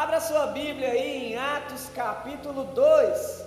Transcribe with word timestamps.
Abra 0.00 0.20
sua 0.20 0.46
Bíblia 0.46 0.90
aí 0.90 1.32
em 1.32 1.36
Atos 1.36 1.90
capítulo 1.92 2.62
2. 2.66 3.44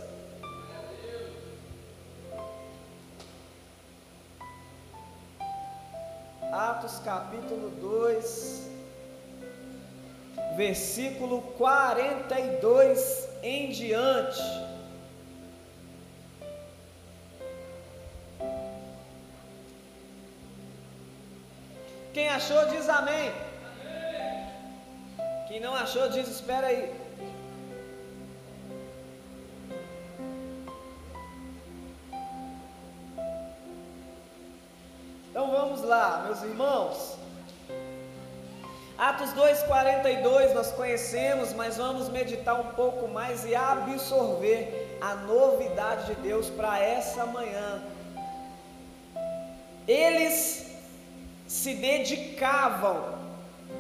Atos 6.52 7.00
capítulo 7.06 7.70
2, 7.70 8.70
versículo 10.58 11.42
42 11.58 13.30
em 13.42 13.70
diante. 13.70 14.44
Quem 22.14 22.28
achou 22.28 22.66
diz 22.66 22.90
amém. 22.90 23.51
Quem 25.52 25.60
não 25.60 25.76
achou 25.76 26.08
diz 26.08 26.30
espera 26.30 26.68
aí. 26.68 26.94
Então 35.30 35.52
vamos 35.52 35.82
lá, 35.84 36.24
meus 36.26 36.42
irmãos. 36.42 37.18
Atos 38.98 39.34
2:42 39.34 40.54
nós 40.54 40.72
conhecemos, 40.72 41.52
mas 41.52 41.76
vamos 41.76 42.08
meditar 42.08 42.58
um 42.58 42.72
pouco 42.82 43.10
mais 43.10 43.44
e 43.44 43.54
absorver 43.54 44.98
a 45.02 45.16
novidade 45.16 46.06
de 46.06 46.22
Deus 46.22 46.50
para 46.50 46.80
essa 46.80 47.26
manhã. 47.26 47.84
Eles 49.86 50.34
se 51.46 51.74
dedicavam 51.74 53.11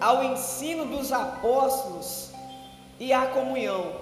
ao 0.02 0.24
ensino 0.24 0.86
dos 0.86 1.14
apóstolos 1.14 2.32
e 3.00 3.14
à 3.14 3.28
comunhão, 3.28 3.96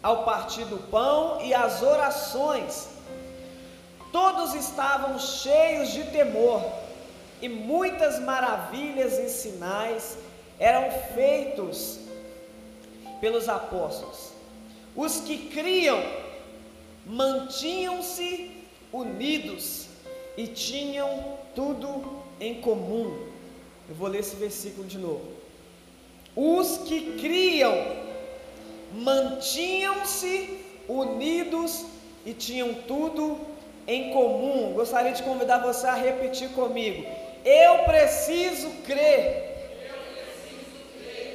ao 0.00 0.24
partir 0.24 0.64
do 0.66 0.78
pão 0.90 1.40
e 1.42 1.52
às 1.52 1.82
orações. 1.82 2.88
Todos 4.12 4.54
estavam 4.54 5.18
cheios 5.18 5.90
de 5.90 6.04
temor, 6.04 6.64
e 7.42 7.48
muitas 7.48 8.18
maravilhas 8.20 9.18
e 9.18 9.28
sinais 9.28 10.16
eram 10.58 10.90
feitos 11.14 12.00
pelos 13.20 13.48
apóstolos. 13.48 14.32
Os 14.96 15.20
que 15.20 15.48
criam 15.48 16.02
mantinham-se 17.06 18.50
unidos 18.92 19.86
e 20.36 20.46
tinham 20.46 21.38
tudo 21.54 22.22
em 22.40 22.60
comum. 22.60 23.27
Eu 23.88 23.94
vou 23.94 24.08
ler 24.08 24.20
esse 24.20 24.36
versículo 24.36 24.86
de 24.86 24.98
novo. 24.98 25.24
Os 26.36 26.78
que 26.78 27.18
criam 27.18 27.74
mantinham-se 28.92 30.64
unidos 30.88 31.84
e 32.24 32.32
tinham 32.32 32.74
tudo 32.86 33.38
em 33.86 34.12
comum. 34.12 34.72
Gostaria 34.74 35.12
de 35.12 35.22
convidar 35.22 35.58
você 35.58 35.86
a 35.86 35.94
repetir 35.94 36.50
comigo. 36.50 37.06
Eu 37.44 37.84
preciso 37.84 38.70
crer. 38.84 39.46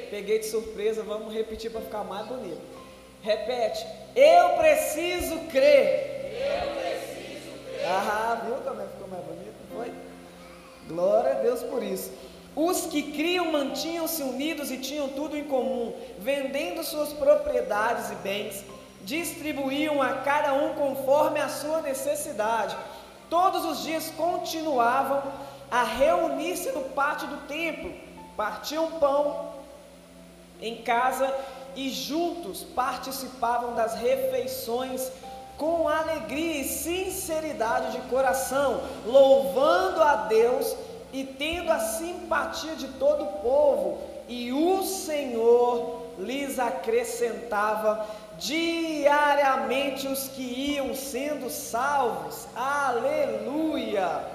Peguei 0.10 0.38
de 0.40 0.46
surpresa, 0.46 1.02
vamos 1.02 1.34
repetir 1.34 1.72
para 1.72 1.82
ficar 1.82 2.04
mais 2.04 2.28
bonito. 2.28 2.62
Repete. 3.24 3.84
Eu 4.16 4.50
preciso 4.50 5.40
crer. 5.52 6.32
Eu 6.36 6.72
preciso 6.76 7.52
crer. 7.66 7.88
Ah, 7.88 8.42
viu 8.46 8.56
que 8.56 8.92
ficou 8.92 9.08
mais 9.08 9.24
bonito? 9.24 9.54
Foi? 9.76 9.92
Glória 10.88 11.32
a 11.32 11.36
Deus 11.36 11.64
por 11.64 11.82
isso. 11.82 12.12
Os 12.56 12.86
que 12.86 13.12
criam 13.14 13.52
mantinham-se 13.52 14.22
unidos 14.22 14.70
e 14.70 14.78
tinham 14.78 15.10
tudo 15.10 15.36
em 15.36 15.44
comum, 15.44 15.94
vendendo 16.20 16.84
suas 16.84 17.12
propriedades 17.12 18.12
e 18.12 18.16
bens, 18.16 18.64
distribuíam 19.02 20.02
a 20.02 20.18
cada 20.18 20.54
um 20.54 20.74
conforme 20.76 21.40
a 21.40 21.50
sua 21.50 21.82
necessidade. 21.82 22.76
Todos 23.30 23.66
os 23.66 23.84
dias 23.84 24.12
continuavam 24.16 25.24
a 25.72 25.84
reunir-se 25.84 26.72
no 26.72 26.82
pátio 26.82 27.28
do 27.28 27.38
templo, 27.48 27.92
partiam 28.38 28.92
pão 29.00 29.52
em 30.62 30.76
casa 30.84 31.34
e 31.76 31.90
juntos 31.90 32.64
participavam 32.64 33.74
das 33.74 33.96
refeições 33.96 35.12
com 35.58 35.88
alegria 35.88 36.62
e 36.62 36.64
sinceridade 36.64 37.94
de 37.94 38.02
coração, 38.10 38.82
louvando 39.06 40.02
a 40.02 40.16
Deus 40.16 40.76
e 41.14 41.24
tendo 41.24 41.72
a 41.72 41.80
simpatia 41.80 42.76
de 42.76 42.88
todo 42.88 43.24
o 43.24 43.34
povo, 43.40 44.02
e 44.28 44.52
o 44.52 44.84
Senhor 44.84 46.02
lhes 46.18 46.60
acrescentava 46.60 48.06
diariamente 48.38 50.08
os 50.08 50.28
que 50.28 50.42
iam 50.42 50.96
sendo 50.96 51.50
salvos. 51.50 52.48
Aleluia! 52.56 54.26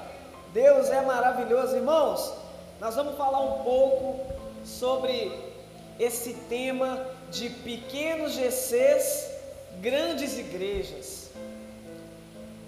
Deus 0.53 0.89
é 0.89 1.03
maravilhoso, 1.03 1.77
irmãos. 1.77 2.33
Nós 2.81 2.95
vamos 2.95 3.17
falar 3.17 3.41
um 3.41 3.63
pouco 3.65 4.21
sobre 4.65 5.33
esse 5.99 6.35
tema 6.49 7.05
de 7.31 7.51
pequenos 7.51 8.33
GCs, 8.33 9.31
grandes 9.81 10.39
igrejas. 10.39 11.18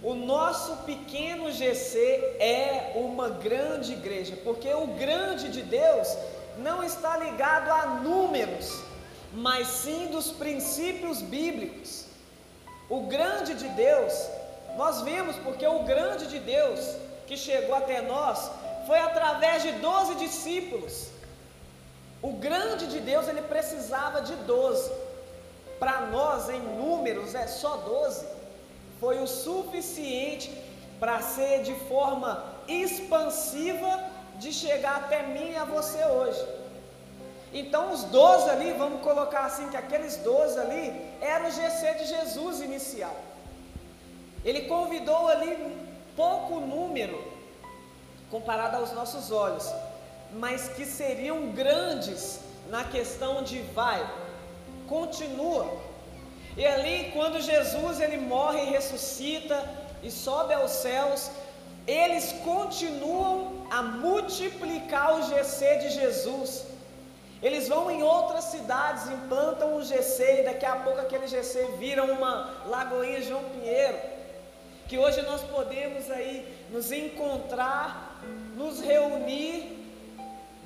O 0.02 0.14
nosso 0.14 0.76
pequeno 0.84 1.52
GC 1.52 1.98
é 2.40 2.92
uma 2.94 3.28
grande 3.28 3.92
igreja, 3.92 4.34
porque 4.42 4.72
o 4.72 4.86
grande 4.86 5.50
de 5.50 5.60
Deus 5.60 6.16
não 6.56 6.82
está 6.82 7.18
ligado 7.18 7.68
a 7.70 7.86
números, 8.00 8.80
mas 9.34 9.66
sim 9.68 10.06
dos 10.06 10.32
princípios 10.32 11.20
bíblicos. 11.20 12.06
O 12.88 13.02
grande 13.02 13.52
de 13.54 13.68
Deus, 13.68 14.26
nós 14.74 15.02
vimos 15.02 15.36
porque 15.36 15.66
o 15.66 15.82
grande 15.82 16.26
de 16.28 16.38
Deus 16.38 16.96
que 17.26 17.36
chegou 17.36 17.74
até 17.74 18.00
nós 18.00 18.50
foi 18.86 18.98
através 18.98 19.62
de 19.62 19.72
doze 19.72 20.14
discípulos. 20.14 21.08
O 22.22 22.32
grande 22.32 22.86
de 22.86 23.00
Deus 23.00 23.28
ele 23.28 23.42
precisava 23.42 24.22
de 24.22 24.34
doze. 24.36 24.90
Para 25.78 26.00
nós, 26.06 26.48
em 26.48 26.58
números, 26.58 27.34
é 27.34 27.46
só 27.46 27.76
doze 27.76 28.39
foi 29.00 29.18
o 29.22 29.26
suficiente 29.26 30.52
para 31.00 31.20
ser 31.22 31.62
de 31.62 31.74
forma 31.88 32.44
expansiva 32.68 34.04
de 34.38 34.52
chegar 34.52 34.96
até 34.96 35.22
mim 35.22 35.52
e 35.52 35.56
a 35.56 35.64
você 35.64 36.04
hoje. 36.04 36.44
Então 37.52 37.92
os 37.92 38.04
12 38.04 38.50
ali, 38.50 38.72
vamos 38.72 39.02
colocar 39.02 39.46
assim 39.46 39.68
que 39.70 39.76
aqueles 39.76 40.16
12 40.18 40.60
ali 40.60 41.04
era 41.20 41.48
o 41.48 41.50
GC 41.50 41.94
de 41.94 42.04
Jesus 42.06 42.60
inicial. 42.60 43.16
Ele 44.44 44.62
convidou 44.62 45.28
ali 45.28 45.52
pouco 46.14 46.60
número 46.60 47.18
comparado 48.30 48.76
aos 48.76 48.92
nossos 48.92 49.32
olhos, 49.32 49.68
mas 50.32 50.68
que 50.68 50.86
seriam 50.86 51.50
grandes 51.50 52.40
na 52.68 52.84
questão 52.84 53.42
de 53.42 53.60
vai, 53.74 54.08
continua, 54.88 55.66
e 56.56 56.66
ali, 56.66 57.10
quando 57.12 57.40
Jesus 57.40 58.00
ele 58.00 58.16
morre 58.16 58.62
e 58.62 58.70
ressuscita 58.70 59.68
e 60.02 60.10
sobe 60.10 60.52
aos 60.54 60.70
céus, 60.70 61.30
eles 61.86 62.32
continuam 62.44 63.66
a 63.70 63.82
multiplicar 63.82 65.18
o 65.18 65.22
GC 65.22 65.76
de 65.78 65.90
Jesus. 65.90 66.66
Eles 67.42 67.68
vão 67.68 67.90
em 67.90 68.02
outras 68.02 68.44
cidades, 68.44 69.08
implantam 69.08 69.76
um 69.76 69.82
GC 69.82 70.40
e 70.40 70.44
daqui 70.44 70.66
a 70.66 70.76
pouco 70.76 71.00
aquele 71.00 71.26
GC 71.26 71.76
vira 71.78 72.04
uma 72.04 72.64
Lagoinha 72.66 73.22
João 73.22 73.44
Pinheiro. 73.44 73.98
Que 74.88 74.98
hoje 74.98 75.22
nós 75.22 75.40
podemos 75.42 76.10
aí 76.10 76.46
nos 76.70 76.92
encontrar, 76.92 78.20
nos 78.56 78.80
reunir, 78.80 79.79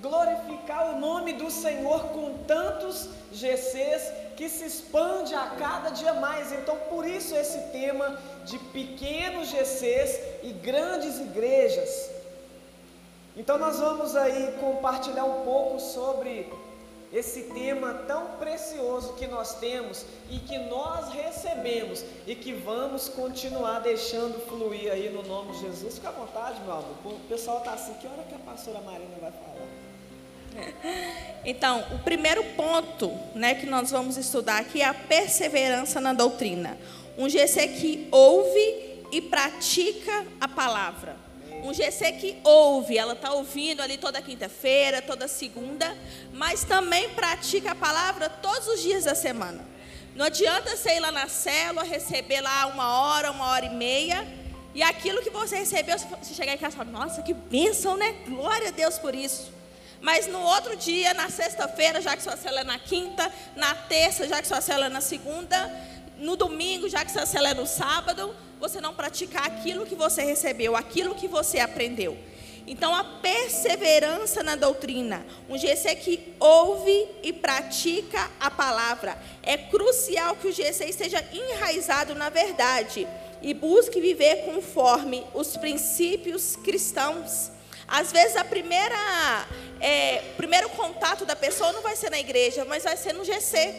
glorificar 0.05 0.95
o 0.95 1.01
nome 1.01 1.33
do 1.33 1.51
Senhor 1.51 2.01
com 2.17 2.27
tantos 2.47 3.09
GCs 3.33 4.13
que 4.37 4.49
se 4.51 4.65
expande 4.67 5.35
a 5.35 5.47
cada 5.59 5.89
dia 5.91 6.13
mais. 6.15 6.53
Então, 6.53 6.77
por 6.91 7.07
isso 7.07 7.35
esse 7.35 7.59
tema 7.79 8.19
de 8.45 8.59
pequenos 8.79 9.49
GCs 9.49 10.21
e 10.43 10.51
grandes 10.53 11.19
igrejas. 11.21 12.11
Então, 13.35 13.57
nós 13.59 13.79
vamos 13.79 14.15
aí 14.15 14.55
compartilhar 14.61 15.25
um 15.25 15.43
pouco 15.45 15.81
sobre 15.81 16.53
esse 17.13 17.45
tema 17.45 17.95
tão 18.09 18.23
precioso 18.43 19.15
que 19.15 19.27
nós 19.27 19.55
temos 19.55 20.05
e 20.29 20.39
que 20.39 20.59
nós 20.59 21.13
recebemos 21.13 22.05
e 22.27 22.35
que 22.35 22.53
vamos 22.53 23.09
continuar 23.09 23.79
deixando 23.79 24.39
fluir 24.49 24.93
aí 24.93 25.09
no 25.11 25.23
nome 25.23 25.53
de 25.53 25.61
Jesus. 25.61 25.95
Fica 25.95 26.09
à 26.09 26.13
vontade, 26.13 26.61
meu 26.63 26.73
amor. 26.73 26.97
O 27.05 27.29
pessoal 27.29 27.59
está 27.59 27.73
assim, 27.73 27.95
que 27.95 28.07
hora 28.07 28.23
que 28.25 28.35
a 28.35 28.39
pastora 28.39 28.81
Marina 28.81 29.17
vai 29.21 29.31
falar? 29.31 29.84
Então, 31.45 31.85
o 31.93 31.99
primeiro 31.99 32.43
ponto 32.57 33.13
né, 33.35 33.55
que 33.55 33.67
nós 33.67 33.91
vamos 33.91 34.17
estudar 34.17 34.59
aqui 34.59 34.81
é 34.81 34.87
a 34.87 34.95
perseverança 34.95 36.01
na 36.01 36.13
doutrina. 36.15 36.79
Um 37.19 37.29
GC 37.29 37.69
que 37.69 38.09
ouve 38.11 39.01
e 39.13 39.21
pratica 39.21 40.25
a 40.41 40.49
palavra. 40.49 41.17
Um 41.63 41.73
GC 41.73 42.13
que 42.13 42.37
ouve, 42.43 42.99
ela 42.99 43.13
está 43.13 43.33
ouvindo 43.33 43.81
ali 43.81 43.97
toda 43.97 44.21
quinta-feira, 44.21 45.01
toda 45.01 45.29
segunda, 45.29 45.97
mas 46.33 46.65
também 46.65 47.11
pratica 47.11 47.73
a 47.73 47.75
palavra 47.75 48.29
todos 48.29 48.67
os 48.69 48.83
dias 48.83 49.05
da 49.05 49.15
semana. 49.15 49.65
Não 50.15 50.27
adianta 50.27 50.77
você 50.77 50.97
ir 50.97 51.01
lá 51.01 51.11
na 51.11 51.29
célula, 51.29 51.83
receber 51.83 52.41
lá 52.41 52.67
uma 52.67 53.01
hora, 53.01 53.31
uma 53.31 53.51
hora 53.51 53.67
e 53.67 53.75
meia, 53.75 54.27
e 54.75 54.83
aquilo 54.83 55.23
que 55.23 55.31
você 55.31 55.57
recebeu, 55.57 55.97
você 55.99 56.35
chegar 56.35 56.55
em 56.55 56.59
casa 56.59 56.75
e 56.75 56.79
falar, 56.79 56.91
nossa, 56.91 57.23
que 57.23 57.33
bênção, 57.33 57.97
né? 57.97 58.15
Glória 58.27 58.69
a 58.69 58.73
Deus 58.73 58.99
por 58.99 59.15
isso. 59.15 59.53
Mas 60.05 60.27
no 60.27 60.39
outro 60.39 60.77
dia, 60.77 61.15
na 61.15 61.31
sexta-feira, 61.31 61.99
já 61.99 62.15
que 62.15 62.23
sua 62.23 62.37
célula 62.37 62.61
é 62.61 62.65
na 62.65 62.79
quinta, 62.79 63.33
na 63.57 63.75
terça, 63.75 64.29
já 64.29 64.43
que 64.43 64.47
sua 64.47 64.61
célula 64.61 64.85
é 64.85 64.91
na 64.91 65.01
segunda, 65.01 65.57
no 66.19 66.37
domingo, 66.37 66.91
já 66.91 67.03
que 67.03 67.11
sua 67.11 67.25
célula 67.25 67.53
é 67.53 67.55
no 67.55 67.67
sábado, 67.67 68.37
você 68.61 68.83
não 68.83 68.93
praticar 68.93 69.47
aquilo 69.47 69.87
que 69.87 69.95
você 69.95 70.23
recebeu, 70.23 70.77
aquilo 70.77 71.15
que 71.15 71.27
você 71.27 71.59
aprendeu. 71.59 72.19
Então, 72.67 72.95
a 72.95 73.03
perseverança 73.03 74.43
na 74.43 74.57
doutrina, 74.57 75.25
um 75.49 75.57
GC 75.57 75.95
que 75.95 76.35
ouve 76.39 77.09
e 77.23 77.33
pratica 77.33 78.31
a 78.39 78.51
palavra. 78.51 79.17
É 79.43 79.57
crucial 79.57 80.37
que 80.37 80.49
o 80.49 80.53
GC 80.53 80.85
esteja 80.85 81.25
enraizado 81.33 82.15
na 82.15 82.29
verdade 82.29 83.09
e 83.41 83.55
busque 83.55 84.03
viver 84.03 84.45
conforme 84.45 85.25
os 85.33 85.57
princípios 85.57 86.57
cristãos. 86.57 87.54
Às 87.87 88.13
vezes, 88.13 88.37
a 88.37 88.45
primeira, 88.45 89.47
é, 89.81 90.23
primeiro 90.37 90.69
contato 90.71 91.25
da 91.25 91.37
pessoa 91.37 91.73
não 91.73 91.83
vai 91.83 91.97
ser 91.97 92.11
na 92.11 92.19
igreja, 92.19 92.65
mas 92.65 92.85
vai 92.85 92.97
ser 92.97 93.13
no 93.13 93.25
GC. 93.25 93.75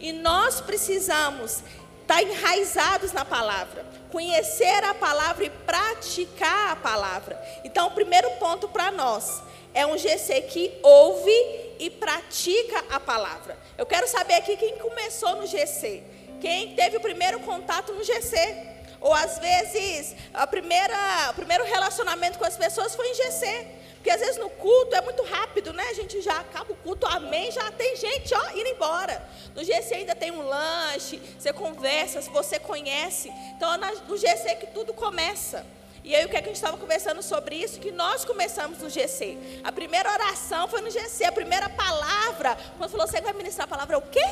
E 0.00 0.12
nós 0.12 0.60
precisamos 0.60 1.62
estar 2.02 2.22
enraizados 2.22 3.12
na 3.12 3.24
palavra, 3.24 3.84
conhecer 4.10 4.82
a 4.84 4.94
palavra 4.94 5.44
e 5.44 5.50
praticar 5.50 6.72
a 6.72 6.76
palavra. 6.76 7.38
Então, 7.64 7.88
o 7.88 7.90
primeiro 7.90 8.30
ponto 8.32 8.68
para 8.68 8.90
nós 8.90 9.42
é 9.74 9.86
um 9.86 9.98
GC 9.98 10.42
que 10.42 10.78
ouve 10.82 11.30
e 11.78 11.90
pratica 11.90 12.84
a 12.90 12.98
palavra. 12.98 13.58
Eu 13.76 13.84
quero 13.84 14.08
saber 14.08 14.34
aqui 14.34 14.56
quem 14.56 14.76
começou 14.78 15.36
no 15.36 15.46
GC, 15.46 16.02
quem 16.40 16.74
teve 16.74 16.96
o 16.96 17.00
primeiro 17.00 17.40
contato 17.40 17.92
no 17.92 18.02
GC. 18.02 18.77
Ou 19.00 19.14
às 19.14 19.38
vezes, 19.38 20.14
a 20.34 20.46
primeira, 20.46 21.30
o 21.30 21.34
primeiro 21.34 21.64
relacionamento 21.64 22.38
com 22.38 22.44
as 22.44 22.56
pessoas 22.56 22.94
foi 22.94 23.08
em 23.08 23.14
GC. 23.14 23.66
Porque 23.94 24.10
às 24.10 24.20
vezes 24.20 24.38
no 24.38 24.48
culto 24.48 24.94
é 24.94 25.00
muito 25.00 25.22
rápido, 25.24 25.72
né? 25.72 25.84
A 25.90 25.92
gente 25.92 26.20
já 26.22 26.38
acaba 26.38 26.72
o 26.72 26.76
culto, 26.76 27.04
amém, 27.06 27.50
já 27.50 27.70
tem 27.72 27.96
gente, 27.96 28.32
ó, 28.32 28.50
indo 28.50 28.68
embora. 28.68 29.22
No 29.54 29.64
GC 29.64 29.94
ainda 29.94 30.14
tem 30.14 30.30
um 30.30 30.42
lanche, 30.42 31.20
você 31.38 31.52
conversa, 31.52 32.20
você 32.22 32.58
conhece. 32.58 33.28
Então 33.56 33.74
é 33.74 33.76
no 33.76 34.16
GC 34.16 34.56
que 34.56 34.66
tudo 34.68 34.94
começa. 34.94 35.66
E 36.04 36.14
aí 36.14 36.24
o 36.24 36.28
que, 36.28 36.36
é 36.36 36.40
que 36.40 36.46
a 36.46 36.48
gente 36.48 36.56
estava 36.56 36.76
conversando 36.76 37.22
sobre 37.22 37.56
isso? 37.56 37.80
Que 37.80 37.90
nós 37.90 38.24
começamos 38.24 38.78
no 38.78 38.88
GC. 38.88 39.36
A 39.64 39.72
primeira 39.72 40.10
oração 40.10 40.68
foi 40.68 40.80
no 40.80 40.90
GC, 40.90 41.24
a 41.24 41.32
primeira 41.32 41.68
palavra, 41.68 42.56
quando 42.78 42.90
falou, 42.90 43.06
você 43.06 43.20
vai 43.20 43.32
ministrar 43.32 43.64
a 43.64 43.68
palavra, 43.68 43.98
o 43.98 44.02
quê? 44.02 44.24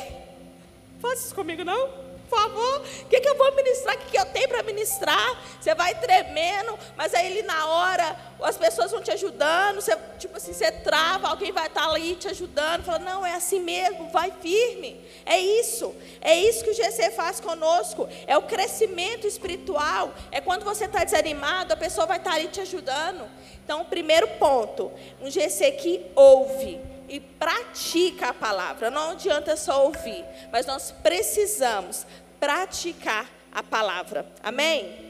Faça 0.99 1.25
isso 1.25 1.35
comigo 1.35 1.63
não? 1.63 2.06
Por 2.29 2.39
favor, 2.39 2.81
o 2.81 3.05
que, 3.05 3.19
que 3.19 3.29
eu 3.29 3.37
vou 3.37 3.55
ministrar? 3.55 3.95
O 3.95 3.99
que, 3.99 4.11
que 4.11 4.19
eu 4.19 4.25
tenho 4.25 4.47
para 4.47 4.63
ministrar? 4.63 5.41
Você 5.59 5.73
vai 5.73 5.95
tremendo, 5.95 6.77
mas 6.95 7.13
aí 7.13 7.27
ele 7.27 7.43
na 7.43 7.65
hora, 7.65 8.15
as 8.41 8.57
pessoas 8.57 8.91
vão 8.91 9.01
te 9.01 9.11
ajudando, 9.11 9.81
você, 9.81 9.97
tipo 10.19 10.35
assim, 10.35 10.53
você 10.53 10.71
trava, 10.71 11.29
alguém 11.29 11.51
vai 11.51 11.67
estar 11.67 11.81
tá 11.81 11.89
ali 11.89 12.15
te 12.15 12.27
ajudando, 12.27 12.83
fala, 12.83 12.99
não, 12.99 13.25
é 13.25 13.33
assim 13.33 13.59
mesmo, 13.59 14.09
vai 14.09 14.31
firme. 14.41 15.01
É 15.25 15.39
isso, 15.39 15.95
é 16.21 16.35
isso 16.35 16.63
que 16.63 16.71
o 16.71 16.73
GC 16.73 17.11
faz 17.11 17.39
conosco, 17.39 18.07
é 18.25 18.37
o 18.37 18.43
crescimento 18.43 19.25
espiritual, 19.25 20.13
é 20.31 20.41
quando 20.41 20.63
você 20.63 20.85
está 20.85 21.03
desanimado, 21.03 21.73
a 21.73 21.77
pessoa 21.77 22.05
vai 22.05 22.17
estar 22.17 22.31
tá 22.31 22.35
ali 22.35 22.47
te 22.47 22.61
ajudando. 22.61 23.29
Então, 23.63 23.83
primeiro 23.85 24.27
ponto, 24.39 24.91
um 25.21 25.29
GC 25.29 25.71
que 25.73 26.05
ouve 26.15 26.96
e 27.07 27.19
pratica 27.19 28.29
a 28.29 28.33
palavra. 28.33 28.89
Não 28.89 29.11
adianta 29.11 29.55
só 29.55 29.85
ouvir, 29.85 30.25
mas 30.51 30.65
nós 30.65 30.91
precisamos 30.91 32.05
praticar 32.39 33.27
a 33.51 33.63
palavra. 33.63 34.25
Amém? 34.43 35.07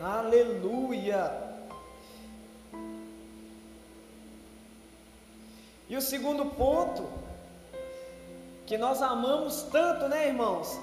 Aleluia! 0.00 1.44
E 5.88 5.96
o 5.96 6.00
segundo 6.00 6.46
ponto, 6.46 7.08
que 8.66 8.78
nós 8.78 9.02
amamos 9.02 9.62
tanto, 9.70 10.08
né, 10.08 10.28
irmãos? 10.28 10.78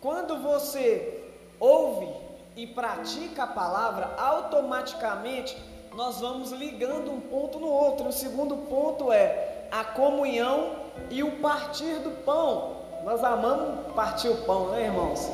Quando 0.00 0.36
você 0.42 1.24
ouve 1.58 2.12
e 2.54 2.66
pratica 2.66 3.44
a 3.44 3.46
palavra, 3.46 4.14
automaticamente 4.18 5.56
nós 5.96 6.20
vamos 6.20 6.50
ligando 6.50 7.12
um 7.12 7.20
ponto 7.20 7.58
no 7.58 7.68
outro. 7.68 8.08
O 8.08 8.12
segundo 8.12 8.56
ponto 8.68 9.12
é 9.12 9.66
a 9.70 9.84
comunhão 9.84 10.76
e 11.10 11.22
o 11.22 11.38
partir 11.38 11.98
do 12.00 12.10
pão. 12.24 12.82
Nós 13.04 13.22
amamos 13.22 13.92
partir 13.94 14.28
o 14.28 14.36
pão, 14.44 14.70
né, 14.70 14.84
irmãos? 14.84 15.28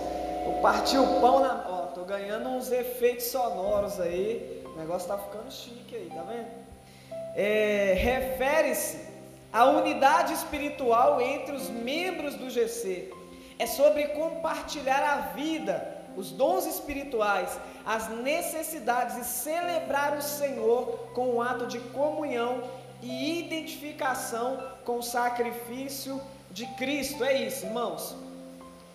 O 0.46 0.60
partir 0.60 0.98
o 0.98 1.20
pão, 1.20 1.40
na... 1.40 1.64
ó, 1.68 1.86
tô 1.94 2.02
ganhando 2.02 2.48
uns 2.48 2.70
efeitos 2.70 3.26
sonoros 3.26 4.00
aí. 4.00 4.62
O 4.74 4.78
negócio 4.78 5.08
tá 5.08 5.16
ficando 5.16 5.50
chique 5.50 5.94
aí, 5.94 6.10
tá 6.14 6.22
vendo? 6.22 6.48
É, 7.34 7.94
refere-se 7.96 9.08
à 9.52 9.64
unidade 9.66 10.32
espiritual 10.32 11.20
entre 11.20 11.54
os 11.54 11.68
membros 11.68 12.34
do 12.34 12.50
GC. 12.50 13.12
É 13.58 13.66
sobre 13.66 14.08
compartilhar 14.08 15.02
a 15.02 15.16
vida 15.34 16.00
os 16.16 16.30
dons 16.30 16.66
espirituais, 16.66 17.58
as 17.90 18.08
necessidades 18.08 19.16
e 19.16 19.24
celebrar 19.24 20.16
o 20.16 20.22
Senhor 20.22 21.10
com 21.12 21.34
um 21.34 21.42
ato 21.42 21.66
de 21.66 21.80
comunhão 21.80 22.62
e 23.02 23.40
identificação 23.40 24.62
com 24.84 24.98
o 24.98 25.02
sacrifício 25.02 26.20
de 26.52 26.66
Cristo. 26.76 27.24
É 27.24 27.42
isso, 27.42 27.66
irmãos. 27.66 28.14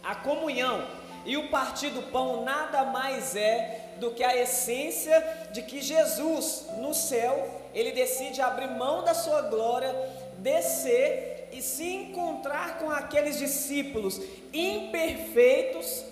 A 0.02 0.16
comunhão 0.16 0.88
e 1.26 1.36
o 1.36 1.50
partir 1.50 1.90
do 1.90 2.04
pão 2.04 2.46
nada 2.46 2.86
mais 2.86 3.36
é 3.36 3.96
do 4.00 4.12
que 4.12 4.24
a 4.24 4.34
essência 4.34 5.50
de 5.52 5.62
que 5.64 5.82
Jesus, 5.82 6.68
no 6.78 6.94
céu, 6.94 7.50
ele 7.74 7.92
decide 7.92 8.42
abrir 8.42 8.70
mão 8.70 9.04
da 9.04 9.14
sua 9.14 9.42
glória, 9.42 9.94
descer 10.38 11.50
e 11.52 11.62
se 11.62 11.86
encontrar 11.86 12.80
com 12.80 12.90
aqueles 12.90 13.38
discípulos 13.40 14.22
imperfeitos 14.54 16.06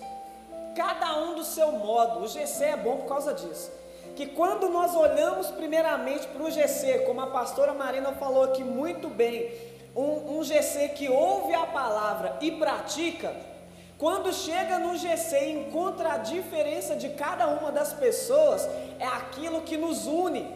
cada 0.74 1.18
um 1.18 1.34
do 1.34 1.44
seu 1.44 1.72
modo. 1.72 2.20
O 2.20 2.28
GC 2.28 2.64
é 2.64 2.76
bom 2.76 2.98
por 2.98 3.08
causa 3.08 3.32
disso. 3.32 3.70
Que 4.16 4.26
quando 4.26 4.68
nós 4.68 4.94
olhamos 4.94 5.48
primeiramente 5.48 6.26
para 6.28 6.42
o 6.42 6.50
GC, 6.50 7.00
como 7.00 7.20
a 7.20 7.26
pastora 7.28 7.72
Marina 7.72 8.12
falou 8.12 8.44
aqui 8.44 8.62
muito 8.62 9.08
bem, 9.08 9.50
um, 9.96 10.38
um 10.38 10.44
GC 10.44 10.90
que 10.90 11.08
ouve 11.08 11.54
a 11.54 11.66
palavra 11.66 12.36
e 12.40 12.52
pratica, 12.52 13.34
quando 13.98 14.32
chega 14.32 14.78
no 14.78 14.96
GC 14.96 15.38
e 15.38 15.52
encontra 15.52 16.14
a 16.14 16.18
diferença 16.18 16.96
de 16.96 17.10
cada 17.10 17.46
uma 17.46 17.70
das 17.70 17.92
pessoas, 17.92 18.68
é 18.98 19.06
aquilo 19.06 19.62
que 19.62 19.76
nos 19.76 20.06
une, 20.06 20.54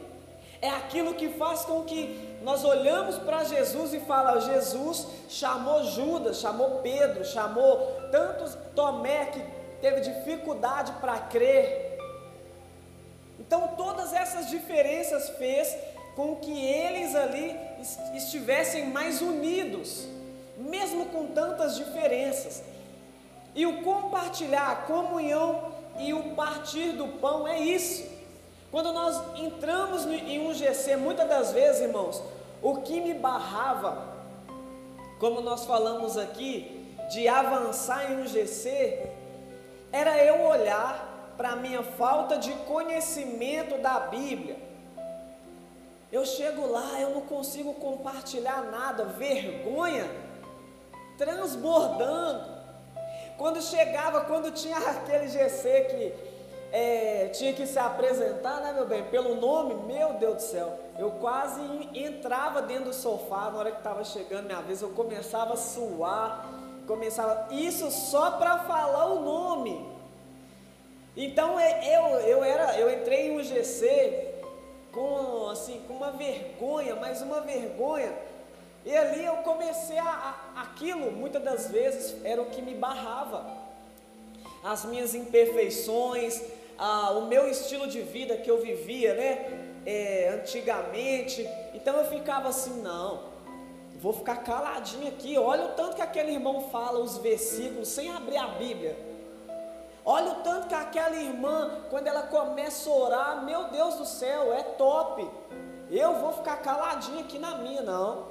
é 0.61 0.69
aquilo 0.71 1.14
que 1.14 1.28
faz 1.28 1.64
com 1.64 1.83
que 1.85 2.38
nós 2.43 2.64
olhamos 2.64 3.16
para 3.19 3.45
Jesus 3.45 3.95
e 3.95 4.00
fala, 4.00 4.40
Jesus 4.40 5.07
chamou 5.28 5.85
Judas, 5.85 6.40
chamou 6.40 6.81
Pedro, 6.83 7.25
chamou 7.25 7.78
tantos 8.11 8.57
Tomé 8.75 9.26
que 9.26 9.58
teve 9.80 10.00
dificuldade 10.00 10.92
para 11.00 11.18
crer. 11.18 11.99
Então 13.38 13.68
todas 13.76 14.12
essas 14.12 14.49
diferenças 14.49 15.30
fez 15.30 15.76
com 16.16 16.37
que 16.37 16.64
eles 16.66 17.14
ali 17.14 17.56
estivessem 18.14 18.87
mais 18.87 19.23
unidos, 19.23 20.08
mesmo 20.56 21.06
com 21.06 21.26
tantas 21.28 21.76
diferenças. 21.76 22.62
E 23.54 23.64
o 23.66 23.82
compartilhar, 23.82 24.70
a 24.70 24.76
comunhão 24.76 25.73
e 25.99 26.12
o 26.12 26.35
partir 26.35 26.92
do 26.92 27.08
pão 27.20 27.47
é 27.47 27.61
isso. 27.61 28.04
Quando 28.70 28.92
nós 28.92 29.20
entramos 29.37 30.04
em 30.06 30.47
um 30.47 30.52
GC, 30.52 30.97
muitas 30.97 31.28
das 31.28 31.52
vezes, 31.52 31.82
irmãos, 31.82 32.23
o 32.61 32.76
que 32.82 33.00
me 33.00 33.14
barrava, 33.14 34.06
como 35.18 35.40
nós 35.40 35.64
falamos 35.64 36.18
aqui, 36.18 36.87
de 37.11 37.26
avançar 37.26 38.12
em 38.12 38.23
um 38.23 38.26
GC, 38.26 39.06
era 39.92 40.16
eu 40.25 40.42
olhar 40.47 41.33
para 41.37 41.50
a 41.50 41.57
minha 41.57 41.83
falta 41.83 42.37
de 42.38 42.52
conhecimento 42.52 43.78
da 43.78 44.00
Bíblia. 44.00 44.57
Eu 46.11 46.25
chego 46.25 46.66
lá, 46.66 47.00
eu 47.00 47.11
não 47.11 47.21
consigo 47.23 47.75
compartilhar 47.75 48.62
nada, 48.71 49.04
vergonha 49.04 50.09
transbordando. 51.18 52.59
Quando 53.37 53.61
chegava, 53.61 54.23
quando 54.23 54.50
tinha 54.52 54.78
aquele 54.88 55.28
GC 55.28 55.80
que 55.90 56.14
é, 56.73 57.28
tinha 57.28 57.52
que 57.52 57.66
se 57.66 57.78
apresentar, 57.78 58.61
né, 58.61 58.73
meu 58.73 58.87
bem, 58.87 59.04
pelo 59.04 59.35
nome, 59.35 59.75
meu 59.87 60.14
Deus 60.14 60.37
do 60.37 60.42
céu, 60.42 60.78
eu 60.99 61.12
quase 61.12 61.61
entrava 61.95 62.62
dentro 62.62 62.87
do 62.87 62.92
sofá 62.92 63.50
na 63.50 63.59
hora 63.59 63.71
que 63.71 63.78
estava 63.78 64.04
chegando 64.04 64.47
minha 64.47 64.61
vez, 64.61 64.83
eu 64.83 64.90
começava 64.90 65.54
a 65.54 65.57
suar, 65.57 66.48
começava 66.88 67.49
isso 67.52 67.90
só 67.90 68.33
para 68.33 68.61
falar 68.61 69.12
o 69.12 69.21
nome. 69.21 69.87
Então 71.14 71.61
é, 71.61 71.95
eu, 71.95 72.04
eu 72.21 72.42
era, 72.42 72.78
eu 72.78 72.90
entrei 72.90 73.28
em 73.28 73.38
um 73.38 73.45
GC 73.45 74.37
com 74.90 75.50
assim, 75.50 75.83
com 75.87 75.95
uma 75.95 76.11
vergonha, 76.11 76.97
mas 76.97 77.21
uma 77.21 77.42
vergonha. 77.42 78.12
E 78.87 78.97
ali 78.97 79.25
eu 79.25 79.37
comecei 79.38 79.99
a, 79.99 80.35
a 80.57 80.62
aquilo, 80.62 81.12
muitas 81.12 81.42
das 81.42 81.71
vezes 81.71 82.16
era 82.25 82.40
o 82.40 82.47
que 82.47 82.62
me 82.62 82.75
barrava. 82.75 83.47
As 84.64 84.85
minhas 84.87 85.14
imperfeições, 85.14 86.42
a, 86.78 87.11
o 87.11 87.26
meu 87.26 87.49
estilo 87.49 87.87
de 87.87 88.00
vida 88.00 88.37
que 88.37 88.50
eu 88.50 88.62
vivia, 88.62 89.14
né? 89.14 89.83
É, 89.85 90.30
antigamente. 90.40 91.47
Então 91.75 91.97
eu 91.97 92.07
ficava 92.07 92.49
assim, 92.49 92.80
não, 92.80 93.27
vou 94.00 94.12
ficar 94.12 94.37
caladinho 94.37 95.09
aqui. 95.09 95.37
Olha 95.37 95.67
o 95.67 95.69
tanto 95.71 95.97
que 95.97 96.02
aquele 96.02 96.33
irmão 96.33 96.69
fala 96.71 97.00
os 97.00 97.19
versículos 97.19 97.88
sem 97.88 98.11
abrir 98.11 98.37
a 98.37 98.47
Bíblia. 98.49 98.97
Olha 100.05 100.33
o 100.33 100.35
tanto 100.37 100.69
que 100.69 100.75
aquela 100.75 101.17
irmã, 101.17 101.83
quando 101.90 102.07
ela 102.07 102.23
começa 102.23 102.88
a 102.88 102.93
orar, 102.95 103.45
meu 103.45 103.64
Deus 103.64 103.97
do 103.97 104.07
céu, 104.07 104.52
é 104.55 104.62
top. 104.62 105.28
Eu 105.90 106.14
vou 106.14 106.33
ficar 106.33 106.57
caladinho 106.59 107.21
aqui 107.21 107.38
na 107.38 107.59
minha, 107.59 107.83
não. 107.83 108.26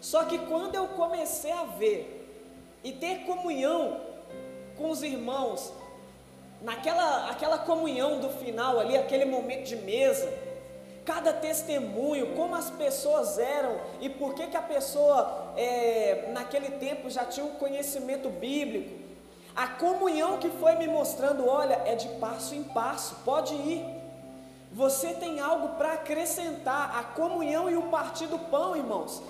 Só 0.00 0.24
que 0.24 0.38
quando 0.38 0.74
eu 0.74 0.86
comecei 0.88 1.50
a 1.50 1.64
ver 1.64 2.12
e 2.84 2.92
ter 2.92 3.24
comunhão 3.24 4.00
com 4.76 4.90
os 4.90 5.02
irmãos, 5.02 5.72
naquela 6.60 7.30
aquela 7.30 7.58
comunhão 7.58 8.20
do 8.20 8.28
final 8.28 8.78
ali, 8.78 8.96
aquele 8.96 9.24
momento 9.24 9.64
de 9.64 9.76
mesa, 9.76 10.32
cada 11.06 11.32
testemunho, 11.32 12.34
como 12.34 12.56
as 12.56 12.68
pessoas 12.68 13.38
eram 13.38 13.80
e 14.00 14.10
por 14.10 14.34
que, 14.34 14.48
que 14.48 14.56
a 14.56 14.62
pessoa 14.62 15.54
é, 15.56 16.30
naquele 16.32 16.72
tempo 16.72 17.08
já 17.08 17.24
tinha 17.24 17.46
um 17.46 17.52
conhecimento 17.52 18.28
bíblico, 18.28 19.06
a 19.54 19.68
comunhão 19.68 20.38
que 20.38 20.50
foi 20.50 20.74
me 20.74 20.88
mostrando, 20.88 21.48
olha, 21.48 21.80
é 21.86 21.94
de 21.94 22.08
passo 22.18 22.54
em 22.54 22.64
passo, 22.64 23.14
pode 23.24 23.54
ir. 23.54 23.86
Você 24.72 25.14
tem 25.14 25.38
algo 25.38 25.76
para 25.76 25.92
acrescentar, 25.92 26.98
a 26.98 27.04
comunhão 27.04 27.70
e 27.70 27.76
o 27.76 27.82
partir 27.84 28.26
do 28.26 28.38
pão, 28.38 28.76
irmãos. 28.76 29.22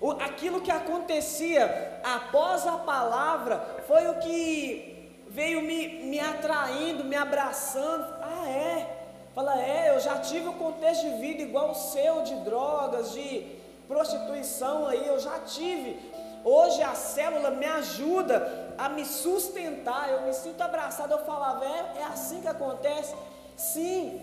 O, 0.00 0.12
aquilo 0.12 0.60
que 0.60 0.70
acontecia 0.70 2.00
após 2.04 2.66
a 2.66 2.78
palavra 2.78 3.82
foi 3.86 4.06
o 4.08 4.18
que 4.20 5.24
veio 5.28 5.60
me, 5.60 6.04
me 6.04 6.20
atraindo, 6.20 7.04
me 7.04 7.16
abraçando. 7.16 8.14
Ah, 8.22 8.48
é? 8.48 8.93
Fala, 9.34 9.60
é, 9.60 9.90
eu 9.90 9.98
já 9.98 10.20
tive 10.20 10.46
um 10.46 10.52
contexto 10.52 11.02
de 11.02 11.16
vida 11.16 11.42
igual 11.42 11.72
o 11.72 11.74
seu, 11.74 12.22
de 12.22 12.36
drogas, 12.36 13.12
de 13.12 13.44
prostituição 13.88 14.86
aí, 14.86 15.04
eu 15.08 15.18
já 15.18 15.40
tive. 15.40 15.98
Hoje 16.44 16.80
a 16.82 16.94
célula 16.94 17.50
me 17.50 17.66
ajuda 17.66 18.74
a 18.78 18.88
me 18.88 19.04
sustentar, 19.04 20.08
eu 20.08 20.22
me 20.22 20.32
sinto 20.32 20.60
abraçado, 20.60 21.12
eu 21.12 21.24
falava, 21.24 21.64
é, 21.64 22.00
é 22.00 22.04
assim 22.04 22.42
que 22.42 22.46
acontece? 22.46 23.16
Sim. 23.56 24.20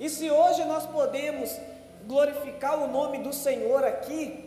E 0.00 0.10
se 0.10 0.28
hoje 0.28 0.64
nós 0.64 0.86
podemos 0.86 1.56
glorificar 2.04 2.82
o 2.82 2.88
nome 2.88 3.18
do 3.18 3.32
Senhor 3.32 3.84
aqui, 3.84 4.44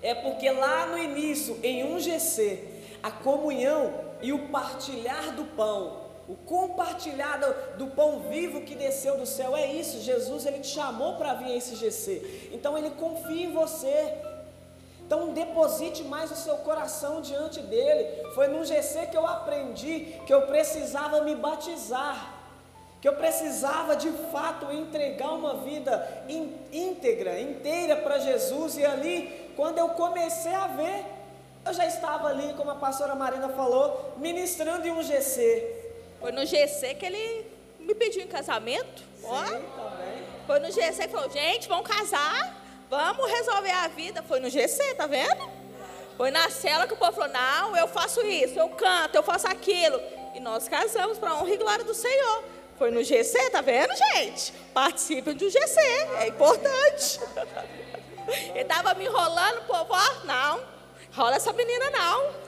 é 0.00 0.14
porque 0.14 0.48
lá 0.52 0.86
no 0.86 0.96
início, 0.96 1.58
em 1.64 1.82
um 1.82 1.98
GC, 1.98 2.62
a 3.02 3.10
comunhão 3.10 3.92
e 4.20 4.32
o 4.32 4.48
partilhar 4.50 5.34
do 5.34 5.44
pão, 5.56 6.01
o 6.28 6.36
compartilhar 6.36 7.38
do, 7.38 7.78
do, 7.78 7.86
pão 7.88 8.20
vivo 8.30 8.60
que 8.62 8.74
desceu 8.74 9.16
do 9.16 9.26
céu, 9.26 9.56
é 9.56 9.66
isso. 9.66 10.00
Jesus 10.00 10.46
ele 10.46 10.60
te 10.60 10.68
chamou 10.68 11.16
para 11.16 11.34
vir 11.34 11.46
a 11.52 11.56
esse 11.56 11.74
GC. 11.74 12.50
Então 12.52 12.78
ele 12.78 12.90
confia 12.90 13.46
em 13.46 13.52
você. 13.52 14.14
Então 15.04 15.32
deposite 15.32 16.04
mais 16.04 16.30
o 16.30 16.36
seu 16.36 16.56
coração 16.58 17.20
diante 17.20 17.60
dele. 17.60 18.28
Foi 18.34 18.46
num 18.46 18.64
GC 18.64 19.06
que 19.06 19.16
eu 19.16 19.26
aprendi 19.26 20.16
que 20.26 20.32
eu 20.32 20.42
precisava 20.42 21.22
me 21.22 21.34
batizar. 21.34 22.34
Que 23.00 23.08
eu 23.08 23.16
precisava 23.16 23.96
de 23.96 24.10
fato 24.30 24.72
entregar 24.72 25.32
uma 25.32 25.56
vida 25.56 26.24
íntegra, 26.72 27.40
inteira 27.40 27.96
para 27.96 28.20
Jesus. 28.20 28.76
E 28.76 28.86
ali, 28.86 29.52
quando 29.56 29.78
eu 29.78 29.88
comecei 29.88 30.54
a 30.54 30.68
ver, 30.68 31.04
eu 31.66 31.72
já 31.74 31.84
estava 31.84 32.28
ali, 32.28 32.54
como 32.54 32.70
a 32.70 32.76
pastora 32.76 33.16
Marina 33.16 33.48
falou, 33.48 34.14
ministrando 34.18 34.86
em 34.86 34.92
um 34.92 35.02
GC. 35.02 35.81
Foi 36.22 36.32
no 36.32 36.46
GC 36.46 36.94
que 36.94 37.04
ele 37.04 37.46
me 37.80 37.94
pediu 37.94 38.22
em 38.22 38.28
casamento. 38.28 39.02
Sim, 39.20 39.26
ó. 39.26 39.42
Também. 39.42 40.26
Foi 40.46 40.58
no 40.60 40.70
GC 40.70 41.02
que 41.02 41.08
falou, 41.08 41.30
gente, 41.30 41.68
vamos 41.68 41.86
casar. 41.86 42.62
Vamos 42.88 43.30
resolver 43.30 43.72
a 43.72 43.88
vida. 43.88 44.22
Foi 44.22 44.38
no 44.38 44.48
GC, 44.48 44.94
tá 44.94 45.06
vendo? 45.06 45.50
Foi 46.16 46.30
na 46.30 46.48
cela 46.48 46.86
que 46.86 46.94
o 46.94 46.96
povo 46.96 47.12
falou: 47.12 47.30
Não, 47.30 47.76
eu 47.76 47.88
faço 47.88 48.20
isso, 48.24 48.58
eu 48.58 48.68
canto, 48.68 49.16
eu 49.16 49.22
faço 49.22 49.48
aquilo. 49.48 50.00
E 50.34 50.40
nós 50.40 50.68
casamos 50.68 51.18
para 51.18 51.34
honra 51.34 51.50
e 51.50 51.56
glória 51.56 51.84
do 51.84 51.94
Senhor. 51.94 52.44
Foi 52.78 52.90
no 52.90 53.02
GC, 53.02 53.50
tá 53.50 53.60
vendo, 53.60 53.92
gente? 53.96 54.52
Participem 54.72 55.34
do 55.34 55.50
GC, 55.50 55.80
é 56.20 56.28
importante. 56.28 57.20
Ele 58.50 58.60
estava 58.60 58.94
me 58.94 59.06
enrolando, 59.06 59.58
o 59.58 59.64
povo, 59.64 59.88
ó, 59.90 60.24
não, 60.24 60.62
rola 61.12 61.36
essa 61.36 61.52
menina 61.52 61.90
não. 61.90 62.41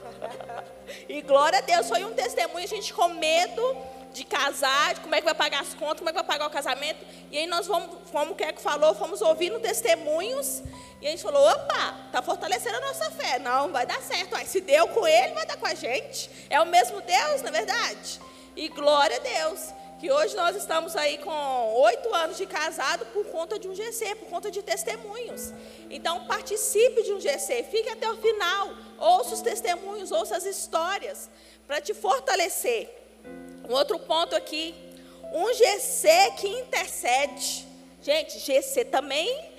E 1.09 1.21
glória 1.21 1.59
a 1.59 1.61
Deus, 1.61 1.87
foi 1.87 2.03
um 2.03 2.13
testemunho, 2.13 2.63
a 2.63 2.67
gente 2.67 2.93
com 2.93 3.09
medo 3.09 3.77
de 4.13 4.23
casar, 4.23 4.93
de 4.93 5.01
como 5.01 5.13
é 5.13 5.19
que 5.19 5.25
vai 5.25 5.35
pagar 5.35 5.61
as 5.61 5.73
contas, 5.73 5.99
como 5.99 6.09
é 6.09 6.13
que 6.13 6.17
vai 6.17 6.23
pagar 6.23 6.47
o 6.47 6.49
casamento. 6.49 7.05
E 7.29 7.37
aí 7.37 7.47
nós 7.47 7.67
vamos, 7.67 8.09
como 8.11 8.31
o 8.31 8.35
Keco 8.35 8.61
falou, 8.61 8.95
fomos 8.95 9.21
ouvindo 9.21 9.59
testemunhos. 9.59 10.63
E 11.01 11.07
a 11.07 11.09
gente 11.09 11.21
falou, 11.21 11.45
opa, 11.45 11.99
está 12.05 12.21
fortalecendo 12.21 12.77
a 12.77 12.81
nossa 12.81 13.11
fé. 13.11 13.39
Não, 13.39 13.71
vai 13.71 13.85
dar 13.85 14.01
certo. 14.01 14.35
Aí, 14.35 14.45
se 14.45 14.61
deu 14.61 14.87
com 14.87 15.05
ele, 15.05 15.33
vai 15.33 15.45
dar 15.45 15.57
com 15.57 15.67
a 15.67 15.73
gente. 15.73 16.29
É 16.49 16.59
o 16.61 16.65
mesmo 16.65 17.01
Deus, 17.01 17.41
na 17.41 17.49
é 17.49 17.51
verdade. 17.51 18.21
E 18.55 18.69
glória 18.69 19.17
a 19.17 19.19
Deus. 19.19 19.73
Que 19.99 20.11
hoje 20.11 20.35
nós 20.35 20.55
estamos 20.57 20.95
aí 20.95 21.17
com 21.19 21.73
oito 21.81 22.13
anos 22.13 22.37
de 22.37 22.45
casado 22.45 23.05
por 23.07 23.25
conta 23.27 23.57
de 23.57 23.67
um 23.67 23.73
GC, 23.73 24.15
por 24.15 24.29
conta 24.29 24.51
de 24.51 24.61
testemunhos. 24.61 25.53
Então 25.89 26.25
participe 26.25 27.03
de 27.03 27.13
um 27.13 27.19
GC, 27.19 27.63
fique 27.71 27.89
até 27.89 28.09
o 28.09 28.17
final, 28.17 28.75
ouça 28.97 29.35
os 29.35 29.41
testemunhos, 29.41 30.11
ouça 30.11 30.35
as 30.35 30.45
histórias, 30.45 31.29
para 31.65 31.79
te 31.79 31.93
fortalecer. 31.93 32.89
Um 33.69 33.73
outro 33.73 33.97
ponto 33.97 34.35
aqui, 34.35 34.75
um 35.31 35.53
GC 35.53 36.31
que 36.37 36.47
intercede. 36.47 37.65
Gente, 38.01 38.37
GC 38.37 38.85
também 38.85 39.53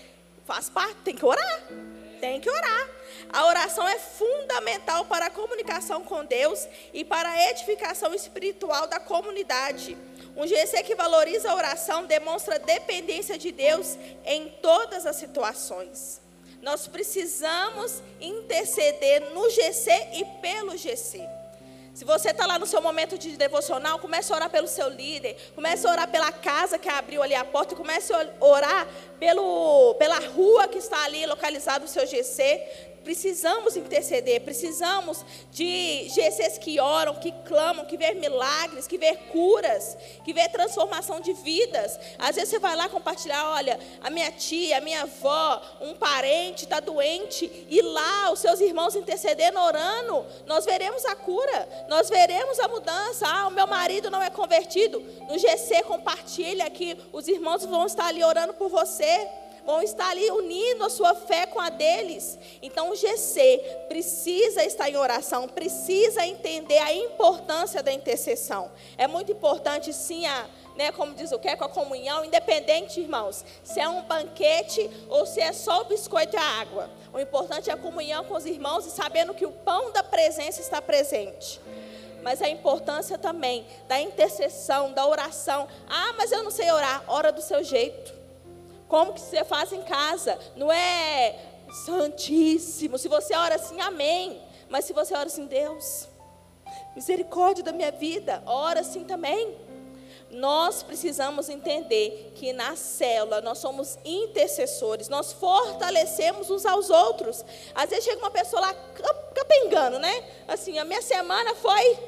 faz 0.45 0.69
parte, 0.69 0.97
tem 1.02 1.16
que 1.16 1.25
orar. 1.25 1.62
Tem 2.21 2.40
que 2.40 2.49
orar. 2.49 2.90
A 3.33 3.47
oração 3.47 3.87
é 3.88 3.99
fundamental 3.99 5.05
para 5.07 5.26
a 5.26 5.31
comunicação 5.31 6.02
com 6.05 6.25
Deus 6.25 6.66
e 6.93 7.05
para 7.05 7.28
a 7.28 7.50
edificação 7.50 8.14
espiritual 8.14 8.87
da 8.87 9.00
comunidade. 9.00 9.97
Um 10.37 10.47
GC 10.47 10.83
que 10.83 10.95
valoriza 10.95 11.50
a 11.50 11.55
oração 11.55 12.05
demonstra 12.05 12.59
dependência 12.59 13.38
de 13.38 13.50
Deus 13.50 13.97
em 14.25 14.49
todas 14.61 15.07
as 15.07 15.16
situações. 15.16 16.21
Nós 16.61 16.87
precisamos 16.87 18.02
interceder 18.21 19.31
no 19.33 19.49
GC 19.49 19.90
e 20.12 20.25
pelo 20.43 20.76
GC. 20.76 21.26
Se 21.95 22.05
você 22.05 22.31
está 22.31 22.45
lá 22.45 22.59
no 22.59 22.66
seu 22.66 22.83
momento 22.83 23.16
de 23.16 23.35
devocional, 23.38 23.99
comece 23.99 24.31
a 24.31 24.37
orar 24.37 24.50
pelo 24.50 24.69
seu 24.69 24.87
líder, 24.90 25.35
comece 25.55 25.87
a 25.87 25.90
orar 25.90 26.11
pela 26.11 26.31
casa 26.31 26.78
que 26.78 26.90
abriu 26.90 27.23
ali 27.23 27.35
a 27.35 27.43
porta, 27.43 27.75
comece 27.75 28.12
a 28.12 28.28
orar 28.38 28.87
pelo, 29.19 29.95
pela 29.95 30.19
rua 30.19 30.69
que 30.69 30.76
está 30.76 31.02
ali 31.05 31.25
localizado 31.25 31.87
o 31.87 31.88
seu 31.88 32.07
GC. 32.07 32.62
Precisamos 33.06 33.76
interceder, 33.76 34.40
precisamos 34.40 35.25
de 35.52 36.08
GCs 36.08 36.58
que 36.58 36.80
oram, 36.80 37.14
que 37.14 37.30
clamam, 37.30 37.84
que 37.84 37.96
vê 37.96 38.14
milagres, 38.14 38.88
que 38.88 38.98
vê 38.98 39.14
curas, 39.30 39.96
que 40.25 40.32
vê 40.32 40.48
transformação 40.48 41.20
de 41.20 41.32
vidas. 41.32 42.00
Às 42.18 42.34
vezes 42.34 42.50
você 42.50 42.58
vai 42.58 42.75
lá 42.75 42.88
compartilhar, 42.88 43.48
olha, 43.50 43.78
a 44.02 44.10
minha 44.10 44.32
tia, 44.32 44.78
a 44.78 44.80
minha 44.80 45.02
avó, 45.02 45.62
um 45.80 45.94
parente 45.94 46.64
está 46.64 46.80
doente, 46.80 47.48
e 47.70 47.80
lá 47.80 48.32
os 48.32 48.40
seus 48.40 48.60
irmãos 48.60 48.96
intercedendo, 48.96 49.60
orando, 49.60 50.26
nós 50.44 50.64
veremos 50.64 51.04
a 51.04 51.14
cura, 51.14 51.86
nós 51.88 52.10
veremos 52.10 52.58
a 52.58 52.66
mudança. 52.66 53.25
Ah, 53.28 53.46
o 53.46 53.52
meu 53.52 53.68
marido 53.68 54.10
não 54.10 54.20
é 54.20 54.30
convertido. 54.30 54.98
No 55.30 55.38
GC 55.38 55.84
compartilha 55.84 56.68
que 56.70 56.98
os 57.12 57.28
irmãos 57.28 57.64
vão 57.64 57.86
estar 57.86 58.06
ali 58.06 58.25
orando 58.25 58.52
por 58.54 58.68
você 58.68 59.28
vão 59.66 59.82
estar 59.82 60.08
ali 60.08 60.30
unindo 60.30 60.85
a 60.85 60.88
sua 60.88 61.14
fé 61.14 61.44
com 61.44 61.61
a 61.61 61.68
deles. 61.68 62.38
Então 62.62 62.90
o 62.90 62.96
GC 62.96 63.85
precisa 63.88 64.64
estar 64.64 64.88
em 64.88 64.96
oração, 64.96 65.49
precisa 65.49 66.25
entender 66.25 66.78
a 66.78 66.94
importância 66.94 67.82
da 67.82 67.92
intercessão. 67.92 68.70
É 68.96 69.08
muito 69.08 69.32
importante 69.32 69.92
sim 69.92 70.25
a 70.25 70.46
né, 70.76 70.92
como 70.92 71.14
diz 71.14 71.32
o 71.32 71.38
que 71.38 71.56
com 71.56 71.64
a 71.64 71.68
comunhão, 71.68 72.23
independente, 72.23 73.00
irmãos, 73.00 73.42
se 73.64 73.80
é 73.80 73.88
um 73.88 74.02
banquete 74.02 74.90
ou 75.08 75.25
se 75.25 75.40
é 75.40 75.50
só 75.50 75.80
o 75.80 75.85
biscoito 75.87 76.37
e 76.37 76.38
a 76.38 76.61
água. 76.61 76.90
O 77.14 77.18
importante 77.18 77.70
é 77.70 77.73
a 77.73 77.78
comunhão 77.78 78.25
com 78.25 78.35
os 78.35 78.44
irmãos 78.44 78.87
e 78.87 78.90
sabendo 78.90 79.32
que 79.32 79.46
o 79.46 79.50
pão 79.50 79.90
da 79.90 80.02
presença 80.02 80.61
está 80.61 80.82
presente. 80.82 81.58
Mas 82.23 82.42
a 82.42 82.49
importância 82.49 83.16
também 83.16 83.66
da 83.88 83.99
intercessão, 83.99 84.92
da 84.92 85.06
oração. 85.06 85.66
Ah, 85.88 86.12
mas 86.18 86.30
eu 86.30 86.42
não 86.42 86.50
sei 86.50 86.70
orar. 86.70 87.04
Ora 87.06 87.32
do 87.32 87.40
seu 87.40 87.62
jeito. 87.62 88.15
Como 88.88 89.12
que 89.12 89.21
você 89.21 89.45
faz 89.45 89.73
em 89.73 89.83
casa? 89.83 90.38
Não 90.55 90.71
é 90.73 91.35
santíssimo. 91.85 92.99
Se 92.99 93.09
você 93.09 93.35
ora 93.35 93.57
assim, 93.57 93.81
amém. 93.81 94.40
Mas 94.69 94.85
se 94.85 94.93
você 94.93 95.14
ora 95.14 95.26
assim, 95.26 95.47
Deus, 95.47 96.09
misericórdia 96.95 97.62
da 97.62 97.73
minha 97.73 97.90
vida, 97.90 98.43
ora 98.47 98.81
assim 98.81 99.05
também. 99.05 99.57
nós 100.31 100.83
precisamos 100.83 101.49
entender 101.49 102.33
que 102.35 102.52
na 102.52 102.76
célula 102.76 103.40
nós 103.40 103.59
somos 103.59 103.99
intercessores, 104.05 105.09
nós 105.09 105.33
fortalecemos 105.33 106.50
uns 106.50 106.66
aos 106.66 106.90
outros. 106.90 107.45
Às 107.75 107.90
vezes 107.90 108.05
chega 108.05 108.19
uma 108.19 108.31
pessoa 108.31 108.61
lá 108.61 108.75
capengando, 109.35 109.99
né? 109.99 110.25
Assim, 110.49 110.78
a 110.78 110.85
minha 110.85 111.02
semana 111.02 111.55
foi 111.55 111.99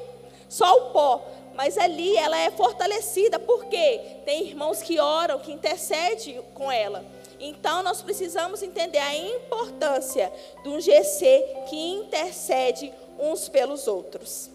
só 0.47 0.71
o 0.75 0.91
pó. 0.91 1.25
Mas 1.59 1.77
ali 1.77 2.15
ela 2.15 2.37
é 2.37 2.49
fortalecida, 2.51 3.37
porque 3.37 3.99
tem 4.23 4.47
irmãos 4.47 4.81
que 4.81 4.97
oram, 4.97 5.39
que 5.39 5.51
intercedem 5.51 6.41
com 6.53 6.71
ela. 6.71 7.03
Então 7.37 7.83
nós 7.83 8.01
precisamos 8.01 8.63
entender 8.63 8.99
a 8.99 9.13
importância 9.13 10.31
de 10.63 10.69
um 10.69 10.79
GC 10.79 11.65
que 11.67 11.75
intercede 11.75 12.93
uns 13.19 13.49
pelos 13.49 13.87
outros. 13.87 14.49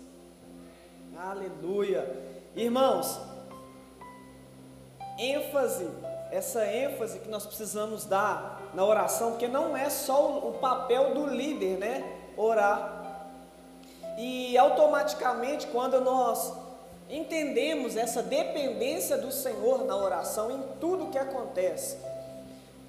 Aleluia. 1.15 2.11
Irmãos, 2.57 3.21
ênfase, 5.19 5.87
essa 6.31 6.65
ênfase 6.65 7.19
que 7.19 7.29
nós 7.29 7.45
precisamos 7.45 8.07
dar 8.07 8.63
na 8.73 8.83
oração, 8.83 9.33
porque 9.33 9.47
não 9.47 9.77
é 9.77 9.91
só 9.91 10.39
o 10.39 10.55
papel 10.55 11.13
do 11.13 11.27
líder, 11.27 11.77
né? 11.77 12.19
Orar. 12.35 13.29
E 14.17 14.57
automaticamente, 14.57 15.67
quando 15.67 16.01
nós 16.01 16.64
entendemos 17.09 17.97
essa 17.97 18.23
dependência 18.23 19.17
do 19.19 19.31
Senhor 19.31 19.85
na 19.85 19.97
oração, 19.97 20.51
em 20.51 20.63
tudo 20.81 21.11
que 21.11 21.19
acontece, 21.19 21.97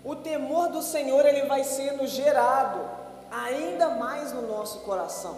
o 0.03 0.15
temor 0.15 0.69
do 0.69 0.81
Senhor 0.81 1.25
ele 1.25 1.47
vai 1.47 1.63
sendo 1.63 2.05
gerado 2.05 2.79
ainda 3.31 3.89
mais 3.89 4.31
no 4.31 4.43
nosso 4.43 4.81
coração. 4.81 5.37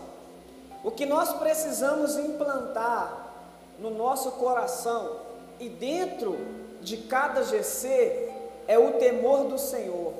O 0.83 0.91
que 0.91 1.05
nós 1.05 1.33
precisamos 1.33 2.17
implantar 2.17 3.27
no 3.79 3.89
nosso 3.89 4.31
coração 4.33 5.21
e 5.59 5.69
dentro 5.69 6.37
de 6.81 6.97
cada 6.97 7.43
GC 7.43 8.29
é 8.67 8.77
o 8.77 8.93
temor 8.93 9.45
do 9.45 9.57
Senhor. 9.57 10.13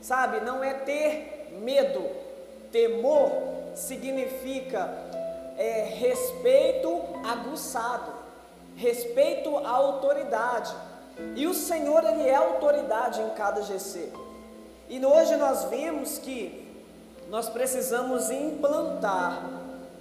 Sabe, 0.00 0.40
não 0.40 0.62
é 0.62 0.74
ter 0.74 1.56
medo. 1.62 2.04
Temor 2.70 3.30
significa 3.74 4.92
é, 5.56 5.82
respeito 5.96 7.00
aguçado, 7.24 8.12
respeito 8.76 9.56
à 9.58 9.70
autoridade. 9.70 10.74
E 11.36 11.46
o 11.46 11.54
Senhor, 11.54 12.04
Ele 12.04 12.28
é 12.28 12.34
autoridade 12.34 13.20
em 13.20 13.30
cada 13.30 13.62
GC. 13.62 14.12
E 14.88 15.04
hoje 15.04 15.36
nós 15.36 15.64
vemos 15.64 16.18
que 16.18 16.64
nós 17.28 17.48
precisamos 17.48 18.30
implantar, 18.30 19.42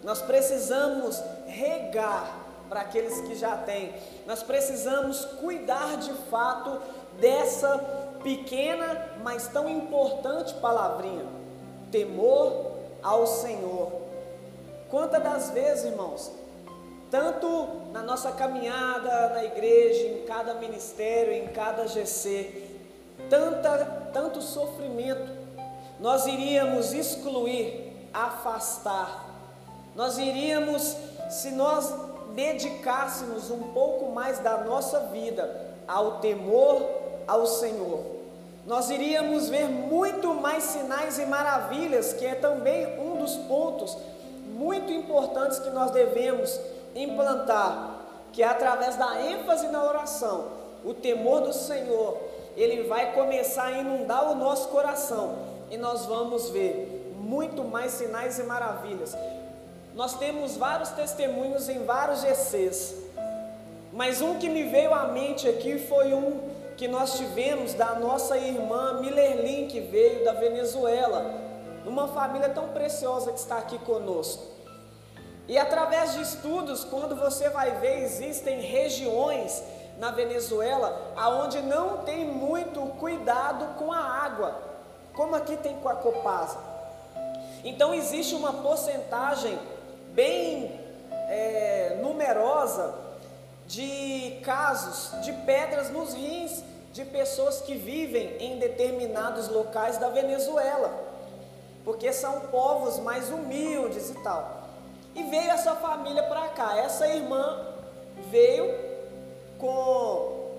nós 0.03 0.21
precisamos 0.21 1.21
regar 1.45 2.43
para 2.67 2.81
aqueles 2.81 3.21
que 3.21 3.35
já 3.35 3.55
têm. 3.57 3.93
Nós 4.25 4.43
precisamos 4.43 5.23
cuidar 5.25 5.97
de 5.97 6.13
fato 6.29 6.81
dessa 7.19 7.77
pequena, 8.23 9.09
mas 9.23 9.47
tão 9.47 9.69
importante 9.69 10.53
palavrinha: 10.55 11.25
temor 11.91 12.71
ao 13.01 13.27
Senhor. 13.27 14.02
Quantas 15.13 15.31
das 15.31 15.51
vezes, 15.51 15.85
irmãos, 15.85 16.31
tanto 17.11 17.47
na 17.91 18.01
nossa 18.01 18.31
caminhada 18.31 19.29
na 19.29 19.43
igreja, 19.43 20.07
em 20.07 20.25
cada 20.25 20.55
ministério, 20.55 21.33
em 21.33 21.49
cada 21.49 21.87
GC, 21.87 22.79
tanta, 23.29 24.09
tanto 24.11 24.41
sofrimento, 24.41 25.31
nós 25.99 26.25
iríamos 26.25 26.93
excluir, 26.93 27.93
afastar, 28.11 29.29
nós 29.95 30.17
iríamos, 30.17 30.97
se 31.29 31.51
nós 31.51 31.93
dedicássemos 32.33 33.51
um 33.51 33.71
pouco 33.71 34.11
mais 34.11 34.39
da 34.39 34.63
nossa 34.63 34.99
vida 35.11 35.75
ao 35.87 36.13
temor 36.21 36.89
ao 37.27 37.45
Senhor, 37.45 38.03
nós 38.65 38.89
iríamos 38.89 39.47
ver 39.47 39.69
muito 39.69 40.33
mais 40.33 40.63
sinais 40.63 41.19
e 41.19 41.25
maravilhas, 41.27 42.13
que 42.13 42.25
é 42.25 42.33
também 42.33 42.99
um 42.99 43.17
dos 43.17 43.35
pontos 43.35 43.95
muito 44.63 44.93
importantes 44.93 45.59
que 45.59 45.69
nós 45.71 45.91
devemos 45.91 46.57
implantar, 46.95 47.99
que 48.31 48.41
é 48.41 48.47
através 48.47 48.95
da 48.95 49.21
ênfase 49.21 49.67
na 49.67 49.83
oração, 49.83 50.45
o 50.85 50.93
temor 50.93 51.41
do 51.41 51.51
Senhor, 51.51 52.17
ele 52.55 52.83
vai 52.83 53.11
começar 53.13 53.65
a 53.65 53.71
inundar 53.71 54.31
o 54.31 54.35
nosso 54.35 54.69
coração 54.69 55.35
e 55.69 55.77
nós 55.77 56.05
vamos 56.05 56.49
ver 56.49 57.13
muito 57.19 57.63
mais 57.63 57.91
sinais 57.91 58.39
e 58.39 58.43
maravilhas. 58.43 59.15
Nós 59.95 60.17
temos 60.17 60.55
vários 60.55 60.89
testemunhos 60.89 61.67
em 61.67 61.83
vários 61.83 62.21
GCs, 62.21 62.95
mas 63.91 64.21
um 64.21 64.35
que 64.35 64.49
me 64.49 64.63
veio 64.63 64.93
à 64.93 65.07
mente 65.07 65.47
aqui 65.47 65.77
foi 65.77 66.13
um 66.13 66.39
que 66.77 66.87
nós 66.87 67.17
tivemos 67.17 67.73
da 67.73 67.95
nossa 67.95 68.37
irmã 68.37 69.01
Millerlin, 69.01 69.67
que 69.67 69.81
veio 69.81 70.23
da 70.23 70.33
Venezuela, 70.33 71.33
uma 71.85 72.07
família 72.07 72.49
tão 72.49 72.69
preciosa 72.69 73.31
que 73.31 73.39
está 73.39 73.57
aqui 73.57 73.77
conosco. 73.79 74.52
E 75.47 75.57
através 75.57 76.13
de 76.13 76.21
estudos, 76.21 76.83
quando 76.85 77.15
você 77.15 77.49
vai 77.49 77.71
ver, 77.71 78.03
existem 78.03 78.61
regiões 78.61 79.61
na 79.99 80.11
Venezuela 80.11 81.13
aonde 81.15 81.61
não 81.61 81.99
tem 81.99 82.25
muito 82.25 82.79
cuidado 82.99 83.77
com 83.77 83.91
a 83.91 83.99
água, 83.99 84.57
como 85.13 85.35
aqui 85.35 85.57
tem 85.57 85.75
com 85.77 85.89
a 85.89 85.95
Copasa. 85.95 86.57
Então 87.63 87.93
existe 87.93 88.35
uma 88.35 88.53
porcentagem 88.53 89.57
bem 90.13 90.79
é, 91.29 91.99
numerosa 92.01 92.93
de 93.67 94.39
casos 94.43 95.11
de 95.23 95.31
pedras 95.31 95.89
nos 95.89 96.13
rins 96.13 96.63
de 96.91 97.03
pessoas 97.05 97.61
que 97.61 97.75
vivem 97.75 98.37
em 98.39 98.59
determinados 98.59 99.47
locais 99.47 99.97
da 99.97 100.09
Venezuela, 100.09 100.91
porque 101.83 102.13
são 102.13 102.41
povos 102.41 102.99
mais 102.99 103.29
humildes 103.29 104.09
e 104.09 104.13
tal. 104.23 104.62
E 105.15 105.23
veio 105.23 105.51
essa 105.51 105.75
família 105.75 106.23
para 106.23 106.47
cá. 106.49 106.77
Essa 106.77 107.07
irmã 107.07 107.67
veio 108.29 108.73
com 109.57 110.51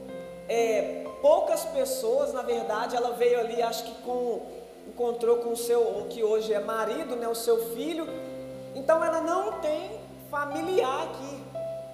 é, 0.49 1.05
poucas 1.21 1.64
pessoas, 1.64 2.33
na 2.33 2.43
verdade, 2.43 2.97
ela 2.97 3.12
veio 3.12 3.40
ali, 3.40 3.62
acho 3.62 3.85
que 3.85 4.03
com 4.03 4.64
encontrou 4.87 5.38
com 5.38 5.51
o 5.51 5.57
seu, 5.57 5.81
o 5.81 6.07
que 6.09 6.23
hoje 6.23 6.53
é 6.53 6.61
marido, 6.61 7.17
né, 7.17 7.27
o 7.27 7.35
seu 7.35 7.75
filho, 7.75 8.07
então 8.75 9.03
ela 9.05 9.21
não 9.21 9.61
tem 9.61 9.99
familiar 10.31 11.05
aqui. 11.05 11.43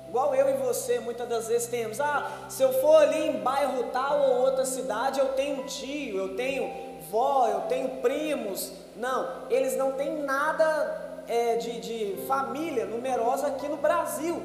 Igual 0.08 0.34
eu 0.34 0.48
e 0.50 0.54
você 0.54 0.98
muitas 0.98 1.28
das 1.28 1.46
vezes 1.46 1.68
temos. 1.68 2.00
Ah, 2.00 2.28
se 2.48 2.62
eu 2.62 2.72
for 2.80 2.96
ali 3.02 3.28
em 3.28 3.36
bairro 3.38 3.84
tal 3.92 4.20
ou 4.20 4.40
outra 4.40 4.64
cidade, 4.64 5.20
eu 5.20 5.28
tenho 5.34 5.64
tio, 5.66 6.18
eu 6.18 6.36
tenho 6.36 6.98
vó, 7.08 7.46
eu 7.46 7.60
tenho 7.62 8.00
primos. 8.02 8.72
Não, 8.96 9.48
eles 9.48 9.76
não 9.76 9.92
têm 9.92 10.22
nada 10.22 11.09
é, 11.30 11.54
de, 11.54 11.80
de 11.80 12.26
família 12.26 12.84
numerosa 12.86 13.46
aqui 13.46 13.68
no 13.68 13.76
Brasil. 13.76 14.42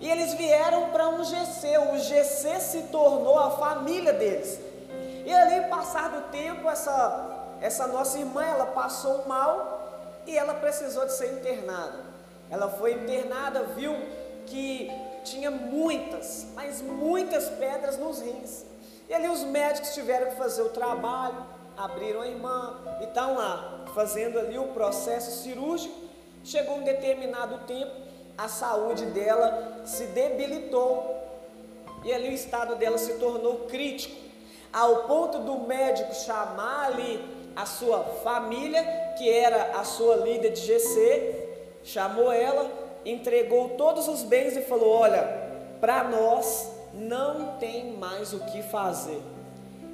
E 0.00 0.08
eles 0.08 0.34
vieram 0.34 0.90
para 0.90 1.08
um 1.08 1.24
GC, 1.24 1.78
o 1.92 1.98
GC 1.98 2.60
se 2.60 2.82
tornou 2.92 3.36
a 3.36 3.50
família 3.50 4.12
deles. 4.12 4.60
E 5.24 5.32
ali, 5.32 5.68
passar 5.68 6.10
do 6.10 6.30
tempo, 6.30 6.70
essa, 6.70 7.56
essa 7.60 7.88
nossa 7.88 8.20
irmã, 8.20 8.44
ela 8.44 8.66
passou 8.66 9.26
mal 9.26 10.22
e 10.24 10.38
ela 10.38 10.54
precisou 10.54 11.04
de 11.06 11.12
ser 11.12 11.32
internada. 11.32 12.04
Ela 12.48 12.68
foi 12.68 12.92
internada, 12.92 13.64
viu 13.64 13.92
que 14.46 14.88
tinha 15.24 15.50
muitas, 15.50 16.46
mas 16.54 16.80
muitas 16.80 17.48
pedras 17.48 17.98
nos 17.98 18.20
rins. 18.20 18.64
E 19.08 19.14
ali 19.14 19.26
os 19.26 19.42
médicos 19.42 19.92
tiveram 19.92 20.28
que 20.28 20.36
fazer 20.36 20.62
o 20.62 20.68
trabalho, 20.68 21.44
abriram 21.76 22.20
a 22.20 22.28
irmã 22.28 22.78
e 23.00 23.04
estão 23.04 23.34
lá 23.34 23.75
fazendo 23.96 24.38
ali 24.38 24.58
o 24.58 24.68
processo 24.68 25.42
cirúrgico. 25.42 25.94
Chegou 26.44 26.76
um 26.76 26.82
determinado 26.84 27.66
tempo, 27.66 27.92
a 28.36 28.46
saúde 28.46 29.06
dela 29.06 29.80
se 29.86 30.04
debilitou 30.08 31.16
e 32.04 32.12
ali 32.12 32.28
o 32.28 32.32
estado 32.32 32.76
dela 32.76 32.98
se 32.98 33.14
tornou 33.14 33.60
crítico, 33.60 34.14
ao 34.70 35.04
ponto 35.04 35.38
do 35.38 35.60
médico 35.60 36.14
chamar 36.14 36.92
ali 36.92 37.24
a 37.56 37.64
sua 37.64 38.04
família, 38.22 38.84
que 39.16 39.30
era 39.30 39.80
a 39.80 39.82
sua 39.82 40.16
líder 40.16 40.50
de 40.50 40.60
GC, 40.60 41.48
chamou 41.82 42.30
ela, 42.30 42.70
entregou 43.02 43.70
todos 43.70 44.06
os 44.08 44.22
bens 44.22 44.54
e 44.58 44.60
falou: 44.60 44.90
Olha, 44.90 45.22
para 45.80 46.04
nós 46.04 46.70
não 46.92 47.56
tem 47.56 47.92
mais 47.92 48.34
o 48.34 48.40
que 48.40 48.62
fazer. 48.62 49.22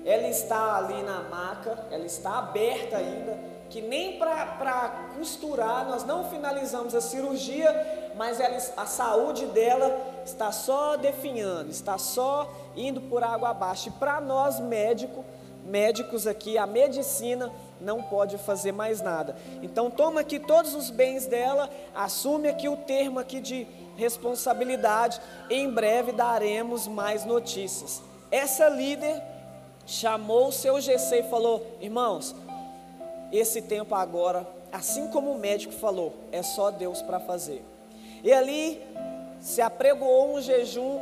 Ela 0.04 0.26
está 0.26 0.76
ali 0.76 1.00
na 1.04 1.20
maca, 1.22 1.86
ela 1.92 2.04
está 2.04 2.40
aberta 2.40 2.96
ainda, 2.96 3.51
que 3.72 3.80
nem 3.80 4.18
para 4.18 5.08
costurar, 5.16 5.88
nós 5.88 6.04
não 6.04 6.24
finalizamos 6.24 6.94
a 6.94 7.00
cirurgia, 7.00 8.12
mas 8.14 8.38
ela, 8.38 8.58
a 8.76 8.84
saúde 8.84 9.46
dela 9.46 9.98
está 10.26 10.52
só 10.52 10.98
definhando, 10.98 11.70
está 11.70 11.96
só 11.96 12.52
indo 12.76 13.00
por 13.00 13.24
água 13.24 13.48
abaixo. 13.48 13.88
E 13.88 13.92
para 13.92 14.20
nós 14.20 14.60
médicos, 14.60 15.24
médicos 15.64 16.26
aqui, 16.26 16.58
a 16.58 16.66
medicina 16.66 17.50
não 17.80 18.02
pode 18.02 18.36
fazer 18.36 18.72
mais 18.72 19.00
nada. 19.00 19.34
Então 19.62 19.90
toma 19.90 20.20
aqui 20.20 20.38
todos 20.38 20.74
os 20.74 20.90
bens 20.90 21.24
dela, 21.24 21.70
assume 21.94 22.48
aqui 22.48 22.68
o 22.68 22.76
termo 22.76 23.18
aqui 23.18 23.40
de 23.40 23.66
responsabilidade. 23.96 25.18
Em 25.48 25.70
breve 25.70 26.12
daremos 26.12 26.86
mais 26.86 27.24
notícias. 27.24 28.02
Essa 28.30 28.68
líder 28.68 29.22
chamou 29.86 30.48
o 30.48 30.52
seu 30.52 30.78
GC 30.78 31.20
e 31.20 31.30
falou: 31.30 31.66
"Irmãos, 31.80 32.34
esse 33.32 33.62
tempo 33.62 33.94
agora, 33.94 34.46
assim 34.70 35.08
como 35.08 35.32
o 35.32 35.38
médico 35.38 35.72
falou, 35.72 36.14
é 36.30 36.42
só 36.42 36.70
Deus 36.70 37.02
para 37.02 37.20
fazer". 37.20 37.64
E 38.22 38.32
ali 38.32 38.80
se 39.40 39.60
apregoou 39.60 40.34
um 40.36 40.40
jejum, 40.40 41.00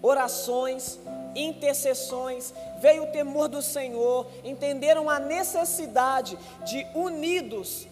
orações, 0.00 0.98
intercessões, 1.34 2.54
veio 2.80 3.04
o 3.04 3.12
temor 3.12 3.48
do 3.48 3.60
Senhor, 3.60 4.26
entenderam 4.44 5.10
a 5.10 5.18
necessidade 5.18 6.38
de 6.64 6.86
unidos 6.94 7.88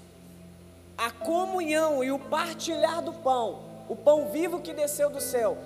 a 0.97 1.11
comunhão 1.11 2.03
e 2.03 2.11
o 2.11 2.19
partilhar 2.19 3.03
do 3.03 3.13
pão, 3.13 3.61
o 3.89 3.95
pão 3.95 4.29
vivo 4.29 4.61
que 4.61 4.73
desceu 4.73 5.11
do 5.11 5.21
céu. 5.21 5.59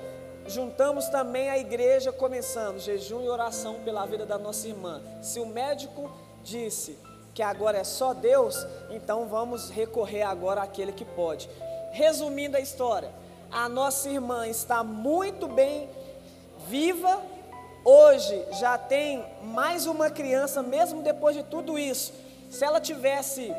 Juntamos 0.46 1.09
também 1.09 1.48
a 1.48 1.59
igreja, 1.59 2.11
começando 2.11 2.81
jejum 2.81 3.22
e 3.22 3.29
oração 3.29 3.76
pela 3.85 4.05
vida 4.07 4.26
da 4.26 4.38
nossa 4.38 4.66
irmã. 4.66 5.00
Se 5.22 5.38
o 5.38 5.46
médico 5.46 6.11
disse 6.42 6.98
que 7.34 7.42
agora 7.42 7.78
é 7.78 7.84
só 7.84 8.12
Deus, 8.12 8.66
então 8.90 9.26
vamos 9.26 9.70
recorrer 9.70 10.22
agora 10.22 10.62
àquele 10.62 10.92
que 10.92 11.04
pode. 11.04 11.48
Resumindo 11.92 12.56
a 12.56 12.60
história, 12.60 13.10
a 13.50 13.68
nossa 13.68 14.08
irmã 14.08 14.46
está 14.46 14.82
muito 14.84 15.48
bem 15.48 15.88
viva, 16.68 17.20
hoje 17.84 18.44
já 18.52 18.76
tem 18.76 19.24
mais 19.42 19.86
uma 19.86 20.10
criança, 20.10 20.62
mesmo 20.62 21.02
depois 21.02 21.36
de 21.36 21.42
tudo 21.42 21.78
isso. 21.78 22.12
Se 22.50 22.64
ela 22.64 22.80
tivesse 22.80 23.54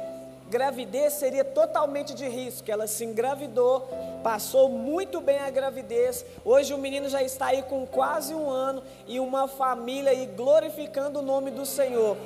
gravidez, 0.51 1.13
seria 1.13 1.45
totalmente 1.45 2.13
de 2.13 2.27
risco. 2.27 2.69
Ela 2.69 2.85
se 2.85 3.05
engravidou, 3.05 3.87
passou 4.21 4.67
muito 4.67 5.21
bem 5.21 5.39
a 5.39 5.49
gravidez. 5.49 6.25
Hoje 6.43 6.73
o 6.73 6.77
menino 6.77 7.07
já 7.07 7.23
está 7.23 7.47
aí 7.47 7.63
com 7.63 7.87
quase 7.87 8.35
um 8.35 8.49
ano 8.49 8.83
e 9.07 9.17
uma 9.19 9.47
família 9.47 10.11
aí 10.11 10.25
glorificando 10.25 11.19
o 11.19 11.21
nome 11.21 11.51
do 11.51 11.65
Senhor. 11.65 12.17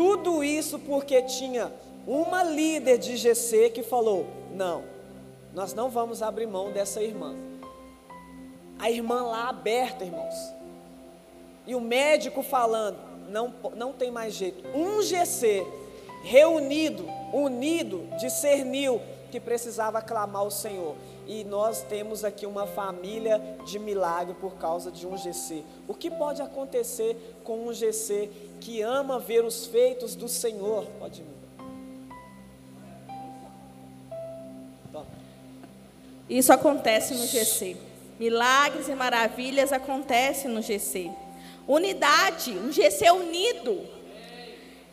Tudo 0.00 0.42
isso 0.42 0.78
porque 0.78 1.20
tinha 1.20 1.70
uma 2.06 2.42
líder 2.42 2.96
de 2.96 3.18
GC 3.18 3.68
que 3.68 3.82
falou: 3.82 4.26
não, 4.50 4.82
nós 5.52 5.74
não 5.74 5.90
vamos 5.90 6.22
abrir 6.22 6.46
mão 6.46 6.72
dessa 6.72 7.02
irmã. 7.02 7.36
A 8.78 8.90
irmã 8.90 9.20
lá 9.24 9.50
aberta, 9.50 10.02
irmãos. 10.02 10.34
E 11.66 11.74
o 11.74 11.82
médico 11.82 12.42
falando, 12.42 12.96
não, 13.28 13.52
não 13.76 13.92
tem 13.92 14.10
mais 14.10 14.32
jeito. 14.32 14.66
Um 14.74 15.02
GC 15.02 15.66
reunido, 16.22 17.04
unido, 17.30 18.08
discerniu 18.18 19.02
que 19.30 19.38
precisava 19.38 20.00
clamar 20.00 20.40
ao 20.40 20.50
Senhor. 20.50 20.96
E 21.26 21.44
nós 21.44 21.82
temos 21.82 22.24
aqui 22.24 22.46
uma 22.46 22.66
família 22.66 23.38
de 23.66 23.78
milagre 23.78 24.34
por 24.40 24.54
causa 24.54 24.90
de 24.90 25.06
um 25.06 25.16
GC. 25.16 25.62
O 25.86 25.92
que 25.92 26.10
pode 26.10 26.40
acontecer 26.40 27.36
com 27.44 27.66
um 27.66 27.72
GC 27.74 28.30
que 28.60 28.82
ama 28.82 29.18
ver 29.18 29.44
os 29.44 29.66
feitos 29.66 30.14
do 30.14 30.28
Senhor? 30.28 30.86
Pode 30.98 31.22
vir. 31.22 31.40
Isso 36.28 36.52
acontece 36.52 37.12
no 37.14 37.26
GC. 37.26 37.76
Milagres 38.18 38.88
e 38.88 38.94
maravilhas 38.94 39.72
acontecem 39.72 40.48
no 40.48 40.62
GC. 40.62 41.10
Unidade, 41.66 42.52
um 42.52 42.70
GC 42.70 43.10
unido. 43.10 43.80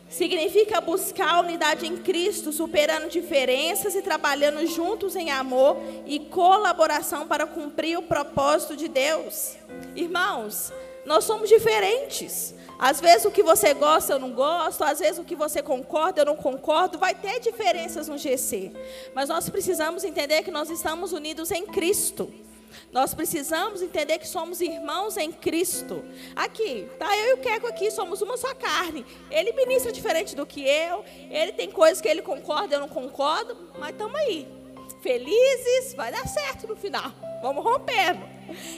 Significa 0.10 0.82
buscar 0.82 1.36
a 1.36 1.39
unidade 1.41 1.86
em 1.86 1.97
Cristo, 1.97 2.51
superando 2.51 3.10
diferenças 3.10 3.93
e 3.93 4.01
trabalhando 4.01 4.65
juntos 4.65 5.15
em 5.15 5.30
amor 5.30 5.77
e 6.08 6.19
colaboração 6.19 7.27
para 7.27 7.45
cumprir 7.45 7.97
o 7.99 8.03
propósito 8.03 8.75
de 8.75 8.88
Deus. 8.88 9.58
Irmãos, 9.95 10.71
nós 11.08 11.24
somos 11.24 11.48
diferentes. 11.48 12.54
Às 12.78 13.00
vezes 13.02 13.26
o 13.26 13.32
que 13.32 13.41
você 13.41 13.74
gosta 13.74 14.13
eu 14.13 14.20
não 14.20 14.34
gosto, 14.34 14.84
às 14.84 15.00
vezes 15.00 15.17
o 15.17 15.24
que 15.24 15.36
você 15.36 15.63
concorda 15.63 16.22
eu 16.22 16.26
não 16.26 16.36
concordo, 16.36 17.00
vai 17.00 17.15
ter 17.15 17.39
diferenças 17.39 18.08
no 18.08 18.17
GC. 18.17 18.74
Mas 19.15 19.30
nós 19.30 19.50
precisamos 19.50 20.04
entender 20.04 20.43
que 20.43 20.52
nós 20.52 20.70
estamos 20.70 21.13
unidos 21.13 21.50
em 21.50 21.65
Cristo. 21.65 22.32
Nós 22.91 23.13
precisamos 23.13 23.82
entender 23.82 24.20
que 24.20 24.28
somos 24.28 24.60
irmãos 24.60 25.15
em 25.17 25.32
Cristo. 25.32 26.04
Aqui, 26.36 26.88
tá 27.00 27.17
eu 27.17 27.30
e 27.30 27.34
o 27.34 27.38
Queco 27.38 27.67
aqui, 27.67 27.89
somos 27.89 28.22
uma 28.22 28.38
só 28.38 28.54
carne. 28.54 29.06
Ele 29.32 29.54
ministra 29.54 29.91
diferente 29.91 30.36
do 30.36 30.46
que 30.46 30.62
eu, 30.62 31.04
ele 31.32 31.54
tem 31.54 31.72
coisas 31.72 32.02
que 32.02 32.08
ele 32.08 32.22
concorda, 32.22 32.76
eu 32.76 32.80
não 32.82 32.89
concordo, 32.89 33.58
mas 33.80 33.91
estamos 33.91 34.15
aí. 34.20 34.57
Felizes, 35.08 35.93
vai 35.93 36.12
dar 36.12 36.28
certo 36.28 36.67
no 36.67 36.76
final. 36.76 37.13
Vamos 37.41 37.63
rompendo. 37.63 38.28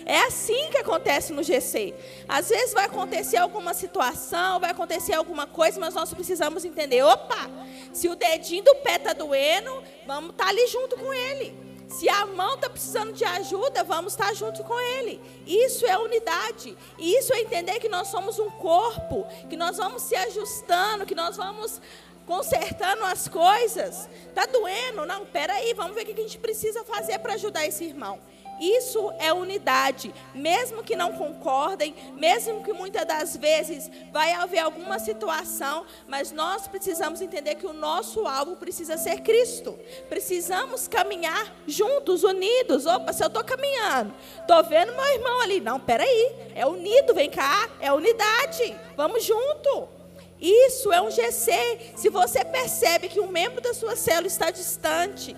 É 0.06 0.20
assim 0.28 0.70
que 0.70 0.78
acontece 0.78 1.34
no 1.34 1.42
GC. 1.42 1.96
Às 2.28 2.50
vezes 2.50 2.72
vai 2.72 2.86
acontecer 2.86 3.38
alguma 3.38 3.74
situação, 3.74 4.60
vai 4.60 4.70
acontecer 4.70 5.16
alguma 5.16 5.48
coisa, 5.48 5.80
mas 5.80 5.96
nós 5.96 6.14
precisamos 6.14 6.64
entender: 6.64 7.02
opa, 7.02 7.50
se 7.92 8.08
o 8.08 8.16
dedinho 8.16 8.64
do 8.64 8.76
pé 8.76 8.98
está 8.98 9.12
doendo, 9.12 9.84
vamos 10.06 10.30
estar 10.30 10.44
tá 10.44 10.50
ali 10.52 10.68
junto 10.68 10.96
com 10.98 11.12
ele. 11.12 11.58
Se 11.88 12.08
a 12.08 12.28
mão 12.28 12.54
está 12.54 12.70
precisando 12.70 13.12
de 13.12 13.26
ajuda, 13.26 13.84
vamos 13.84 14.14
estar 14.14 14.28
tá 14.28 14.34
junto 14.36 14.64
com 14.64 14.80
ele. 14.80 15.20
Isso 15.48 15.84
é 15.88 15.98
unidade. 15.98 16.78
Isso 17.00 17.34
é 17.34 17.42
entender 17.42 17.80
que 17.80 17.90
nós 17.90 18.10
somos 18.10 18.38
um 18.38 18.52
corpo, 18.52 19.26
que 19.50 19.58
nós 19.58 19.78
vamos 19.78 20.04
se 20.04 20.16
ajustando, 20.16 21.08
que 21.08 21.16
nós 21.16 21.36
vamos 21.36 21.82
consertando 22.30 23.04
as 23.06 23.28
coisas. 23.28 24.08
Está 24.28 24.46
doendo? 24.46 25.04
Não, 25.04 25.26
peraí, 25.26 25.74
vamos 25.74 25.96
ver 25.96 26.04
o 26.04 26.06
que 26.06 26.12
a 26.12 26.24
gente 26.24 26.38
precisa 26.38 26.84
fazer 26.84 27.18
para 27.18 27.34
ajudar 27.34 27.66
esse 27.66 27.84
irmão. 27.84 28.20
Isso 28.62 29.12
é 29.18 29.34
unidade. 29.34 30.14
Mesmo 30.36 30.84
que 30.84 30.96
não 30.96 31.14
concordem, 31.14 31.96
mesmo 32.18 32.64
que 32.64 32.72
muitas 32.72 33.04
das 33.08 33.36
vezes 33.36 33.90
vai 34.12 34.34
haver 34.34 34.60
alguma 34.60 35.00
situação, 35.00 35.88
mas 36.08 36.32
nós 36.32 36.68
precisamos 36.68 37.20
entender 37.20 37.56
que 37.56 37.66
o 37.66 37.74
nosso 37.74 38.28
alvo 38.28 38.58
precisa 38.58 38.96
ser 38.96 39.22
Cristo. 39.22 39.80
Precisamos 40.08 40.88
caminhar 40.88 41.52
juntos, 41.66 42.24
unidos. 42.24 42.86
Opa, 42.86 43.12
se 43.12 43.24
eu 43.24 43.28
estou 43.28 43.44
caminhando, 43.44 44.14
estou 44.40 44.64
vendo 44.66 44.94
meu 44.94 45.14
irmão 45.16 45.42
ali. 45.42 45.60
Não, 45.60 45.80
peraí, 45.80 46.36
é 46.54 46.64
unido, 46.68 47.12
vem 47.16 47.32
cá, 47.32 47.68
é 47.80 47.92
unidade. 47.92 48.80
Vamos 48.96 49.24
junto. 49.24 49.99
Isso 50.42 50.92
é 50.92 51.02
um 51.02 51.12
GC. 51.12 51.94
Se 51.96 52.10
você 52.10 52.46
percebe 52.46 53.10
que 53.10 53.20
um 53.20 53.28
membro 53.28 53.62
da 53.62 53.74
sua 53.74 53.96
célula 53.96 54.28
está 54.28 54.52
distante, 54.52 55.36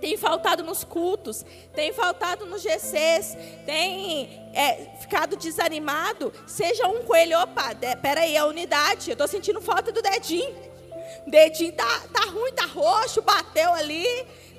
tem 0.00 0.16
faltado 0.16 0.62
nos 0.62 0.82
cultos, 0.82 1.44
tem 1.74 1.92
faltado 1.92 2.46
nos 2.46 2.62
GCs, 2.62 3.36
tem 3.66 4.50
é, 4.54 4.96
ficado 4.98 5.36
desanimado, 5.36 6.32
seja 6.46 6.88
um 6.88 7.02
coelho, 7.02 7.38
opa, 7.38 7.74
de, 7.74 7.94
peraí, 7.96 8.34
é 8.34 8.44
unidade, 8.44 9.10
eu 9.10 9.12
estou 9.12 9.28
sentindo 9.28 9.60
falta 9.60 9.92
do 9.92 10.00
dedinho, 10.00 10.56
o 11.26 11.30
dedinho 11.30 11.72
tá, 11.72 12.02
tá 12.12 12.30
ruim, 12.30 12.52
tá 12.52 12.64
roxo, 12.64 13.20
bateu 13.20 13.74
ali, 13.74 14.06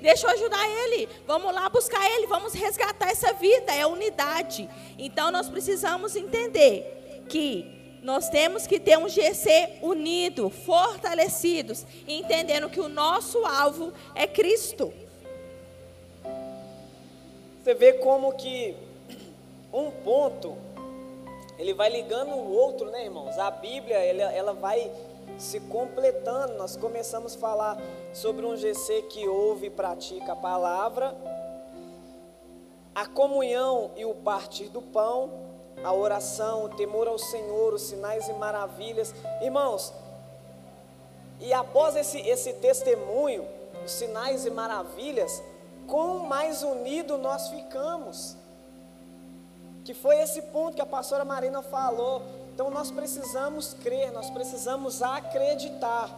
deixa 0.00 0.26
eu 0.26 0.30
ajudar 0.30 0.64
ele, 0.68 1.08
vamos 1.26 1.52
lá 1.52 1.68
buscar 1.68 2.08
ele, 2.12 2.28
vamos 2.28 2.52
resgatar 2.52 3.10
essa 3.10 3.32
vida, 3.32 3.74
é 3.74 3.84
unidade. 3.84 4.68
Então 4.96 5.32
nós 5.32 5.48
precisamos 5.48 6.14
entender 6.14 7.24
que 7.28 7.81
nós 8.02 8.28
temos 8.28 8.66
que 8.66 8.80
ter 8.80 8.98
um 8.98 9.08
GC 9.08 9.78
unido, 9.80 10.50
fortalecidos, 10.50 11.86
entendendo 12.06 12.68
que 12.68 12.80
o 12.80 12.88
nosso 12.88 13.46
alvo 13.46 13.92
é 14.14 14.26
Cristo. 14.26 14.92
Você 17.62 17.74
vê 17.74 17.92
como 17.94 18.32
que 18.32 18.74
um 19.72 19.90
ponto 19.90 20.56
ele 21.56 21.72
vai 21.72 21.88
ligando 21.88 22.34
o 22.34 22.52
outro, 22.52 22.90
né, 22.90 23.04
irmãos? 23.04 23.38
A 23.38 23.52
Bíblia 23.52 23.98
ela, 23.98 24.32
ela 24.32 24.52
vai 24.52 24.90
se 25.38 25.60
completando. 25.60 26.54
Nós 26.54 26.76
começamos 26.76 27.36
a 27.36 27.38
falar 27.38 27.80
sobre 28.12 28.44
um 28.44 28.56
GC 28.56 29.02
que 29.02 29.28
ouve 29.28 29.66
e 29.66 29.70
pratica 29.70 30.32
a 30.32 30.36
palavra, 30.36 31.16
a 32.92 33.06
comunhão 33.06 33.92
e 33.96 34.04
o 34.04 34.12
partir 34.12 34.68
do 34.68 34.82
pão, 34.82 35.51
a 35.84 35.92
oração, 35.92 36.64
o 36.64 36.68
temor 36.68 37.08
ao 37.08 37.18
Senhor, 37.18 37.74
os 37.74 37.82
sinais 37.82 38.28
e 38.28 38.32
maravilhas. 38.34 39.14
Irmãos, 39.40 39.92
e 41.40 41.52
após 41.52 41.96
esse, 41.96 42.18
esse 42.20 42.52
testemunho, 42.54 43.46
os 43.84 43.90
sinais 43.90 44.46
e 44.46 44.50
maravilhas, 44.50 45.42
quão 45.86 46.20
mais 46.20 46.62
unido 46.62 47.18
nós 47.18 47.48
ficamos. 47.48 48.36
Que 49.84 49.92
foi 49.92 50.20
esse 50.20 50.40
ponto 50.42 50.76
que 50.76 50.80
a 50.80 50.86
pastora 50.86 51.24
Marina 51.24 51.62
falou. 51.62 52.22
Então 52.54 52.70
nós 52.70 52.90
precisamos 52.90 53.74
crer, 53.74 54.12
nós 54.12 54.30
precisamos 54.30 55.02
acreditar 55.02 56.10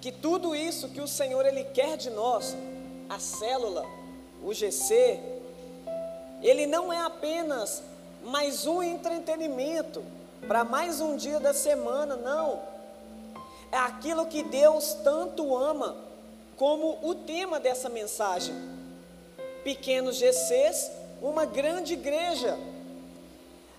que 0.00 0.12
tudo 0.12 0.54
isso 0.54 0.90
que 0.90 1.00
o 1.00 1.08
Senhor 1.08 1.46
ele 1.46 1.64
quer 1.64 1.96
de 1.96 2.10
nós, 2.10 2.54
a 3.08 3.18
célula, 3.18 3.86
o 4.42 4.52
GC, 4.52 5.18
ele 6.42 6.66
não 6.66 6.92
é 6.92 7.00
apenas 7.00 7.82
mais 8.24 8.66
um 8.66 8.82
entretenimento 8.82 10.02
para 10.48 10.64
mais 10.64 11.00
um 11.00 11.16
dia 11.16 11.38
da 11.38 11.52
semana, 11.52 12.16
não. 12.16 12.60
é 13.70 13.76
aquilo 13.76 14.26
que 14.26 14.42
Deus 14.42 14.94
tanto 15.04 15.56
ama, 15.56 15.96
como 16.56 16.98
o 17.02 17.14
tema 17.14 17.60
dessa 17.60 17.88
mensagem. 17.88 18.54
Pequenos 19.62 20.16
GCs, 20.16 20.90
uma 21.20 21.44
grande 21.44 21.94
igreja. 21.94 22.56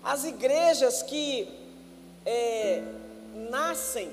As 0.02 0.24
igrejas 0.24 1.02
que 1.02 1.48
é, 2.24 2.82
nascem, 3.50 4.10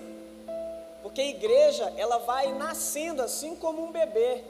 porque 1.04 1.22
a 1.22 1.28
igreja 1.28 1.94
ela 1.98 2.18
vai 2.20 2.54
nascendo 2.54 3.22
assim 3.22 3.56
como 3.56 3.84
um 3.84 3.92
bebê. 3.92 4.44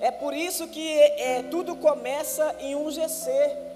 É 0.00 0.10
por 0.10 0.34
isso 0.34 0.68
que 0.68 0.98
é, 1.00 1.42
tudo 1.50 1.76
começa 1.76 2.56
em 2.60 2.74
um 2.74 2.90
GC. 2.90 3.67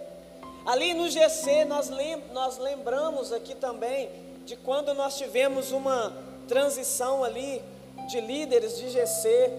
Ali 0.65 0.95
no 0.95 1.09
GC 1.11 1.65
nós, 1.65 1.89
lem 1.89 2.23
nós 2.33 2.57
lembramos 2.57 3.33
aqui 3.33 3.55
também 3.55 4.09
de 4.47 4.55
quando 4.55 4.95
nós 4.95 5.17
tivemos 5.19 5.73
uma 5.73 6.13
transição 6.47 7.25
ali 7.25 7.63
de 8.09 8.21
líderes 8.21 8.77
de 8.79 8.89
GC. 8.89 9.53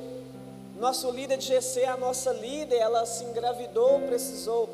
Nosso 0.80 1.12
líder 1.12 1.38
de 1.38 1.48
GC, 1.48 1.86
a 1.86 1.98
nossa 1.98 2.32
líder, 2.32 2.78
ela 2.78 3.06
se 3.06 3.24
engravidou, 3.26 4.00
precisou 4.02 4.70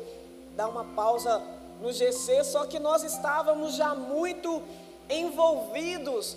dar 0.56 0.68
uma 0.68 0.84
pausa 0.84 1.42
no 1.80 1.92
GC, 1.92 2.44
só 2.44 2.64
que 2.64 2.78
nós 2.78 3.02
estávamos 3.02 3.74
já 3.74 3.94
muito 3.94 4.62
envolvidos 5.08 6.36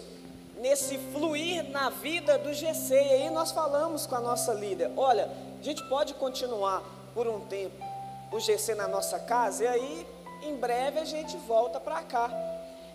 nesse 0.59 0.97
fluir 1.11 1.69
na 1.69 1.89
vida 1.89 2.37
do 2.39 2.51
GC. 2.51 2.95
E 2.95 3.13
aí 3.13 3.29
nós 3.29 3.51
falamos 3.51 4.07
com 4.07 4.15
a 4.15 4.19
nossa 4.19 4.53
líder: 4.53 4.91
olha, 4.97 5.29
a 5.59 5.63
gente 5.63 5.83
pode 5.87 6.15
continuar 6.15 6.83
por 7.13 7.27
um 7.27 7.41
tempo 7.41 7.92
o 8.33 8.39
GC 8.39 8.73
na 8.73 8.87
nossa 8.87 9.19
casa, 9.19 9.63
e 9.63 9.67
aí 9.67 10.07
em 10.41 10.55
breve 10.55 10.99
a 10.99 11.05
gente 11.05 11.37
volta 11.37 11.79
para 11.79 12.01
cá. 12.01 12.31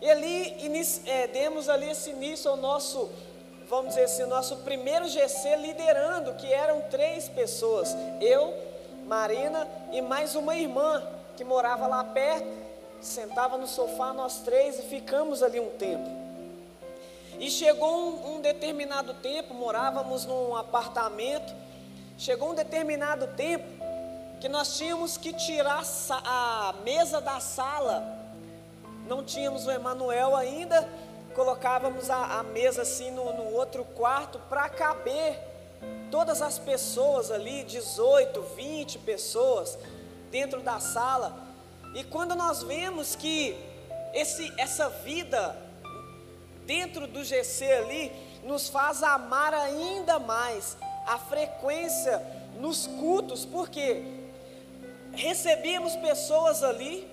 E 0.02 0.10
ali 0.10 0.56
é, 1.06 1.28
demos 1.28 1.68
ali 1.68 1.90
esse 1.90 2.10
início 2.10 2.50
ao 2.50 2.56
nosso, 2.56 3.08
vamos 3.68 3.90
dizer 3.90 4.04
assim, 4.04 4.24
nosso 4.24 4.56
primeiro 4.58 5.06
GC 5.06 5.56
liderando, 5.56 6.34
que 6.34 6.52
eram 6.52 6.80
três 6.82 7.28
pessoas, 7.28 7.96
eu, 8.20 8.52
Marina 9.06 9.66
e 9.92 10.02
mais 10.02 10.34
uma 10.34 10.56
irmã 10.56 11.06
que 11.36 11.44
morava 11.44 11.86
lá 11.86 12.02
perto, 12.02 12.48
sentava 13.00 13.56
no 13.56 13.68
sofá 13.68 14.12
nós 14.12 14.40
três 14.40 14.80
e 14.80 14.82
ficamos 14.82 15.40
ali 15.42 15.60
um 15.60 15.70
tempo. 15.70 16.10
E 17.38 17.48
chegou 17.48 17.96
um, 17.96 18.34
um 18.34 18.40
determinado 18.40 19.14
tempo, 19.14 19.54
morávamos 19.54 20.24
num 20.26 20.56
apartamento, 20.56 21.54
chegou 22.18 22.50
um 22.50 22.54
determinado 22.54 23.28
tempo 23.28 23.77
que 24.40 24.48
nós 24.48 24.76
tínhamos 24.76 25.16
que 25.16 25.32
tirar 25.32 25.82
a 26.24 26.74
mesa 26.84 27.20
da 27.20 27.40
sala 27.40 28.18
não 29.08 29.24
tínhamos 29.24 29.66
o 29.66 29.70
Emanuel 29.70 30.36
ainda, 30.36 30.86
colocávamos 31.34 32.10
a, 32.10 32.40
a 32.40 32.42
mesa 32.42 32.82
assim 32.82 33.10
no, 33.10 33.32
no 33.32 33.54
outro 33.54 33.82
quarto 33.82 34.38
para 34.50 34.68
caber 34.68 35.40
todas 36.10 36.42
as 36.42 36.58
pessoas 36.58 37.30
ali, 37.30 37.64
18, 37.64 38.40
20 38.54 38.98
pessoas 38.98 39.78
dentro 40.30 40.60
da 40.60 40.78
sala. 40.78 41.34
E 41.94 42.04
quando 42.04 42.34
nós 42.34 42.62
vemos 42.62 43.16
que 43.16 43.56
esse, 44.12 44.52
essa 44.58 44.90
vida 44.90 45.56
dentro 46.66 47.06
do 47.06 47.24
GC 47.24 47.64
ali 47.72 48.12
nos 48.44 48.68
faz 48.68 49.02
amar 49.02 49.54
ainda 49.54 50.18
mais 50.18 50.76
a 51.06 51.16
frequência 51.16 52.22
nos 52.60 52.86
cultos, 52.86 53.46
porque 53.46 54.17
recebíamos 55.18 55.96
pessoas 55.96 56.62
ali 56.62 57.10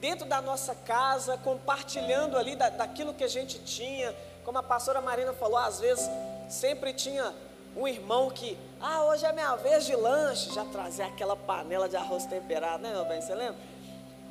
dentro 0.00 0.24
da 0.26 0.40
nossa 0.40 0.74
casa, 0.74 1.36
compartilhando 1.38 2.38
ali 2.38 2.54
da, 2.54 2.68
daquilo 2.68 3.12
que 3.12 3.24
a 3.24 3.28
gente 3.28 3.58
tinha. 3.58 4.14
Como 4.44 4.58
a 4.58 4.62
pastora 4.62 5.00
Marina 5.00 5.32
falou, 5.32 5.58
às 5.58 5.80
vezes 5.80 6.08
sempre 6.48 6.92
tinha 6.92 7.34
um 7.76 7.88
irmão 7.88 8.30
que, 8.30 8.56
ah, 8.80 9.04
hoje 9.04 9.26
é 9.26 9.32
minha 9.32 9.56
vez 9.56 9.84
de 9.84 9.96
lanche, 9.96 10.54
já 10.54 10.64
trazia 10.66 11.06
aquela 11.06 11.34
panela 11.34 11.88
de 11.88 11.96
arroz 11.96 12.24
temperado, 12.24 12.82
né, 12.82 12.92
meu 12.92 13.04
bem? 13.04 13.20
Você 13.20 13.34
lembra? 13.34 13.56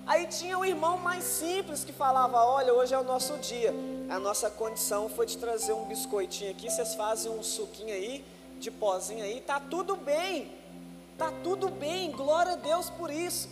Aí 0.06 0.28
tinha 0.28 0.58
um 0.58 0.63
irmão 0.63 0.98
mais 0.98 1.24
simples 1.24 1.84
que 1.84 1.92
falava: 1.92 2.38
Olha, 2.46 2.74
hoje 2.74 2.94
é 2.94 2.98
o 2.98 3.04
nosso 3.04 3.38
dia. 3.38 3.74
A 4.10 4.20
nossa 4.20 4.50
condição 4.50 5.10
foi 5.10 5.26
de 5.26 5.38
trazer 5.38 5.74
um 5.74 5.86
biscoitinho 5.86 6.52
aqui. 6.52 6.70
Vocês 6.70 6.94
fazem 6.96 7.32
um 7.32 7.42
suquinho 7.42 7.94
aí, 7.94 8.24
de 8.60 8.70
pozinho 8.70 9.24
aí, 9.24 9.42
tá 9.42 9.60
tudo 9.60 9.96
bem. 9.96 10.52
Tá 11.17 11.32
tudo 11.43 11.69
bem, 11.69 12.12
glória 12.12 12.54
a 12.54 12.56
Deus 12.56 12.89
por 12.89 13.12
isso 13.12 13.49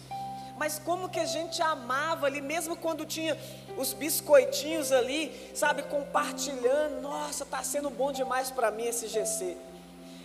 mas 0.61 0.77
como 0.77 1.09
que 1.09 1.19
a 1.19 1.25
gente 1.25 1.59
amava 1.59 2.27
ali, 2.27 2.39
mesmo 2.39 2.75
quando 2.75 3.03
tinha 3.03 3.35
os 3.75 3.93
biscoitinhos 3.93 4.91
ali, 4.91 5.31
sabe, 5.55 5.81
compartilhando. 5.81 7.01
Nossa, 7.01 7.43
está 7.43 7.63
sendo 7.63 7.89
bom 7.89 8.11
demais 8.11 8.51
para 8.51 8.69
mim 8.69 8.83
esse 8.83 9.07
GC. 9.07 9.57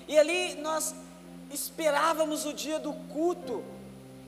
E 0.07 0.19
ali 0.19 0.55
nós 0.57 0.95
esperávamos 1.51 2.45
o 2.45 2.53
dia 2.53 2.79
do 2.79 2.93
culto 2.93 3.65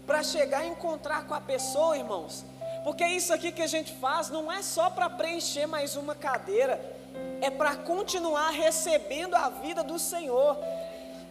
para 0.06 0.22
chegar 0.22 0.64
e 0.64 0.68
encontrar 0.68 1.26
com 1.26 1.34
a 1.34 1.42
pessoa, 1.42 1.98
irmãos. 1.98 2.42
Porque 2.84 3.06
isso 3.06 3.34
aqui 3.34 3.52
que 3.52 3.60
a 3.60 3.66
gente 3.66 3.92
faz 3.92 4.30
não 4.30 4.50
é 4.50 4.62
só 4.62 4.88
para 4.88 5.10
preencher 5.10 5.66
mais 5.66 5.94
uma 5.94 6.14
cadeira, 6.14 6.80
é 7.42 7.50
para 7.50 7.76
continuar 7.76 8.48
recebendo 8.48 9.34
a 9.34 9.50
vida 9.50 9.84
do 9.84 9.98
Senhor. 9.98 10.56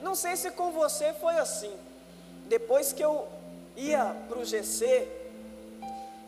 Não 0.01 0.15
sei 0.15 0.35
se 0.35 0.51
com 0.51 0.71
você 0.71 1.13
foi 1.13 1.37
assim. 1.37 1.73
Depois 2.47 2.93
que 2.93 3.03
eu 3.03 3.27
ia 3.75 4.15
para 4.27 4.39
o 4.39 4.45
GC, 4.45 5.07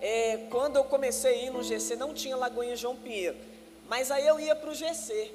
é, 0.02 0.48
quando 0.50 0.78
eu 0.78 0.84
comecei 0.84 1.34
a 1.34 1.44
ir 1.46 1.50
no 1.50 1.64
GC, 1.64 1.96
não 1.96 2.14
tinha 2.14 2.36
Lagoinha 2.36 2.76
João 2.76 2.96
Pinheiro, 2.96 3.38
mas 3.88 4.12
aí 4.12 4.26
eu 4.26 4.40
ia 4.40 4.56
para 4.56 4.70
o 4.70 4.76
GC. 4.76 5.32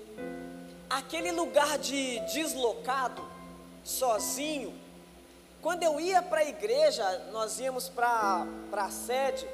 Aquele 0.89 1.33
lugar 1.33 1.79
de 1.79 2.21
deslocado, 2.21 3.27
sozinho, 3.83 4.75
quando 5.61 5.83
eu 5.83 5.99
ia 5.99 6.21
para 6.21 6.41
a 6.41 6.45
igreja, 6.45 7.27
nós 7.33 7.59
íamos 7.59 7.89
para 7.89 8.47
a 8.73 8.91
sede, 8.91 9.47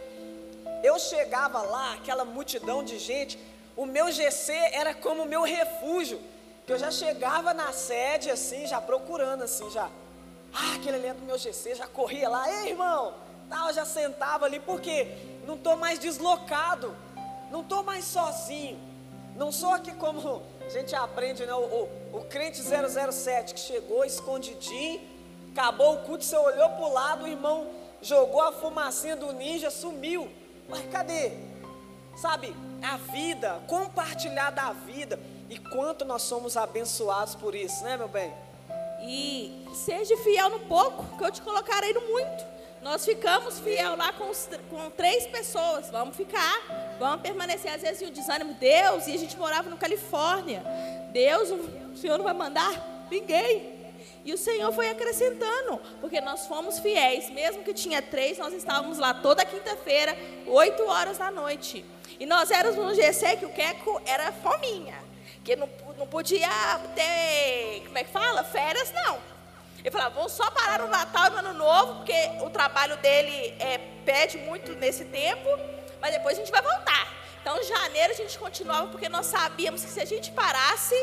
eu 0.83 0.99
chegava 0.99 1.63
lá, 1.63 1.95
aquela 1.95 2.25
multidão 2.25 2.83
de 2.83 2.99
gente, 2.99 3.39
o 3.77 3.87
meu 3.87 4.11
GC 4.11 4.53
era 4.73 4.93
como 4.93 5.23
o 5.23 5.27
meu 5.27 5.43
refúgio, 5.43 6.21
que 6.71 6.75
eu 6.75 6.79
já 6.79 6.93
chegava 6.93 7.53
na 7.53 7.73
sede 7.73 8.31
assim, 8.31 8.65
já 8.65 8.81
procurando 8.81 9.43
assim, 9.43 9.69
já 9.71 9.91
ah, 10.55 10.75
aquele 10.77 10.99
ali 10.99 11.07
é 11.09 11.15
do 11.15 11.23
meu 11.23 11.37
GC, 11.37 11.75
já 11.75 11.89
corria 11.89 12.29
lá, 12.29 12.49
ei 12.49 12.69
irmão, 12.69 13.13
tal, 13.49 13.73
já 13.73 13.85
sentava 13.85 14.45
ali, 14.45 14.61
porque 14.61 15.09
não 15.45 15.57
estou 15.57 15.77
mais 15.77 15.99
deslocado, 15.99 16.97
não 17.51 17.63
estou 17.63 17.83
mais 17.83 18.05
sozinho, 18.05 18.79
não 19.35 19.51
sou 19.51 19.71
aqui 19.71 19.93
como 19.95 20.45
a 20.65 20.69
gente 20.69 20.95
aprende, 20.95 21.45
né? 21.45 21.53
O, 21.55 21.89
o, 22.13 22.19
o 22.19 22.25
crente 22.27 22.63
007 22.63 23.53
que 23.53 23.59
chegou 23.59 24.05
escondidinho, 24.05 25.01
acabou 25.51 25.95
o 25.95 26.03
culto, 26.05 26.25
você 26.25 26.37
olhou 26.37 26.69
para 26.69 26.85
o 26.85 26.93
lado, 26.93 27.25
o 27.25 27.27
irmão 27.27 27.67
jogou 28.01 28.43
a 28.43 28.53
fumacinha 28.53 29.17
do 29.17 29.33
ninja, 29.33 29.73
sumiu. 29.73 30.31
Mas 30.69 30.87
cadê? 30.93 31.33
Sabe, 32.17 32.55
a 32.81 32.97
vida, 32.97 33.61
compartilhar 33.67 34.51
da 34.51 34.73
vida, 34.73 35.19
e 35.51 35.59
quanto 35.59 36.05
nós 36.05 36.23
somos 36.23 36.57
abençoados 36.57 37.35
por 37.35 37.57
isso, 37.57 37.83
né, 37.83 37.97
meu 37.97 38.07
bem? 38.07 38.33
E 39.03 39.67
seja 39.75 40.17
fiel 40.19 40.49
no 40.49 40.61
pouco, 40.61 41.19
que 41.19 41.25
eu 41.25 41.33
te 41.33 41.43
colocarei 41.43 41.93
no 41.93 42.03
muito. 42.03 42.45
Nós 42.81 43.05
ficamos 43.05 43.59
fiel 43.59 43.97
lá 43.97 44.13
com, 44.13 44.31
os, 44.31 44.49
com 44.71 44.89
três 44.91 45.27
pessoas. 45.27 45.91
Vamos 45.91 46.17
ficar, 46.17 46.97
vamos 47.01 47.21
permanecer. 47.21 47.73
Às 47.73 47.83
vezes 47.83 48.09
o 48.09 48.13
desânimo, 48.13 48.55
Deus, 48.55 49.09
e 49.09 49.13
a 49.13 49.19
gente 49.19 49.37
morava 49.37 49.69
no 49.69 49.77
Califórnia. 49.77 50.63
Deus, 51.13 51.51
o 51.51 51.97
Senhor 51.97 52.17
não 52.17 52.25
vai 52.25 52.33
mandar 52.33 53.07
ninguém. 53.11 53.81
E 54.25 54.33
o 54.33 54.39
Senhor 54.39 54.73
foi 54.73 54.89
acrescentando, 54.89 55.81
porque 56.01 56.21
nós 56.21 56.47
fomos 56.47 56.79
fiéis. 56.79 57.29
Mesmo 57.31 57.65
que 57.65 57.75
tinha 57.75 58.01
três, 58.01 58.39
nós 58.39 58.55
estávamos 58.55 58.99
lá 58.99 59.15
toda 59.15 59.45
quinta-feira, 59.45 60.17
oito 60.47 60.85
horas 60.85 61.19
da 61.19 61.31
noite. 61.31 61.85
E 62.21 62.25
nós 62.25 62.53
éramos 62.53 62.77
no 62.77 62.95
GC 62.95 63.39
que 63.39 63.47
o 63.47 63.53
Queco 63.53 64.01
era 64.07 64.31
fominha. 64.31 65.10
Que 65.45 65.57
não, 65.57 65.69
não 65.97 66.07
podia 66.07 66.49
ter, 66.95 67.83
como 67.87 67.99
é 67.99 68.05
que 68.05 68.11
fala? 68.11 68.45
Férias, 68.45 68.93
não. 68.93 69.19
Ele 69.79 69.91
falava, 69.91 70.15
vamos 70.15 70.33
só 70.33 70.51
parar 70.51 70.81
no 70.81 70.89
Natal 70.89 71.29
e 71.29 71.31
no 71.31 71.39
Ano 71.39 71.55
Novo, 71.55 71.95
porque 71.97 72.31
o 72.43 72.51
trabalho 72.51 72.97
dele 72.99 73.55
é, 73.59 73.79
pede 74.05 74.37
muito 74.39 74.75
nesse 74.75 75.07
tempo, 75.07 75.49
mas 76.01 76.13
depois 76.13 76.37
a 76.37 76.41
gente 76.41 76.51
vai 76.51 76.61
voltar. 76.61 77.09
Então, 77.41 77.59
em 77.59 77.65
janeiro 77.65 78.13
a 78.13 78.17
gente 78.17 78.39
continuava, 78.39 78.89
porque 78.89 79.09
nós 79.09 79.27
sabíamos 79.27 79.83
que 79.83 79.91
se 79.91 80.01
a 80.01 80.05
gente 80.05 80.31
parasse, 80.33 80.95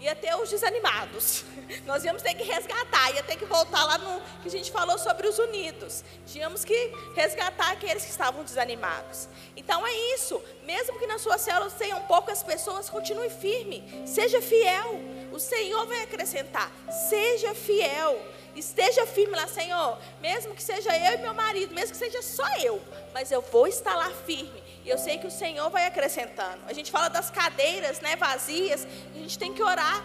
ia 0.00 0.14
ter 0.14 0.34
os 0.36 0.50
desanimados. 0.50 1.44
Nós 1.86 2.04
íamos 2.04 2.22
ter 2.22 2.34
que 2.34 2.42
resgatar, 2.42 3.14
ia 3.14 3.22
ter 3.22 3.36
que 3.36 3.44
voltar 3.44 3.84
lá 3.84 3.98
no 3.98 4.20
que 4.42 4.48
a 4.48 4.50
gente 4.50 4.70
falou 4.70 4.98
sobre 4.98 5.26
os 5.26 5.38
unidos. 5.38 6.04
Tínhamos 6.26 6.64
que 6.64 6.92
resgatar 7.14 7.72
aqueles 7.72 8.04
que 8.04 8.10
estavam 8.10 8.44
desanimados. 8.44 9.28
Então 9.56 9.86
é 9.86 9.92
isso. 10.14 10.42
Mesmo 10.64 10.98
que 10.98 11.06
na 11.06 11.18
sua 11.18 11.38
célula 11.38 11.70
tenham 11.70 12.00
poucas 12.02 12.42
pessoas, 12.42 12.90
continue 12.90 13.30
firme. 13.30 13.82
Seja 14.06 14.40
fiel. 14.40 15.00
O 15.32 15.38
Senhor 15.38 15.86
vai 15.86 16.02
acrescentar. 16.02 16.70
Seja 17.08 17.54
fiel. 17.54 18.20
esteja 18.54 19.06
firme 19.06 19.36
lá, 19.36 19.46
Senhor. 19.46 19.98
Mesmo 20.20 20.54
que 20.54 20.62
seja 20.62 20.96
eu 20.96 21.18
e 21.18 21.22
meu 21.22 21.34
marido, 21.34 21.74
mesmo 21.74 21.90
que 21.90 21.96
seja 21.96 22.22
só 22.22 22.46
eu, 22.58 22.80
mas 23.12 23.30
eu 23.30 23.42
vou 23.42 23.66
estar 23.66 23.94
lá 23.94 24.10
firme. 24.24 24.65
E 24.86 24.88
eu 24.88 24.96
sei 24.96 25.18
que 25.18 25.26
o 25.26 25.30
Senhor 25.32 25.68
vai 25.68 25.84
acrescentando. 25.84 26.60
A 26.64 26.72
gente 26.72 26.92
fala 26.92 27.08
das 27.08 27.28
cadeiras, 27.28 28.00
né, 28.00 28.14
vazias. 28.14 28.86
A 29.16 29.18
gente 29.18 29.36
tem 29.36 29.52
que 29.52 29.60
orar, 29.60 30.00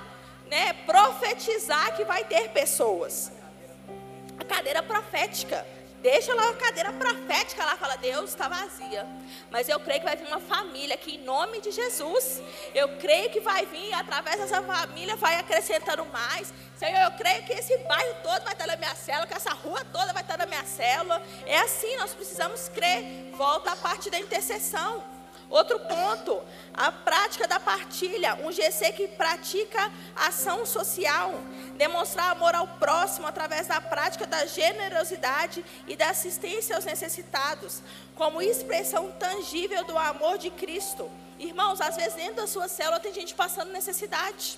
né, 0.47 0.73
profetizar 0.73 1.95
que 1.95 2.03
vai 2.03 2.23
ter 2.25 2.49
pessoas. 2.49 3.31
A 4.39 4.43
cadeira 4.43 4.81
profética. 4.81 5.63
Deixa 6.01 6.33
lá 6.33 6.49
a 6.49 6.55
cadeira 6.55 6.91
profética 6.93 7.63
lá, 7.63 7.77
fala, 7.77 7.95
Deus 7.95 8.31
está 8.31 8.47
vazia. 8.47 9.05
Mas 9.51 9.69
eu 9.69 9.79
creio 9.79 9.99
que 9.99 10.05
vai 10.05 10.15
vir 10.15 10.25
uma 10.27 10.39
família 10.39 10.95
aqui 10.95 11.15
em 11.15 11.23
nome 11.23 11.61
de 11.61 11.71
Jesus. 11.71 12.41
Eu 12.73 12.97
creio 12.97 13.29
que 13.29 13.39
vai 13.39 13.67
vir, 13.67 13.93
através 13.93 14.39
dessa 14.39 14.63
família, 14.63 15.15
vai 15.15 15.35
acrescentando 15.35 16.03
mais. 16.05 16.51
Senhor, 16.75 17.01
eu 17.01 17.11
creio 17.11 17.43
que 17.43 17.53
esse 17.53 17.77
bairro 17.79 18.15
todo 18.23 18.43
vai 18.43 18.53
estar 18.53 18.65
na 18.65 18.75
minha 18.77 18.95
célula, 18.95 19.27
que 19.27 19.35
essa 19.35 19.53
rua 19.53 19.85
toda 19.93 20.11
vai 20.11 20.23
estar 20.23 20.39
na 20.39 20.47
minha 20.47 20.65
célula. 20.65 21.21
É 21.45 21.59
assim, 21.59 21.95
nós 21.97 22.15
precisamos 22.15 22.67
crer. 22.69 23.31
Volta 23.33 23.71
a 23.71 23.75
parte 23.75 24.09
da 24.09 24.17
intercessão. 24.17 25.20
Outro 25.51 25.77
ponto, 25.81 26.41
a 26.73 26.93
prática 26.93 27.45
da 27.45 27.59
partilha, 27.59 28.35
um 28.35 28.53
GC 28.53 28.93
que 28.93 29.07
pratica 29.09 29.91
ação 30.15 30.65
social, 30.65 31.33
demonstrar 31.75 32.31
amor 32.31 32.55
ao 32.55 32.65
próximo 32.65 33.27
através 33.27 33.67
da 33.67 33.81
prática 33.81 34.25
da 34.25 34.45
generosidade 34.45 35.63
e 35.85 35.97
da 35.97 36.09
assistência 36.09 36.77
aos 36.77 36.85
necessitados, 36.85 37.81
como 38.15 38.41
expressão 38.41 39.11
tangível 39.11 39.83
do 39.83 39.97
amor 39.97 40.37
de 40.37 40.49
Cristo. 40.49 41.11
Irmãos, 41.37 41.81
às 41.81 41.97
vezes 41.97 42.13
dentro 42.13 42.35
da 42.37 42.47
sua 42.47 42.69
célula 42.69 43.01
tem 43.01 43.13
gente 43.13 43.35
passando 43.35 43.73
necessidade 43.73 44.57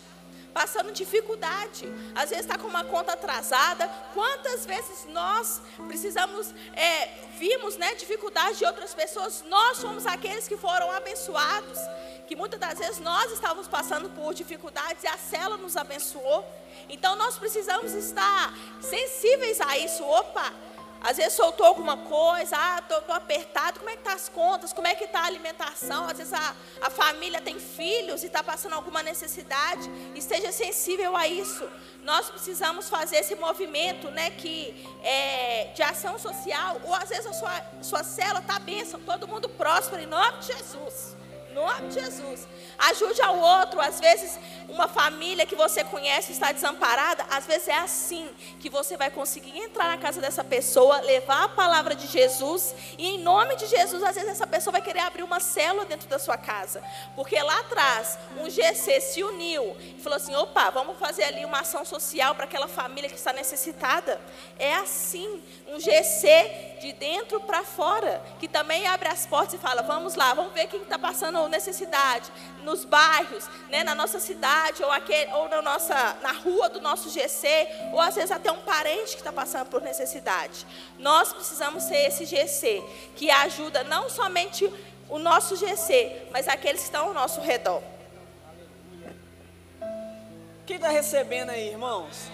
passando 0.54 0.92
dificuldade, 0.92 1.92
às 2.14 2.30
vezes 2.30 2.46
está 2.46 2.58
com 2.58 2.68
uma 2.68 2.84
conta 2.84 3.14
atrasada. 3.14 3.88
Quantas 4.14 4.66
vezes 4.66 5.06
nós 5.10 5.62
precisamos, 5.88 6.54
é, 6.74 7.06
vimos 7.40 7.76
né, 7.78 7.96
dificuldade 7.96 8.60
de 8.60 8.66
outras 8.66 8.94
pessoas, 8.94 9.44
nós 9.50 9.78
somos 9.78 10.06
aqueles 10.06 10.48
que 10.48 10.56
foram 10.56 10.92
abençoados, 10.92 11.80
que 12.28 12.36
muitas 12.36 12.60
das 12.60 12.78
vezes 12.78 13.00
nós 13.00 13.32
estávamos 13.32 13.68
passando 13.68 14.10
por 14.10 14.34
dificuldades 14.34 15.04
e 15.04 15.08
a 15.08 15.18
célula 15.18 15.58
nos 15.58 15.76
abençoou. 15.76 16.46
Então 16.90 17.16
nós 17.16 17.38
precisamos 17.38 17.94
estar 17.94 18.54
sensíveis 18.82 19.60
a 19.62 19.78
isso. 19.78 20.04
Opa, 20.04 20.54
às 21.04 21.18
vezes 21.18 21.34
soltou 21.34 21.66
alguma 21.66 21.98
coisa, 21.98 22.56
ah, 22.58 22.82
tô, 22.82 23.02
tô 23.02 23.12
apertado, 23.12 23.80
como 23.80 23.90
é 23.90 23.98
que 23.98 24.04
tá 24.04 24.14
as 24.14 24.30
contas, 24.30 24.72
como 24.72 24.88
é 24.88 24.96
que 24.96 25.06
tá 25.08 25.20
a 25.20 25.26
alimentação? 25.26 26.06
Às 26.06 26.18
vezes 26.18 26.34
a, 26.34 26.56
a 26.82 26.90
família 26.90 27.42
tem 27.42 27.60
filhos 27.60 28.24
e 28.24 28.28
está 28.28 28.42
passando 28.42 28.74
alguma 28.74 29.04
necessidade, 29.04 29.90
esteja 30.16 30.52
sensível 30.52 31.16
a 31.18 31.28
isso. 31.28 31.70
Nós 32.04 32.30
precisamos 32.30 32.90
fazer 32.90 33.18
esse 33.18 33.36
movimento, 33.36 34.10
né, 34.10 34.30
que 34.32 34.88
é, 35.04 35.72
de 35.76 35.84
ação 35.84 36.18
social, 36.18 36.80
ou 36.86 36.94
às 36.96 37.10
vezes 37.10 37.26
a 37.26 37.34
sua, 37.34 37.62
sua 37.82 38.04
célula 38.04 38.40
está 38.40 38.58
bênção, 38.60 39.00
todo 39.02 39.28
mundo 39.28 39.50
próspero 39.50 40.02
em 40.02 40.08
nome 40.08 40.40
de 40.40 40.48
Jesus 40.48 41.23
nome 41.54 41.90
de 41.90 42.00
Jesus. 42.00 42.48
Ajude 42.78 43.22
ao 43.22 43.38
outro. 43.38 43.80
Às 43.80 44.00
vezes, 44.00 44.40
uma 44.70 44.88
família 44.88 45.46
que 45.46 45.56
você 45.56 45.84
conhece 45.84 46.32
está 46.32 46.52
desamparada. 46.52 47.26
Às 47.30 47.46
vezes 47.46 47.68
é 47.68 47.78
assim 47.78 48.30
que 48.60 48.70
você 48.70 48.98
vai 48.98 49.10
conseguir 49.10 49.58
entrar 49.58 49.90
na 49.90 49.98
casa 49.98 50.20
dessa 50.20 50.44
pessoa, 50.44 51.02
levar 51.02 51.44
a 51.44 51.50
palavra 51.50 51.96
de 51.96 52.08
Jesus. 52.08 52.74
E 52.98 53.08
em 53.08 53.20
nome 53.20 53.56
de 53.56 53.68
Jesus, 53.68 54.02
às 54.04 54.16
vezes 54.16 54.30
essa 54.30 54.48
pessoa 54.48 54.72
vai 54.72 54.82
querer 54.82 55.00
abrir 55.00 55.24
uma 55.24 55.40
célula 55.40 55.86
dentro 55.86 56.08
da 56.08 56.20
sua 56.20 56.38
casa. 56.38 56.82
Porque 57.16 57.42
lá 57.42 57.60
atrás, 57.60 58.18
um 58.40 58.50
GC 58.50 59.00
se 59.02 59.24
uniu 59.24 59.76
e 59.80 60.02
falou 60.02 60.18
assim: 60.18 60.36
opa, 60.36 60.70
vamos 60.70 60.98
fazer 60.98 61.24
ali 61.24 61.46
uma 61.46 61.60
ação 61.60 61.86
social 61.86 62.36
para 62.36 62.46
aquela 62.46 62.68
família 62.68 63.10
que 63.10 63.16
está 63.16 63.32
necessitada. 63.32 64.20
É 64.58 64.74
assim, 64.76 65.42
um 65.68 65.80
GC 65.80 66.78
de 66.82 66.94
dentro 66.94 67.40
para 67.42 67.64
fora, 67.64 68.22
que 68.40 68.48
também 68.48 68.88
abre 68.88 69.10
as 69.10 69.26
portas 69.26 69.54
e 69.54 69.58
fala: 69.58 69.82
vamos 69.82 70.16
lá, 70.16 70.34
vamos 70.34 70.54
ver 70.54 70.68
quem 70.68 70.82
está 70.82 70.98
passando 70.98 71.38
necessidade 71.50 72.32
nos 72.64 72.86
bairros, 72.86 73.48
né, 73.70 73.84
na 73.84 73.94
nossa 73.94 74.20
cidade, 74.20 74.84
ou, 74.84 74.92
aquele, 74.92 75.32
ou 75.34 75.50
na, 75.50 75.62
nossa, 75.62 76.18
na 76.22 76.32
rua 76.32 76.70
do 76.70 76.82
nosso 76.82 77.10
GC, 77.10 77.68
ou 77.92 78.00
às 78.00 78.16
vezes 78.16 78.32
até 78.32 78.52
um 78.52 78.62
parente 78.62 79.12
que 79.12 79.22
está 79.22 79.32
passando 79.32 79.68
por 79.70 79.82
necessidade. 79.82 80.66
Nós 80.98 81.34
precisamos 81.34 81.84
ser 81.84 82.08
esse 82.08 82.26
GC 82.26 82.84
que 83.16 83.30
ajuda 83.30 83.84
não 83.84 84.10
somente 84.10 84.72
o 85.10 85.20
nosso 85.20 85.56
GC, 85.56 86.28
mas 86.32 86.48
aqueles 86.48 86.82
que 86.82 86.88
estão 86.88 87.08
ao 87.08 87.14
nosso 87.14 87.42
redor. 87.42 87.82
Quem 90.66 90.78
está 90.78 90.90
recebendo 90.90 91.50
aí, 91.50 91.70
irmãos? 91.70 92.32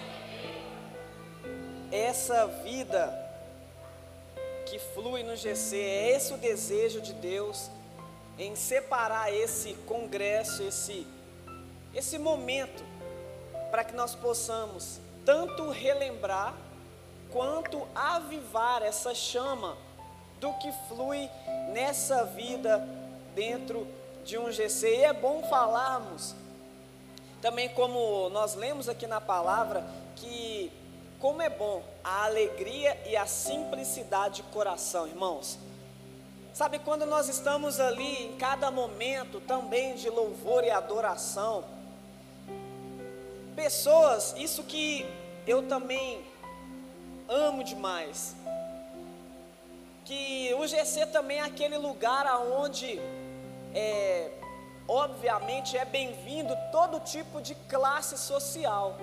Essa 1.90 2.46
vida 2.46 3.30
que 4.66 4.78
flui 4.78 5.24
no 5.24 5.34
GC, 5.34 5.76
é 5.76 6.16
esse 6.16 6.32
o 6.32 6.36
desejo 6.36 7.00
de 7.00 7.12
Deus 7.12 7.68
em 8.40 8.56
separar 8.56 9.32
esse 9.32 9.74
congresso, 9.86 10.62
esse, 10.62 11.06
esse 11.94 12.18
momento, 12.18 12.82
para 13.70 13.84
que 13.84 13.94
nós 13.94 14.14
possamos 14.14 14.98
tanto 15.24 15.68
relembrar 15.70 16.54
quanto 17.30 17.86
avivar 17.94 18.82
essa 18.82 19.14
chama 19.14 19.76
do 20.40 20.52
que 20.54 20.72
flui 20.88 21.28
nessa 21.72 22.24
vida 22.24 22.78
dentro 23.34 23.86
de 24.24 24.38
um 24.38 24.50
GC. 24.50 24.88
E 24.88 25.04
é 25.04 25.12
bom 25.12 25.42
falarmos 25.48 26.34
também, 27.42 27.68
como 27.70 28.28
nós 28.30 28.54
lemos 28.54 28.88
aqui 28.88 29.06
na 29.06 29.20
palavra, 29.20 29.84
que 30.16 30.72
como 31.18 31.42
é 31.42 31.50
bom 31.50 31.82
a 32.02 32.24
alegria 32.24 32.98
e 33.06 33.16
a 33.16 33.26
simplicidade 33.26 34.36
de 34.36 34.42
coração, 34.44 35.06
irmãos. 35.06 35.58
Sabe, 36.60 36.78
quando 36.78 37.06
nós 37.06 37.26
estamos 37.26 37.80
ali 37.80 38.26
em 38.26 38.36
cada 38.36 38.70
momento 38.70 39.40
também 39.40 39.94
de 39.94 40.10
louvor 40.10 40.62
e 40.62 40.68
adoração, 40.68 41.64
pessoas, 43.56 44.34
isso 44.36 44.62
que 44.64 45.06
eu 45.46 45.66
também 45.66 46.22
amo 47.26 47.64
demais, 47.64 48.36
que 50.04 50.54
o 50.58 50.66
GC 50.66 51.06
também 51.06 51.38
é 51.38 51.44
aquele 51.44 51.78
lugar 51.78 52.26
aonde, 52.26 53.00
é, 53.74 54.30
obviamente, 54.86 55.78
é 55.78 55.86
bem-vindo 55.86 56.54
todo 56.70 57.00
tipo 57.00 57.40
de 57.40 57.54
classe 57.70 58.18
social. 58.18 58.98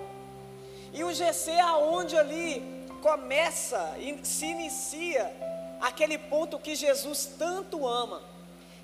E 0.94 1.04
o 1.04 1.12
GC 1.12 1.54
é 1.54 1.62
aonde 1.62 2.16
ali 2.16 2.86
começa, 3.02 3.96
se 4.22 4.46
inicia 4.46 5.48
aquele 5.82 6.18
ponto 6.18 6.60
que 6.60 6.76
Jesus 6.76 7.26
tanto 7.38 7.88
ama, 7.88 8.22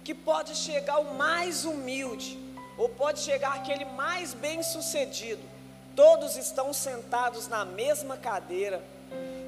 que 0.03 0.13
pode 0.13 0.55
chegar 0.55 0.99
o 0.99 1.13
mais 1.15 1.65
humilde, 1.65 2.37
ou 2.77 2.89
pode 2.89 3.19
chegar 3.19 3.53
aquele 3.53 3.85
mais 3.85 4.33
bem-sucedido. 4.33 5.41
Todos 5.95 6.35
estão 6.35 6.73
sentados 6.73 7.47
na 7.47 7.63
mesma 7.63 8.17
cadeira, 8.17 8.83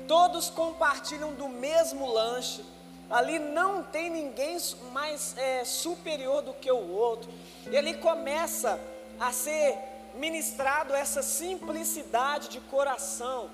todos 0.07 0.49
compartilham 0.49 1.33
do 1.33 1.49
mesmo 1.49 2.11
lanche. 2.11 2.63
Ali 3.09 3.37
não 3.37 3.83
tem 3.83 4.09
ninguém 4.09 4.57
mais 4.91 5.37
é, 5.37 5.63
superior 5.63 6.41
do 6.41 6.53
que 6.53 6.71
o 6.71 6.91
outro. 6.91 7.31
E 7.69 7.77
ali 7.77 7.95
começa 7.97 8.79
a 9.19 9.31
ser 9.31 9.77
ministrado 10.15 10.93
essa 10.93 11.21
simplicidade 11.21 12.49
de 12.49 12.59
coração, 12.61 13.49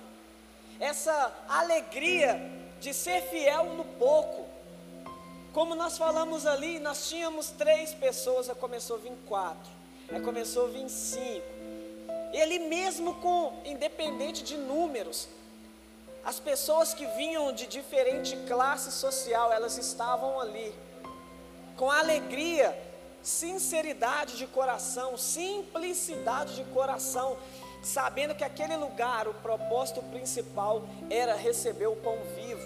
essa 0.79 1.33
alegria 1.49 2.60
de 2.81 2.93
ser 2.93 3.21
fiel 3.29 3.65
no 3.75 3.85
pouco. 3.85 4.45
Como 5.53 5.75
nós 5.75 5.97
falamos 5.97 6.45
ali, 6.45 6.79
nós 6.79 7.07
tínhamos 7.07 7.49
três 7.51 7.93
pessoas, 7.93 8.49
aí 8.49 8.55
começou 8.55 8.97
a 8.97 8.99
vir 8.99 9.13
quatro, 9.27 9.71
aí 10.11 10.19
começou 10.19 10.65
a 10.65 10.69
vir 10.69 10.89
cinco. 10.89 11.45
Ele 12.33 12.59
mesmo 12.59 13.13
com, 13.15 13.53
independente 13.65 14.43
de 14.43 14.57
números, 14.57 15.27
as 16.23 16.39
pessoas 16.39 16.93
que 16.93 17.05
vinham 17.17 17.53
de 17.53 17.67
diferente 17.67 18.35
classe 18.47 18.91
social, 18.91 19.51
elas 19.51 19.77
estavam 19.77 20.39
ali, 20.39 20.73
com 21.77 21.91
alegria, 21.91 22.77
sinceridade 23.21 24.37
de 24.37 24.47
coração, 24.47 25.17
simplicidade 25.17 26.55
de 26.55 26.63
coração, 26.71 27.37
sabendo 27.83 28.35
que 28.35 28.43
aquele 28.43 28.77
lugar, 28.77 29.27
o 29.27 29.33
propósito 29.35 30.01
principal 30.03 30.83
era 31.09 31.35
receber 31.35 31.87
o 31.87 31.95
pão 31.95 32.17
vivo, 32.35 32.61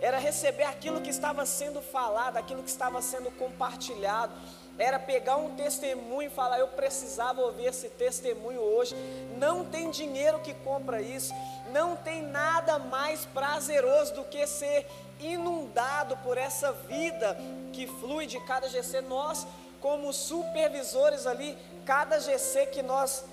era 0.00 0.18
receber 0.18 0.64
aquilo 0.64 1.00
que 1.00 1.10
estava 1.10 1.44
sendo 1.44 1.80
falado, 1.82 2.36
aquilo 2.36 2.62
que 2.62 2.70
estava 2.70 3.00
sendo 3.02 3.30
compartilhado, 3.32 4.32
era 4.78 4.98
pegar 4.98 5.36
um 5.36 5.54
testemunho 5.54 6.28
e 6.28 6.30
falar: 6.30 6.58
Eu 6.58 6.68
precisava 6.68 7.42
ouvir 7.42 7.66
esse 7.66 7.88
testemunho 7.90 8.60
hoje. 8.60 8.94
Não 9.36 9.64
tem 9.64 9.90
dinheiro 9.90 10.40
que 10.40 10.54
compra 10.54 11.02
isso, 11.02 11.34
não 11.70 11.96
tem 11.96 12.22
nada 12.22 12.78
mais 12.78 13.26
prazeroso 13.26 14.14
do 14.14 14.24
que 14.24 14.46
ser 14.46 14.86
inundado 15.20 16.16
por 16.18 16.38
essa 16.38 16.72
vida 16.72 17.36
que 17.72 17.86
flui 17.86 18.26
de 18.26 18.40
cada 18.40 18.68
GC. 18.68 19.02
Nós, 19.02 19.46
como 19.80 20.12
supervisores 20.12 21.26
ali, 21.26 21.58
cada 21.84 22.18
GC 22.18 22.66
que 22.66 22.82
nós 22.82 23.24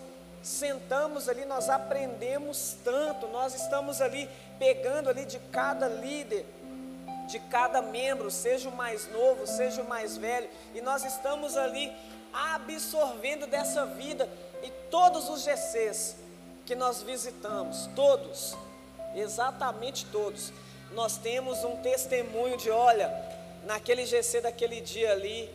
sentamos 0.44 1.28
ali, 1.28 1.46
nós 1.46 1.70
aprendemos 1.70 2.78
tanto, 2.84 3.28
nós 3.28 3.54
estamos 3.56 4.02
ali 4.02 4.30
pegando 4.60 5.10
ali 5.10 5.26
de 5.26 5.40
cada 5.52 5.88
líder, 5.88 6.46
de 7.28 7.40
cada 7.40 7.82
membro, 7.82 8.32
seja 8.32 8.70
o 8.70 8.76
mais 8.76 9.12
novo, 9.12 9.46
seja 9.46 9.82
o 9.82 9.88
mais 9.88 10.18
velho, 10.18 10.50
e 10.74 10.82
nós 10.82 11.04
estamos 11.04 11.56
ali 11.58 11.92
absorvendo 12.34 13.46
dessa 13.48 13.86
vida 13.86 14.30
e 14.64 14.70
todos 14.90 15.30
os 15.30 15.44
GCs 15.44 16.16
que 16.66 16.76
nós 16.76 17.02
visitamos, 17.02 17.90
todos, 17.96 18.56
exatamente 19.16 20.06
todos, 20.06 20.52
nós 20.92 21.18
temos 21.18 21.64
um 21.64 21.76
testemunho 21.78 22.58
de, 22.58 22.70
olha, 22.70 23.14
naquele 23.66 24.06
GC 24.06 24.42
daquele 24.42 24.82
dia 24.82 25.12
ali, 25.12 25.50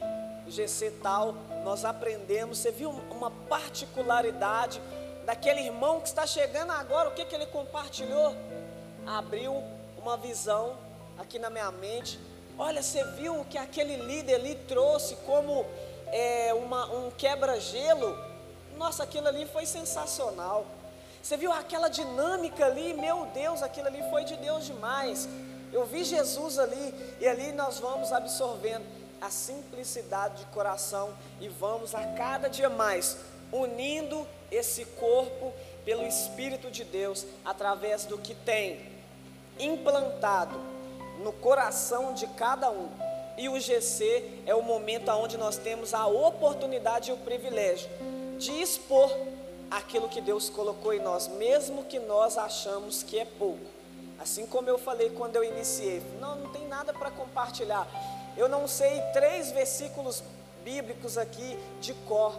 GC 0.49 0.91
tal, 1.03 1.35
nós 1.64 1.85
aprendemos, 1.85 2.59
você 2.59 2.70
viu 2.70 2.91
uma 3.11 3.31
particularidade 3.31 4.81
daquele 5.25 5.61
irmão 5.61 6.01
que 6.01 6.09
está 6.09 6.27
chegando 6.27 6.73
agora, 6.73 7.09
o 7.09 7.12
que, 7.12 7.25
que 7.25 7.35
ele 7.35 7.47
compartilhou? 7.47 8.35
Abriu 9.07 9.62
uma 9.97 10.16
visão 10.16 10.77
aqui 11.18 11.38
na 11.38 11.50
minha 11.50 11.70
mente. 11.70 12.18
Olha, 12.58 12.82
você 12.82 13.02
viu 13.12 13.40
o 13.40 13.44
que 13.44 13.58
aquele 13.58 13.96
líder 13.96 14.34
ali 14.34 14.54
trouxe 14.68 15.16
como 15.26 15.64
é, 16.06 16.52
uma, 16.54 16.86
um 16.92 17.10
quebra-gelo? 17.10 18.16
Nossa, 18.76 19.02
aquilo 19.02 19.28
ali 19.28 19.46
foi 19.46 19.66
sensacional. 19.66 20.66
Você 21.22 21.36
viu 21.36 21.52
aquela 21.52 21.88
dinâmica 21.88 22.66
ali? 22.66 22.92
Meu 22.94 23.26
Deus, 23.26 23.62
aquilo 23.62 23.86
ali 23.86 24.02
foi 24.10 24.24
de 24.24 24.36
Deus 24.36 24.66
demais. 24.66 25.28
Eu 25.72 25.86
vi 25.86 26.04
Jesus 26.04 26.58
ali 26.58 27.16
e 27.20 27.26
ali 27.26 27.52
nós 27.52 27.78
vamos 27.78 28.12
absorvendo 28.12 28.84
a 29.20 29.30
simplicidade 29.30 30.38
de 30.38 30.46
coração 30.46 31.14
e 31.40 31.48
vamos 31.48 31.94
a 31.94 32.04
cada 32.14 32.48
dia 32.48 32.68
mais 32.68 33.16
unindo 33.52 34.26
esse 34.50 34.84
corpo 34.84 35.52
pelo 35.84 36.06
Espírito 36.06 36.70
de 36.70 36.84
Deus 36.84 37.24
através 37.44 38.04
do 38.04 38.18
que 38.18 38.34
tem 38.34 38.92
implantado 39.58 40.58
no 41.18 41.32
coração 41.32 42.14
de 42.14 42.26
cada 42.28 42.70
um. 42.70 42.88
E 43.36 43.48
o 43.48 43.58
GC 43.58 44.42
é 44.46 44.54
o 44.54 44.62
momento 44.62 45.10
onde 45.10 45.36
nós 45.36 45.56
temos 45.56 45.94
a 45.94 46.06
oportunidade 46.06 47.10
e 47.10 47.14
o 47.14 47.16
privilégio 47.18 47.88
de 48.38 48.50
expor 48.60 49.10
aquilo 49.70 50.08
que 50.08 50.20
Deus 50.20 50.50
colocou 50.50 50.92
em 50.92 51.00
nós, 51.00 51.28
mesmo 51.28 51.84
que 51.84 51.98
nós 51.98 52.36
achamos 52.36 53.02
que 53.02 53.18
é 53.18 53.24
pouco. 53.24 53.64
Assim 54.18 54.46
como 54.46 54.68
eu 54.68 54.78
falei 54.78 55.10
quando 55.10 55.36
eu 55.36 55.42
iniciei, 55.42 56.02
não, 56.20 56.36
não 56.36 56.50
tem 56.50 56.66
nada 56.68 56.92
para 56.92 57.10
compartilhar. 57.10 57.88
Eu 58.36 58.48
não 58.48 58.68
sei 58.68 59.00
três 59.12 59.50
versículos 59.50 60.22
bíblicos 60.62 61.18
aqui 61.18 61.58
de 61.80 61.94
cor, 62.06 62.38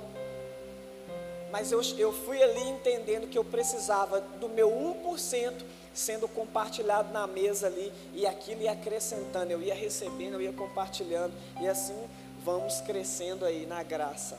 mas 1.52 1.72
eu, 1.72 1.82
eu 1.98 2.12
fui 2.12 2.42
ali 2.42 2.70
entendendo 2.70 3.28
que 3.28 3.38
eu 3.38 3.44
precisava 3.44 4.22
do 4.22 4.48
meu 4.50 4.70
1% 4.70 5.54
sendo 5.94 6.28
compartilhado 6.28 7.12
na 7.14 7.28
mesa 7.28 7.68
ali, 7.68 7.92
e 8.14 8.26
aquilo 8.26 8.62
ia 8.62 8.72
acrescentando, 8.72 9.52
eu 9.52 9.62
ia 9.62 9.76
recebendo, 9.76 10.34
eu 10.34 10.42
ia 10.42 10.54
compartilhando, 10.54 11.34
e 11.62 11.68
assim 11.68 11.98
vamos 12.44 12.82
crescendo 12.82 13.46
aí 13.46 13.66
na 13.66 13.82
graça. 13.84 14.38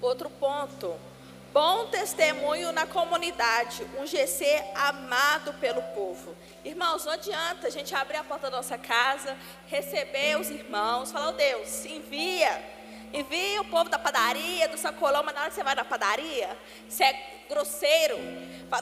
Outro 0.00 0.30
ponto, 0.30 0.94
Bom 1.52 1.86
testemunho 1.86 2.70
na 2.70 2.86
comunidade, 2.86 3.84
um 3.98 4.06
GC 4.06 4.46
amado 4.72 5.52
pelo 5.54 5.82
povo. 5.82 6.32
Irmãos, 6.64 7.04
não 7.04 7.12
adianta 7.12 7.66
a 7.66 7.70
gente 7.70 7.92
abrir 7.92 8.18
a 8.18 8.22
porta 8.22 8.48
da 8.48 8.58
nossa 8.58 8.78
casa, 8.78 9.36
receber 9.66 10.38
os 10.38 10.48
irmãos, 10.48 11.10
falar, 11.10 11.30
oh 11.30 11.32
Deus, 11.32 11.84
envia, 11.86 12.62
envia 13.12 13.60
o 13.60 13.64
povo 13.64 13.90
da 13.90 13.98
padaria, 13.98 14.68
do 14.68 14.78
sacolão, 14.78 15.22
mas 15.22 15.34
na 15.34 15.40
hora 15.42 15.50
que 15.50 15.56
você 15.56 15.64
vai 15.64 15.74
na 15.74 15.84
padaria, 15.84 16.56
você 16.88 17.04
é 17.04 17.40
grosseiro, 17.48 18.16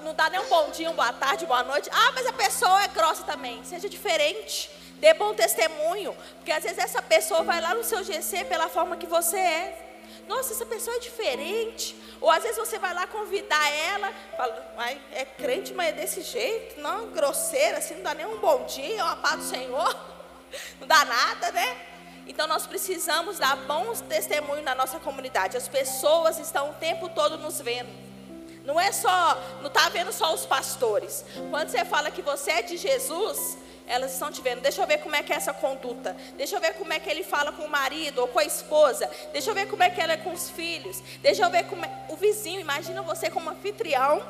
não 0.03 0.15
dá 0.15 0.29
nem 0.29 0.41
um 0.41 0.49
bom 0.49 0.71
dia, 0.71 0.91
uma 0.91 0.97
boa 0.97 1.13
tarde, 1.13 1.47
boa 1.47 1.63
noite. 1.63 1.89
Ah, 1.93 2.13
mas 2.15 2.27
a 2.27 2.33
pessoa 2.33 2.83
é 2.85 2.89
grossa 2.89 3.25
também, 3.25 3.65
seja 3.65 3.89
diferente. 3.89 4.71
Dê 4.97 5.15
bom 5.15 5.33
testemunho, 5.33 6.15
porque 6.37 6.53
às 6.53 6.63
vezes 6.63 6.79
essa 6.79 7.01
pessoa 7.01 7.43
vai 7.43 7.61
lá 7.61 7.75
no 7.75 7.85
seu 7.85 8.03
GC 8.03 8.45
pela 8.45 8.69
forma 8.69 8.97
que 8.97 9.07
você 9.07 9.39
é. 9.39 9.85
Nossa, 10.27 10.53
essa 10.53 10.67
pessoa 10.67 10.97
é 10.97 11.01
diferente. 11.01 11.97
Ou 12.21 12.31
às 12.31 12.43
vezes 12.43 12.59
você 12.59 12.79
vai 12.79 12.93
lá 12.93 13.07
convidar 13.07 13.71
ela, 13.71 14.13
fala, 14.37 14.75
Ai, 14.77 15.01
é 15.13 15.25
crente, 15.25 15.73
mas 15.73 15.91
é 15.91 15.93
desse 15.93 16.23
jeito, 16.23 16.81
não, 16.81 17.11
grosseira, 17.11 17.79
assim, 17.79 17.95
não 17.95 18.03
dá 18.03 18.15
nem 18.15 18.27
um 18.27 18.39
bom 18.39 18.65
dia, 18.65 19.05
uma 19.05 19.17
paz 19.17 19.37
do 19.37 19.45
Senhor, 19.45 19.97
não 20.81 20.87
dá 20.87 21.05
nada, 21.05 21.53
né? 21.53 21.88
Então 22.29 22.47
nós 22.47 22.67
precisamos 22.67 23.39
dar 23.39 23.57
bons 23.57 24.03
testemunhos 24.03 24.65
na 24.65 24.75
nossa 24.75 25.01
comunidade. 25.01 25.57
As 25.57 25.67
pessoas 25.67 26.39
estão 26.39 26.71
o 26.71 26.75
tempo 26.75 27.09
todo 27.09 27.39
nos 27.39 27.61
vendo. 27.61 27.89
Não 28.65 28.79
é 28.79 28.93
só, 28.93 29.35
não 29.61 29.69
está 29.69 29.89
vendo 29.89 30.13
só 30.13 30.35
os 30.35 30.45
pastores. 30.45 31.25
Quando 31.49 31.71
você 31.71 31.87
fala 31.87 32.11
que 32.11 32.21
você 32.21 32.51
é 32.51 32.63
de 32.63 32.77
Jesus, 32.77 33.57
elas 33.87 34.13
estão 34.13 34.31
te 34.31 34.43
vendo. 34.43 34.61
Deixa 34.61 34.83
eu 34.83 34.87
ver 34.87 34.99
como 34.99 35.17
é 35.17 35.23
que 35.23 35.33
é 35.33 35.37
essa 35.37 35.55
conduta. 35.55 36.15
Deixa 36.37 36.55
eu 36.57 36.61
ver 36.61 36.75
como 36.75 36.93
é 36.93 37.01
que 37.01 37.09
ele 37.09 37.25
fala 37.25 37.51
com 37.51 37.63
o 37.63 37.71
marido 37.71 38.19
ou 38.21 38.29
com 38.29 38.39
a 38.39 38.45
esposa. 38.45 39.11
Deixa 39.33 39.51
eu 39.51 39.55
ver 39.55 39.67
como 39.67 39.83
é 39.83 39.89
que 39.89 39.99
ela 39.99 40.13
é 40.13 40.19
com 40.19 40.33
os 40.33 40.51
filhos. 40.51 41.01
Deixa 41.23 41.43
eu 41.43 41.51
ver 41.51 41.65
como 41.65 41.83
é 41.83 41.91
o 42.11 42.17
vizinho. 42.17 42.61
Imagina 42.61 43.01
você 43.01 43.31
como 43.31 43.49
anfitrião. 43.49 44.23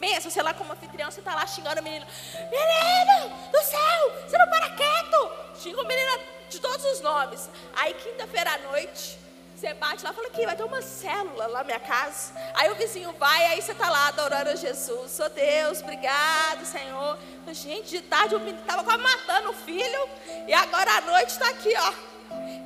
Pensa, 0.00 0.28
sei 0.28 0.42
lá, 0.42 0.52
como 0.52 0.72
anfitrião, 0.72 1.08
você 1.08 1.20
está 1.20 1.32
lá 1.32 1.46
xingando 1.46 1.80
o 1.80 1.84
menino. 1.84 2.04
Menino 2.50 3.36
do 3.52 3.62
céu, 3.62 4.12
você 4.26 4.36
não 4.36 4.48
para 4.48 4.70
quieto. 4.70 5.30
Xinga 5.60 5.80
o 5.80 5.86
menino 5.86 6.10
de 6.52 6.60
todos 6.60 6.84
os 6.84 7.00
nomes. 7.00 7.48
Aí, 7.74 7.94
quinta-feira 7.94 8.52
à 8.52 8.58
noite, 8.58 9.18
você 9.56 9.72
bate 9.74 10.04
lá 10.04 10.12
fala 10.12 10.28
que 10.28 10.44
vai 10.44 10.56
ter 10.56 10.64
uma 10.64 10.82
célula 10.82 11.46
lá 11.46 11.58
na 11.58 11.64
minha 11.64 11.80
casa. 11.80 12.32
Aí 12.54 12.68
o 12.70 12.74
vizinho 12.74 13.12
vai, 13.12 13.46
aí 13.46 13.62
você 13.62 13.72
está 13.72 13.88
lá 13.88 14.08
adorando 14.08 14.50
a 14.50 14.56
Jesus. 14.56 15.12
Sou 15.12 15.28
Deus, 15.28 15.80
obrigado, 15.80 16.64
Senhor. 16.64 17.16
Gente, 17.52 17.90
de 17.90 18.02
tarde 18.02 18.34
o 18.34 18.40
menino 18.40 18.60
estava 18.60 18.82
quase 18.82 19.02
matando 19.02 19.50
o 19.50 19.54
filho. 19.54 20.08
E 20.46 20.52
agora 20.52 20.98
à 20.98 21.00
noite 21.02 21.28
está 21.28 21.48
aqui, 21.48 21.72
ó. 21.78 21.92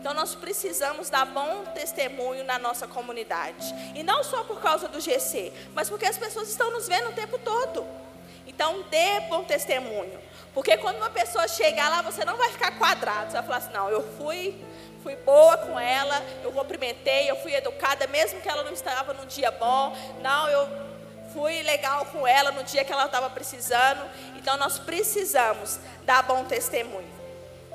Então 0.00 0.14
nós 0.14 0.34
precisamos 0.34 1.10
dar 1.10 1.26
bom 1.26 1.64
testemunho 1.74 2.44
na 2.44 2.58
nossa 2.58 2.86
comunidade. 2.86 3.66
E 3.94 4.02
não 4.02 4.24
só 4.24 4.42
por 4.44 4.60
causa 4.60 4.88
do 4.88 5.00
GC, 5.00 5.52
mas 5.74 5.90
porque 5.90 6.06
as 6.06 6.16
pessoas 6.16 6.48
estão 6.48 6.70
nos 6.70 6.88
vendo 6.88 7.10
o 7.10 7.12
tempo 7.12 7.38
todo. 7.38 7.86
Então 8.46 8.84
dê 8.84 9.20
bom 9.28 9.44
testemunho. 9.44 10.18
Porque 10.56 10.74
quando 10.78 10.96
uma 10.96 11.10
pessoa 11.10 11.46
chegar 11.46 11.90
lá, 11.90 12.00
você 12.00 12.24
não 12.24 12.38
vai 12.38 12.48
ficar 12.48 12.78
quadrado. 12.78 13.26
Você 13.30 13.36
vai 13.36 13.42
falar 13.42 13.56
assim: 13.58 13.72
não, 13.74 13.90
eu 13.90 14.02
fui 14.16 14.58
fui 15.02 15.14
boa 15.16 15.58
com 15.58 15.78
ela, 15.78 16.24
eu 16.42 16.50
cumprimentei, 16.50 17.30
eu 17.30 17.36
fui 17.36 17.54
educada, 17.54 18.06
mesmo 18.06 18.40
que 18.40 18.48
ela 18.48 18.64
não 18.64 18.72
estava 18.72 19.12
num 19.12 19.26
dia 19.26 19.50
bom. 19.50 19.94
Não, 20.22 20.48
eu 20.48 20.66
fui 21.34 21.62
legal 21.62 22.06
com 22.06 22.26
ela 22.26 22.50
no 22.52 22.64
dia 22.64 22.86
que 22.86 22.90
ela 22.90 23.04
estava 23.04 23.28
precisando. 23.28 24.08
Então 24.38 24.56
nós 24.56 24.78
precisamos 24.78 25.78
dar 26.06 26.22
bom 26.22 26.42
testemunho. 26.44 27.06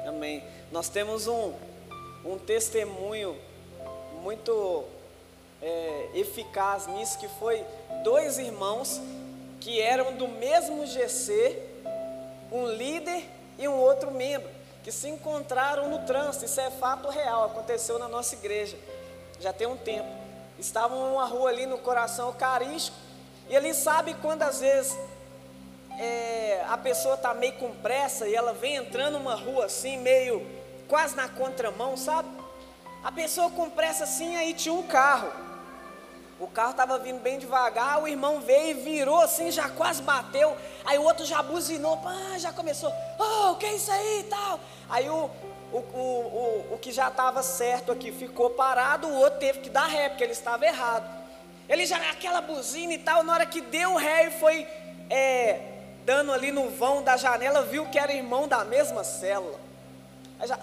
Amém. 0.04 0.44
Nós 0.72 0.90
temos 0.90 1.28
um, 1.28 1.54
um 2.26 2.40
testemunho 2.40 3.40
muito 4.24 4.86
é, 5.62 6.10
eficaz 6.16 6.88
nisso, 6.88 7.20
que 7.20 7.28
foi 7.28 7.64
dois 8.04 8.40
irmãos 8.40 9.00
que 9.60 9.80
eram 9.80 10.16
do 10.16 10.28
mesmo 10.28 10.88
GC, 10.88 11.71
um 12.52 12.68
líder 12.68 13.24
e 13.58 13.68
um 13.68 13.76
outro 13.76 14.12
membro 14.12 14.50
que 14.84 14.92
se 14.92 15.08
encontraram 15.08 15.90
no 15.90 16.00
trânsito. 16.06 16.46
Isso 16.46 16.60
é 16.60 16.70
fato 16.70 17.10
real, 17.10 17.46
aconteceu 17.46 17.98
na 17.98 18.08
nossa 18.08 18.36
igreja. 18.36 18.78
Já 19.40 19.54
tem 19.54 19.68
um 19.68 19.78
tempo. 19.78 20.10
Estavam 20.60 21.10
numa 21.10 21.26
rua 21.26 21.50
ali 21.50 21.66
no 21.66 21.78
coração 21.78 22.28
eucarístico. 22.28 22.98
E 23.50 23.56
ele 23.56 23.74
sabe 23.74 24.14
quando 24.16 24.44
às 24.44 24.60
vezes 24.60 24.98
é, 26.00 26.64
a 26.70 26.78
pessoa 26.78 27.16
está 27.16 27.34
meio 27.34 27.54
com 27.54 27.72
pressa 27.76 28.28
e 28.28 28.36
ela 28.36 28.54
vem 28.54 28.76
entrando 28.76 29.14
numa 29.14 29.36
rua 29.36 29.66
assim, 29.66 29.98
meio 29.98 30.46
quase 30.88 31.16
na 31.16 31.28
contramão, 31.28 31.96
sabe? 31.96 32.30
A 33.04 33.12
pessoa 33.12 33.50
com 33.50 33.70
pressa 33.70 34.04
assim, 34.04 34.36
aí 34.36 34.54
tinha 34.54 34.74
um 34.74 34.84
carro. 34.84 35.32
O 36.42 36.48
carro 36.48 36.72
estava 36.72 36.98
vindo 36.98 37.20
bem 37.20 37.38
devagar, 37.38 38.02
o 38.02 38.08
irmão 38.08 38.42
veio 38.42 38.72
e 38.72 38.74
virou 38.74 39.22
assim, 39.22 39.52
já 39.52 39.70
quase 39.70 40.02
bateu. 40.02 40.58
Aí 40.84 40.98
o 40.98 41.04
outro 41.04 41.24
já 41.24 41.40
buzinou, 41.44 41.98
pá, 41.98 42.36
já 42.40 42.52
começou, 42.52 42.92
oh, 43.20 43.52
o 43.52 43.56
que 43.58 43.68
é 43.68 43.76
isso 43.76 43.92
aí 43.92 44.22
e 44.22 44.24
tal. 44.24 44.60
Aí 44.90 45.08
o, 45.08 45.30
o, 45.72 45.78
o, 45.78 46.00
o, 46.00 46.74
o 46.74 46.78
que 46.80 46.92
já 46.92 47.10
estava 47.10 47.44
certo 47.44 47.92
aqui 47.92 48.12
ficou 48.12 48.50
parado, 48.50 49.08
o 49.08 49.20
outro 49.20 49.40
teve 49.40 49.60
que 49.60 49.70
dar 49.70 49.86
ré, 49.86 50.10
porque 50.10 50.24
ele 50.24 50.34
estava 50.34 50.66
errado. 50.66 51.08
Ele 51.70 51.86
já, 51.86 51.98
aquela 52.10 52.42
buzina 52.42 52.92
e 52.92 52.98
tal, 52.98 53.24
na 53.24 53.34
hora 53.34 53.46
que 53.46 53.62
deu 53.62 53.96
ré 53.96 54.26
e 54.26 54.32
foi 54.32 54.68
é, 55.12 55.62
dando 56.04 56.32
ali 56.34 56.52
no 56.52 56.72
vão 56.72 57.04
da 57.04 57.18
janela, 57.18 57.62
viu 57.62 57.86
que 57.86 58.00
era 58.00 58.12
irmão 58.12 58.48
da 58.48 58.66
mesma 58.66 59.04
célula. 59.04 59.60
Aí 60.40 60.48
já, 60.48 60.58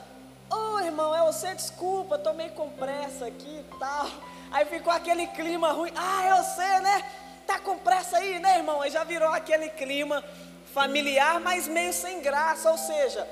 ô 0.50 0.74
oh, 0.74 0.80
irmão, 0.80 1.14
é 1.14 1.24
você, 1.24 1.54
desculpa, 1.54 2.18
tomei 2.18 2.48
com 2.48 2.68
pressa 2.68 3.26
aqui 3.26 3.64
e 3.64 3.78
tal. 3.78 4.10
Aí 4.50 4.64
ficou 4.64 4.92
aquele 4.92 5.26
clima 5.28 5.72
ruim. 5.72 5.92
Ah, 5.96 6.36
eu 6.36 6.44
sei, 6.44 6.80
né? 6.80 7.10
Tá 7.46 7.58
com 7.58 7.78
pressa 7.78 8.18
aí, 8.18 8.38
né, 8.38 8.58
irmão? 8.58 8.80
Aí 8.80 8.90
já 8.90 9.04
virou 9.04 9.28
aquele 9.28 9.68
clima 9.70 10.24
familiar, 10.72 11.40
mas 11.40 11.66
meio 11.66 11.92
sem 11.92 12.20
graça. 12.20 12.70
Ou 12.70 12.78
seja, 12.78 13.26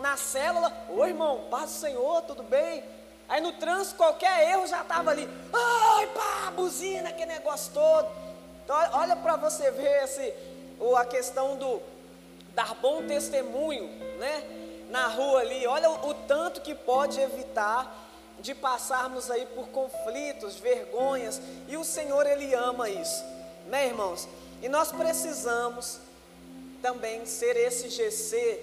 na 0.00 0.16
célula, 0.16 0.72
ô 0.88 1.04
irmão, 1.06 1.46
paz 1.50 1.70
do 1.70 1.76
Senhor, 1.80 2.22
tudo 2.22 2.42
bem? 2.42 2.82
Aí 3.28 3.40
no 3.40 3.52
trânsito, 3.52 3.96
qualquer 3.96 4.50
erro 4.50 4.66
já 4.66 4.82
estava 4.82 5.10
ali. 5.10 5.28
Ai, 5.52 6.06
pá, 6.08 6.50
buzina, 6.50 7.10
aquele 7.10 7.32
negócio 7.32 7.72
todo. 7.72 8.08
Então 8.64 8.76
olha 8.92 9.16
para 9.16 9.36
você 9.36 9.70
ver 9.70 10.04
esse, 10.04 10.34
a 10.96 11.04
questão 11.04 11.56
do 11.56 11.82
dar 12.54 12.74
bom 12.76 13.06
testemunho, 13.06 13.86
né? 14.18 14.42
Na 14.90 15.08
rua 15.08 15.40
ali, 15.40 15.66
olha 15.66 15.90
o, 15.90 16.08
o 16.08 16.14
tanto 16.14 16.62
que 16.62 16.74
pode 16.74 17.20
evitar 17.20 18.07
de 18.40 18.54
passarmos 18.54 19.30
aí 19.30 19.46
por 19.46 19.68
conflitos, 19.68 20.56
vergonhas, 20.56 21.40
e 21.66 21.76
o 21.76 21.84
Senhor 21.84 22.26
ele 22.26 22.54
ama 22.54 22.88
isso, 22.88 23.24
né, 23.66 23.86
irmãos? 23.86 24.28
E 24.62 24.68
nós 24.68 24.92
precisamos 24.92 25.98
também 26.80 27.26
ser 27.26 27.56
esse 27.56 27.88
GC 27.88 28.62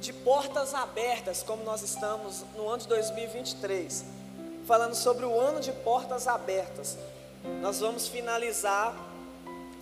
de 0.00 0.12
portas 0.12 0.74
abertas, 0.74 1.42
como 1.42 1.64
nós 1.64 1.82
estamos 1.82 2.44
no 2.56 2.68
ano 2.68 2.78
de 2.78 2.88
2023, 2.88 4.04
falando 4.66 4.94
sobre 4.94 5.24
o 5.24 5.40
ano 5.40 5.60
de 5.60 5.72
portas 5.72 6.28
abertas. 6.28 6.96
Nós 7.60 7.80
vamos 7.80 8.08
finalizar 8.08 8.94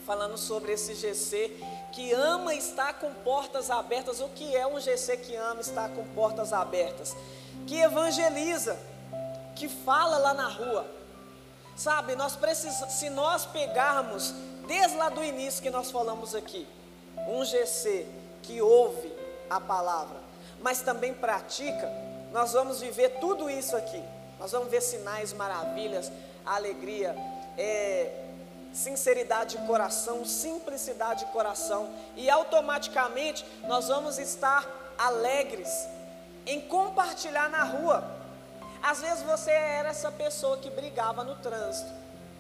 falando 0.07 0.37
sobre 0.37 0.73
esse 0.73 0.95
GC 0.95 1.51
que 1.93 2.13
ama 2.13 2.55
estar 2.55 2.95
com 2.95 3.13
portas 3.13 3.71
abertas. 3.71 4.21
O 4.21 4.29
que 4.29 4.55
é 4.55 4.67
um 4.67 4.79
GC 4.79 5.17
que 5.17 5.35
ama 5.35 5.61
estar 5.61 5.89
com 5.91 6.05
portas 6.09 6.53
abertas? 6.53 7.17
Que 7.67 7.81
evangeliza, 7.81 8.79
que 9.55 9.69
fala 9.69 10.19
lá 10.19 10.35
na 10.35 10.49
rua. 10.49 10.87
Sabe, 11.77 12.15
nós 12.15 12.37
precisamos, 12.37 12.95
se 12.95 13.11
nós 13.11 13.47
pegarmos 13.47 14.33
desde 14.67 14.97
lá 14.97 15.09
do 15.09 15.23
início 15.25 15.63
que 15.63 15.71
nós 15.71 15.91
falamos 15.91 16.35
aqui, 16.35 16.67
um 17.29 17.45
GC 17.45 18.07
que 18.43 18.61
ouve 18.63 19.13
a 19.51 19.61
palavra, 19.61 20.17
mas 20.61 20.81
também 20.83 21.13
pratica, 21.13 21.91
nós 22.33 22.53
vamos 22.53 22.81
viver 22.81 23.19
tudo 23.21 23.51
isso 23.51 23.77
aqui. 23.77 24.03
Nós 24.39 24.53
vamos 24.53 24.69
ver 24.69 24.81
sinais, 24.81 25.33
maravilhas, 25.33 26.11
alegria, 26.45 27.15
é, 27.57 28.25
sinceridade 28.73 29.57
de 29.57 29.67
coração, 29.67 30.25
simplicidade 30.25 31.25
de 31.25 31.33
coração, 31.33 31.89
e 32.17 32.29
automaticamente 32.29 33.45
nós 33.67 33.89
vamos 33.89 34.19
estar 34.19 34.69
alegres 34.99 35.89
em 36.47 36.61
compartilhar 36.61 37.49
na 37.49 37.63
rua. 37.65 38.05
Às 38.85 39.01
vezes 39.01 39.23
você 39.23 39.51
era 39.51 39.89
essa 39.89 40.13
pessoa 40.13 40.59
que 40.59 40.69
brigava 40.69 41.25
no 41.25 41.37
trânsito, 41.37 41.91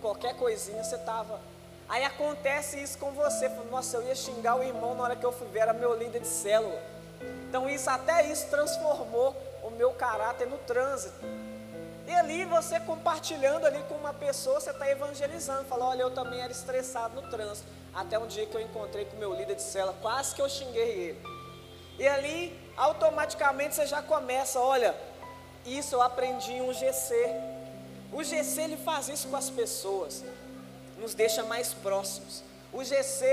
qualquer 0.03 0.37
coisinha 0.37 0.85
você 0.85 0.97
estava. 0.97 1.41
Aí 1.89 2.05
acontece 2.05 2.83
isso 2.83 2.99
com 2.99 3.13
você, 3.13 3.49
nossa, 3.71 3.97
eu 3.97 4.03
ia 4.03 4.15
xingar 4.15 4.57
o 4.57 4.63
irmão 4.63 4.95
na 4.95 5.05
hora 5.05 5.17
que 5.17 5.25
eu 5.25 5.33
fui 5.33 5.49
ver, 5.49 5.61
era 5.61 5.73
meu 5.73 5.97
líder 5.97 6.21
de 6.21 6.29
célula. 6.29 6.79
Então 7.49 7.71
isso 7.71 7.89
até 7.89 8.27
isso 8.27 8.47
transformou 8.51 9.35
o 9.63 9.71
meu 9.71 9.93
caráter 9.95 10.47
no 10.47 10.59
trânsito. 10.59 11.15
E 12.07 12.13
ali 12.13 12.45
você 12.45 12.79
compartilhando 12.79 13.65
ali 13.65 13.83
com 13.89 13.95
uma 13.95 14.13
pessoa, 14.13 14.61
você 14.61 14.69
está 14.69 14.87
evangelizando, 14.91 15.65
fala, 15.65 15.87
olha, 15.87 16.03
eu 16.03 16.11
também 16.11 16.43
era 16.43 16.53
estressado 16.53 17.19
no 17.19 17.31
trânsito. 17.31 17.67
Até 17.95 18.19
um 18.19 18.27
dia 18.27 18.45
que 18.45 18.55
eu 18.55 18.61
encontrei 18.61 19.07
com 19.07 19.17
o 19.17 19.19
meu 19.19 19.33
líder 19.33 19.55
de 19.55 19.63
cela, 19.63 19.95
quase 20.03 20.35
que 20.35 20.43
eu 20.43 20.49
xinguei 20.51 20.91
ele. 20.91 21.27
E 21.99 22.07
ali, 22.07 22.73
automaticamente 22.77 23.77
você 23.77 23.87
já 23.87 24.03
começa, 24.03 24.61
olha, 24.61 24.95
isso 25.67 25.95
eu 25.95 26.03
aprendi 26.03 26.53
em 26.53 26.62
um 26.62 26.73
GC. 26.73 27.15
O 28.12 28.23
GC 28.23 28.61
ele 28.62 28.77
faz 28.77 29.09
isso 29.09 29.29
com 29.29 29.37
as 29.37 29.51
pessoas, 29.51 30.23
nos 30.99 31.15
deixa 31.15 31.43
mais 31.45 31.73
próximos. 31.75 32.43
O 32.73 32.83
GC 32.85 33.25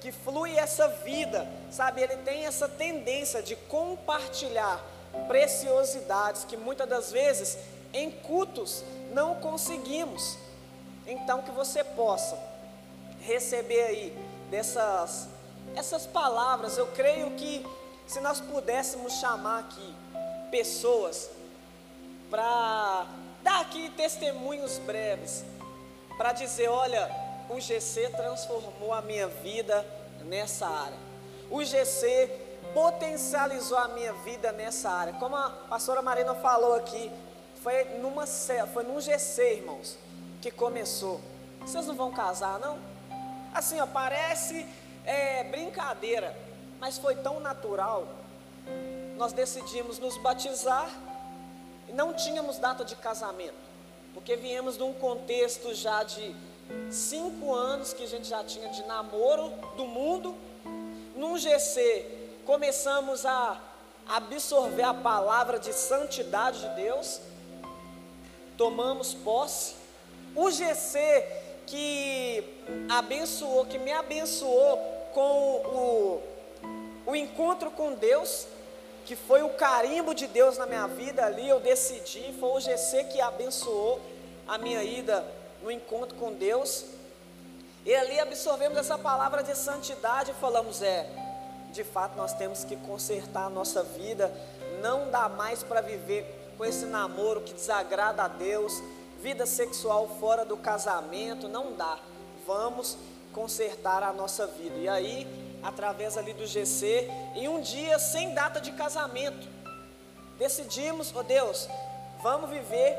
que 0.00 0.12
flui 0.12 0.56
essa 0.56 0.88
vida, 0.88 1.48
sabe, 1.70 2.02
ele 2.02 2.16
tem 2.18 2.44
essa 2.44 2.68
tendência 2.68 3.42
de 3.42 3.56
compartilhar 3.56 4.84
preciosidades 5.26 6.44
que 6.44 6.56
muitas 6.56 6.88
das 6.88 7.10
vezes 7.10 7.58
em 7.92 8.10
cultos 8.10 8.84
não 9.12 9.36
conseguimos. 9.36 10.36
Então 11.06 11.42
que 11.42 11.50
você 11.50 11.82
possa 11.82 12.38
receber 13.20 13.82
aí 13.82 14.18
dessas 14.50 15.28
essas 15.74 16.06
palavras. 16.06 16.78
Eu 16.78 16.86
creio 16.88 17.32
que 17.32 17.66
se 18.06 18.20
nós 18.20 18.40
pudéssemos 18.40 19.14
chamar 19.14 19.60
aqui 19.60 19.94
pessoas 20.50 21.30
para 22.30 23.06
dar 23.42 23.60
aqui 23.60 23.90
testemunhos 23.90 24.78
breves, 24.78 25.44
para 26.16 26.32
dizer, 26.32 26.68
olha, 26.68 27.10
o 27.48 27.60
GC 27.60 28.10
transformou 28.10 28.92
a 28.92 29.00
minha 29.02 29.28
vida 29.28 29.86
nessa 30.24 30.66
área. 30.66 30.98
O 31.50 31.62
GC 31.62 32.28
potencializou 32.74 33.78
a 33.78 33.88
minha 33.88 34.12
vida 34.12 34.52
nessa 34.52 34.90
área. 34.90 35.12
Como 35.14 35.36
a 35.36 35.50
pastora 35.68 36.02
Marina 36.02 36.34
falou 36.34 36.74
aqui, 36.74 37.10
foi, 37.62 37.84
numa, 38.00 38.26
foi 38.26 38.82
num 38.84 39.00
GC, 39.00 39.58
irmãos, 39.58 39.96
que 40.42 40.50
começou. 40.50 41.20
Vocês 41.60 41.86
não 41.86 41.94
vão 41.94 42.12
casar, 42.12 42.58
não? 42.58 42.78
Assim, 43.54 43.80
ó, 43.80 43.86
parece 43.86 44.66
é, 45.04 45.44
brincadeira, 45.44 46.36
mas 46.78 46.98
foi 46.98 47.14
tão 47.16 47.40
natural. 47.40 48.06
Nós 49.16 49.32
decidimos 49.32 49.98
nos 49.98 50.16
batizar 50.18 50.90
não 51.92 52.12
tínhamos 52.12 52.58
data 52.58 52.84
de 52.84 52.96
casamento, 52.96 53.54
porque 54.14 54.36
viemos 54.36 54.76
de 54.76 54.82
um 54.82 54.92
contexto 54.92 55.74
já 55.74 56.02
de 56.02 56.34
cinco 56.90 57.54
anos 57.54 57.92
que 57.92 58.04
a 58.04 58.08
gente 58.08 58.28
já 58.28 58.42
tinha 58.44 58.68
de 58.68 58.84
namoro 58.84 59.52
do 59.76 59.86
mundo. 59.86 60.34
Num 61.14 61.38
GC, 61.38 62.40
começamos 62.44 63.24
a 63.24 63.60
absorver 64.08 64.82
a 64.82 64.94
palavra 64.94 65.58
de 65.58 65.72
santidade 65.72 66.60
de 66.60 66.74
Deus 66.76 67.20
tomamos 68.56 69.14
posse. 69.14 69.74
O 70.34 70.50
GC 70.50 71.24
que 71.66 72.44
abençoou, 72.88 73.66
que 73.66 73.78
me 73.78 73.92
abençoou 73.92 74.76
com 75.12 75.20
o, 75.20 76.22
o 77.06 77.16
encontro 77.16 77.70
com 77.70 77.94
Deus, 77.94 78.46
que 79.06 79.14
foi 79.14 79.42
o 79.42 79.50
carimbo 79.50 80.12
de 80.12 80.26
Deus 80.26 80.58
na 80.58 80.66
minha 80.66 80.88
vida 80.88 81.24
ali, 81.24 81.48
eu 81.48 81.60
decidi, 81.60 82.34
foi 82.40 82.50
o 82.50 82.60
GC 82.60 83.04
que 83.04 83.20
abençoou 83.20 84.00
a 84.48 84.58
minha 84.58 84.82
ida 84.82 85.24
no 85.62 85.70
encontro 85.70 86.18
com 86.18 86.32
Deus. 86.32 86.84
E 87.84 87.94
ali 87.94 88.18
absorvemos 88.18 88.76
essa 88.76 88.98
palavra 88.98 89.44
de 89.44 89.56
santidade 89.56 90.32
e 90.32 90.34
falamos: 90.34 90.82
é, 90.82 91.08
de 91.72 91.84
fato 91.84 92.16
nós 92.16 92.32
temos 92.34 92.64
que 92.64 92.74
consertar 92.78 93.46
a 93.46 93.50
nossa 93.50 93.84
vida, 93.84 94.32
não 94.82 95.08
dá 95.08 95.28
mais 95.28 95.62
para 95.62 95.80
viver 95.80 96.52
com 96.58 96.64
esse 96.64 96.84
namoro 96.86 97.42
que 97.42 97.54
desagrada 97.54 98.24
a 98.24 98.28
Deus, 98.28 98.82
vida 99.20 99.46
sexual 99.46 100.08
fora 100.18 100.44
do 100.44 100.56
casamento, 100.56 101.48
não 101.48 101.74
dá. 101.74 101.96
Vamos 102.44 102.98
consertar 103.32 104.02
a 104.02 104.12
nossa 104.12 104.48
vida. 104.48 104.76
E 104.78 104.88
aí, 104.88 105.45
através 105.66 106.16
ali 106.16 106.32
do 106.32 106.46
GC, 106.46 107.10
em 107.34 107.48
um 107.48 107.60
dia 107.60 107.98
sem 107.98 108.32
data 108.32 108.60
de 108.60 108.72
casamento, 108.72 109.48
decidimos, 110.38 111.12
ó 111.14 111.20
oh 111.20 111.22
Deus, 111.22 111.68
vamos 112.22 112.50
viver 112.50 112.96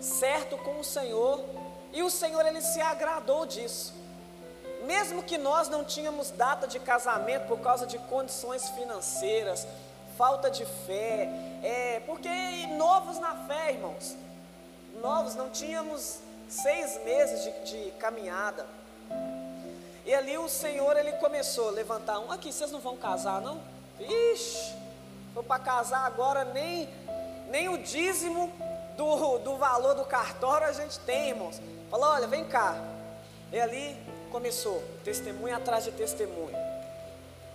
certo 0.00 0.56
com 0.58 0.80
o 0.80 0.84
Senhor. 0.84 1.44
E 1.92 2.02
o 2.02 2.10
Senhor 2.10 2.44
ele 2.46 2.60
se 2.60 2.80
agradou 2.80 3.46
disso. 3.46 3.94
Mesmo 4.84 5.22
que 5.22 5.36
nós 5.38 5.68
não 5.68 5.84
tínhamos 5.84 6.30
data 6.30 6.66
de 6.66 6.80
casamento 6.80 7.46
por 7.46 7.60
causa 7.60 7.86
de 7.86 7.98
condições 7.98 8.68
financeiras, 8.70 9.66
falta 10.16 10.50
de 10.50 10.64
fé, 10.86 11.28
é, 11.62 12.00
porque 12.06 12.28
novos 12.76 13.18
na 13.18 13.34
fé, 13.46 13.72
irmãos, 13.72 14.16
novos, 15.00 15.34
não 15.34 15.50
tínhamos 15.50 16.18
seis 16.48 16.98
meses 17.04 17.44
de, 17.44 17.70
de 17.70 17.90
caminhada. 17.92 18.66
E 20.10 20.14
ali 20.14 20.36
o 20.36 20.48
Senhor 20.48 20.96
ele 20.96 21.12
começou 21.12 21.68
a 21.68 21.70
levantar 21.70 22.18
um 22.18 22.32
aqui, 22.32 22.52
vocês 22.52 22.72
não 22.72 22.80
vão 22.80 22.96
casar 22.96 23.40
não? 23.40 23.60
Ixi, 24.00 24.74
foi 25.32 25.44
para 25.44 25.62
casar 25.62 26.04
agora 26.04 26.44
nem 26.46 26.88
nem 27.48 27.68
o 27.68 27.78
dízimo 27.78 28.52
do, 28.96 29.38
do 29.38 29.56
valor 29.56 29.94
do 29.94 30.04
cartório 30.04 30.66
a 30.66 30.72
gente 30.72 30.98
tem, 30.98 31.28
irmãos. 31.28 31.62
Falou, 31.88 32.08
olha, 32.08 32.26
vem 32.26 32.44
cá. 32.44 32.74
E 33.52 33.60
ali 33.60 33.96
começou, 34.32 34.82
testemunho 35.04 35.56
atrás 35.56 35.84
de 35.84 35.92
testemunho. 35.92 36.56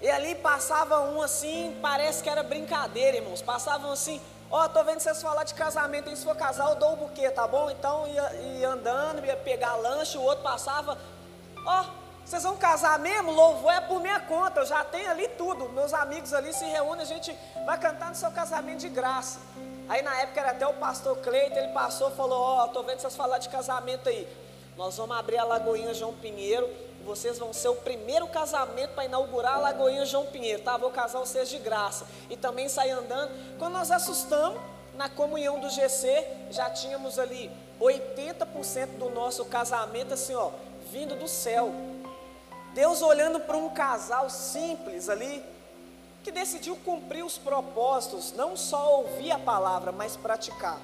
E 0.02 0.10
ali 0.10 0.34
passava 0.36 1.02
um 1.02 1.22
assim, 1.22 1.78
parece 1.82 2.24
que 2.24 2.30
era 2.30 2.42
brincadeira, 2.42 3.18
irmãos. 3.18 3.42
Passavam 3.42 3.92
assim, 3.92 4.22
ó, 4.50 4.64
oh, 4.64 4.70
tô 4.70 4.82
vendo 4.82 5.02
vocês 5.02 5.22
falar 5.22 5.44
de 5.44 5.54
casamento, 5.56 6.10
e 6.10 6.16
se 6.16 6.24
for 6.24 6.38
casar 6.38 6.70
eu 6.70 6.76
dou 6.76 6.94
o 6.94 6.96
buquê, 6.96 7.30
tá 7.30 7.46
bom? 7.46 7.70
Então 7.70 8.08
ia, 8.08 8.34
ia 8.34 8.70
andando, 8.70 9.26
ia 9.26 9.36
pegar 9.36 9.76
lanche, 9.76 10.18
o 10.18 10.22
outro 10.22 10.42
passava, 10.42 10.98
ó, 11.66 11.82
oh, 11.82 12.05
vocês 12.26 12.44
vão 12.44 12.58
casar 12.58 12.98
mesmo? 13.00 13.32
Louvor 13.32 13.72
é 13.72 13.82
por 13.82 14.02
minha 14.02 14.20
conta, 14.20 14.62
eu 14.62 14.66
já 14.66 14.84
tenho 14.84 15.10
ali 15.10 15.28
tudo. 15.38 15.70
Meus 15.70 15.94
amigos 15.94 16.34
ali 16.34 16.52
se 16.54 16.66
reúnem, 16.66 17.04
a 17.04 17.06
gente 17.06 17.38
vai 17.66 17.78
cantar 17.78 18.10
no 18.10 18.16
seu 18.16 18.32
casamento 18.32 18.80
de 18.80 18.90
graça. 18.90 19.40
Aí 19.88 20.02
na 20.02 20.16
época 20.22 20.40
era 20.40 20.52
até 20.52 20.66
o 20.66 20.74
pastor 20.74 21.18
Cleiton, 21.18 21.60
ele 21.60 21.74
passou 21.74 22.10
e 22.10 22.16
falou, 22.16 22.42
ó, 22.42 22.66
oh, 22.66 22.68
tô 22.70 22.82
vendo 22.82 23.00
vocês 23.00 23.16
falar 23.16 23.38
de 23.38 23.48
casamento 23.50 24.10
aí. 24.10 24.28
Nós 24.76 24.98
vamos 24.98 25.16
abrir 25.16 25.38
a 25.38 25.44
Lagoinha 25.44 25.94
João 25.94 26.14
Pinheiro 26.14 26.68
vocês 27.06 27.38
vão 27.38 27.54
ser 27.54 27.70
o 27.70 27.76
primeiro 27.76 28.28
casamento 28.28 28.96
para 28.96 29.06
inaugurar 29.06 29.54
a 29.54 29.58
Lagoinha 29.60 30.06
João 30.08 30.26
Pinheiro, 30.26 30.64
tá? 30.64 30.76
Vou 30.76 30.90
casar 30.90 31.20
vocês 31.20 31.48
de 31.48 31.60
graça. 31.60 32.06
E 32.32 32.36
também 32.36 32.68
sair 32.68 32.90
andando. 32.90 33.32
Quando 33.60 33.74
nós 33.74 33.92
assustamos, 33.92 34.60
na 34.96 35.08
comunhão 35.08 35.60
do 35.60 35.70
GC, 35.70 36.26
já 36.50 36.70
tínhamos 36.72 37.20
ali 37.20 37.52
80% 37.80 38.98
do 38.98 39.10
nosso 39.10 39.46
casamento, 39.46 40.14
assim, 40.14 40.34
ó, 40.34 40.50
vindo 40.92 41.16
do 41.16 41.28
céu. 41.28 41.72
Deus 42.76 43.02
olhando 43.02 43.40
para 43.40 43.56
um 43.56 43.70
casal 43.70 44.30
simples 44.30 45.08
ali, 45.08 45.42
que 46.22 46.30
decidiu 46.30 46.76
cumprir 46.84 47.24
os 47.24 47.38
propósitos, 47.38 48.34
não 48.34 48.58
só 48.58 48.98
ouvir 48.98 49.32
a 49.32 49.40
palavra, 49.40 49.94
mas 49.94 50.18
praticar. 50.18 50.78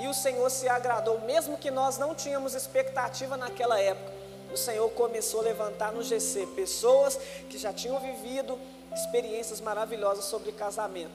E 0.00 0.08
o 0.08 0.12
Senhor 0.12 0.50
se 0.50 0.68
agradou, 0.68 1.20
mesmo 1.20 1.56
que 1.56 1.70
nós 1.70 1.98
não 1.98 2.16
tínhamos 2.16 2.52
expectativa 2.52 3.36
naquela 3.36 3.78
época. 3.78 4.12
O 4.52 4.56
Senhor 4.56 4.90
começou 4.90 5.40
a 5.40 5.44
levantar 5.44 5.92
no 5.92 6.02
GC 6.02 6.48
pessoas 6.48 7.16
que 7.48 7.58
já 7.58 7.72
tinham 7.72 8.00
vivido 8.00 8.58
experiências 8.92 9.60
maravilhosas 9.60 10.24
sobre 10.24 10.50
casamento. 10.50 11.12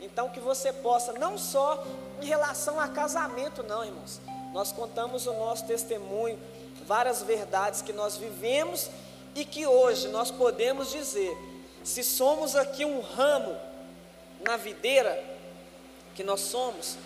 Então 0.00 0.30
que 0.30 0.40
você 0.40 0.72
possa, 0.72 1.12
não 1.12 1.36
só 1.36 1.84
em 2.22 2.24
relação 2.24 2.80
a 2.80 2.88
casamento, 2.88 3.62
não, 3.62 3.84
irmãos. 3.84 4.18
Nós 4.54 4.72
contamos 4.72 5.26
o 5.26 5.32
nosso 5.34 5.66
testemunho, 5.66 6.38
várias 6.86 7.22
verdades 7.22 7.82
que 7.82 7.92
nós 7.92 8.16
vivemos 8.16 8.88
e 9.34 9.44
que 9.44 9.66
hoje 9.66 10.08
nós 10.08 10.30
podemos 10.30 10.90
dizer, 10.90 11.36
se 11.82 12.02
somos 12.02 12.54
aqui 12.54 12.84
um 12.84 13.00
ramo 13.00 13.56
na 14.42 14.56
videira 14.56 15.22
que 16.14 16.22
nós 16.22 16.40
somos, 16.40 16.96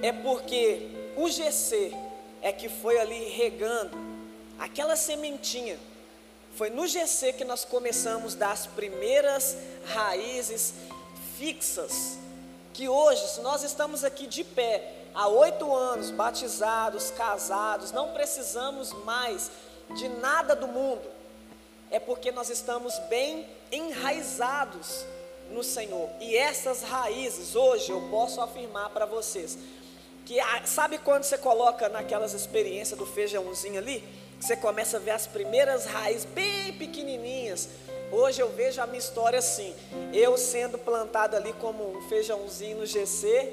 é 0.00 0.12
porque 0.12 0.88
o 1.16 1.28
GC 1.28 1.92
é 2.40 2.52
que 2.52 2.68
foi 2.68 2.98
ali 2.98 3.28
regando 3.30 3.96
aquela 4.58 4.96
sementinha. 4.96 5.78
Foi 6.54 6.70
no 6.70 6.86
GC 6.86 7.32
que 7.32 7.44
nós 7.44 7.64
começamos 7.64 8.34
das 8.34 8.66
primeiras 8.66 9.56
raízes 9.86 10.74
fixas. 11.38 12.18
Que 12.72 12.88
hoje, 12.88 13.26
se 13.28 13.40
nós 13.40 13.62
estamos 13.62 14.04
aqui 14.04 14.26
de 14.26 14.44
pé, 14.44 14.92
há 15.14 15.28
oito 15.28 15.74
anos, 15.74 16.10
batizados, 16.10 17.10
casados, 17.10 17.92
não 17.92 18.12
precisamos 18.12 18.92
mais 19.04 19.50
de 19.94 20.08
nada 20.08 20.54
do 20.54 20.66
mundo, 20.66 21.02
é 21.92 22.00
porque 22.00 22.32
nós 22.32 22.48
estamos 22.48 22.98
bem 23.10 23.46
enraizados 23.70 25.04
no 25.50 25.62
Senhor. 25.62 26.08
E 26.20 26.34
essas 26.34 26.82
raízes, 26.82 27.54
hoje 27.54 27.92
eu 27.92 28.00
posso 28.10 28.40
afirmar 28.40 28.88
para 28.90 29.04
vocês, 29.04 29.58
que 30.24 30.38
sabe 30.64 30.96
quando 30.96 31.24
você 31.24 31.36
coloca 31.36 31.90
naquelas 31.90 32.32
experiências 32.32 32.98
do 32.98 33.04
feijãozinho 33.04 33.78
ali? 33.78 34.02
Você 34.40 34.56
começa 34.56 34.96
a 34.96 35.00
ver 35.00 35.10
as 35.10 35.26
primeiras 35.26 35.84
raízes 35.84 36.24
bem 36.24 36.72
pequenininhas. 36.72 37.68
Hoje 38.10 38.40
eu 38.40 38.48
vejo 38.48 38.80
a 38.80 38.86
minha 38.86 38.98
história 38.98 39.38
assim: 39.38 39.74
eu 40.12 40.36
sendo 40.38 40.78
plantado 40.78 41.36
ali 41.36 41.52
como 41.54 41.96
um 41.96 42.08
feijãozinho 42.08 42.78
no 42.78 42.86
GC 42.86 43.52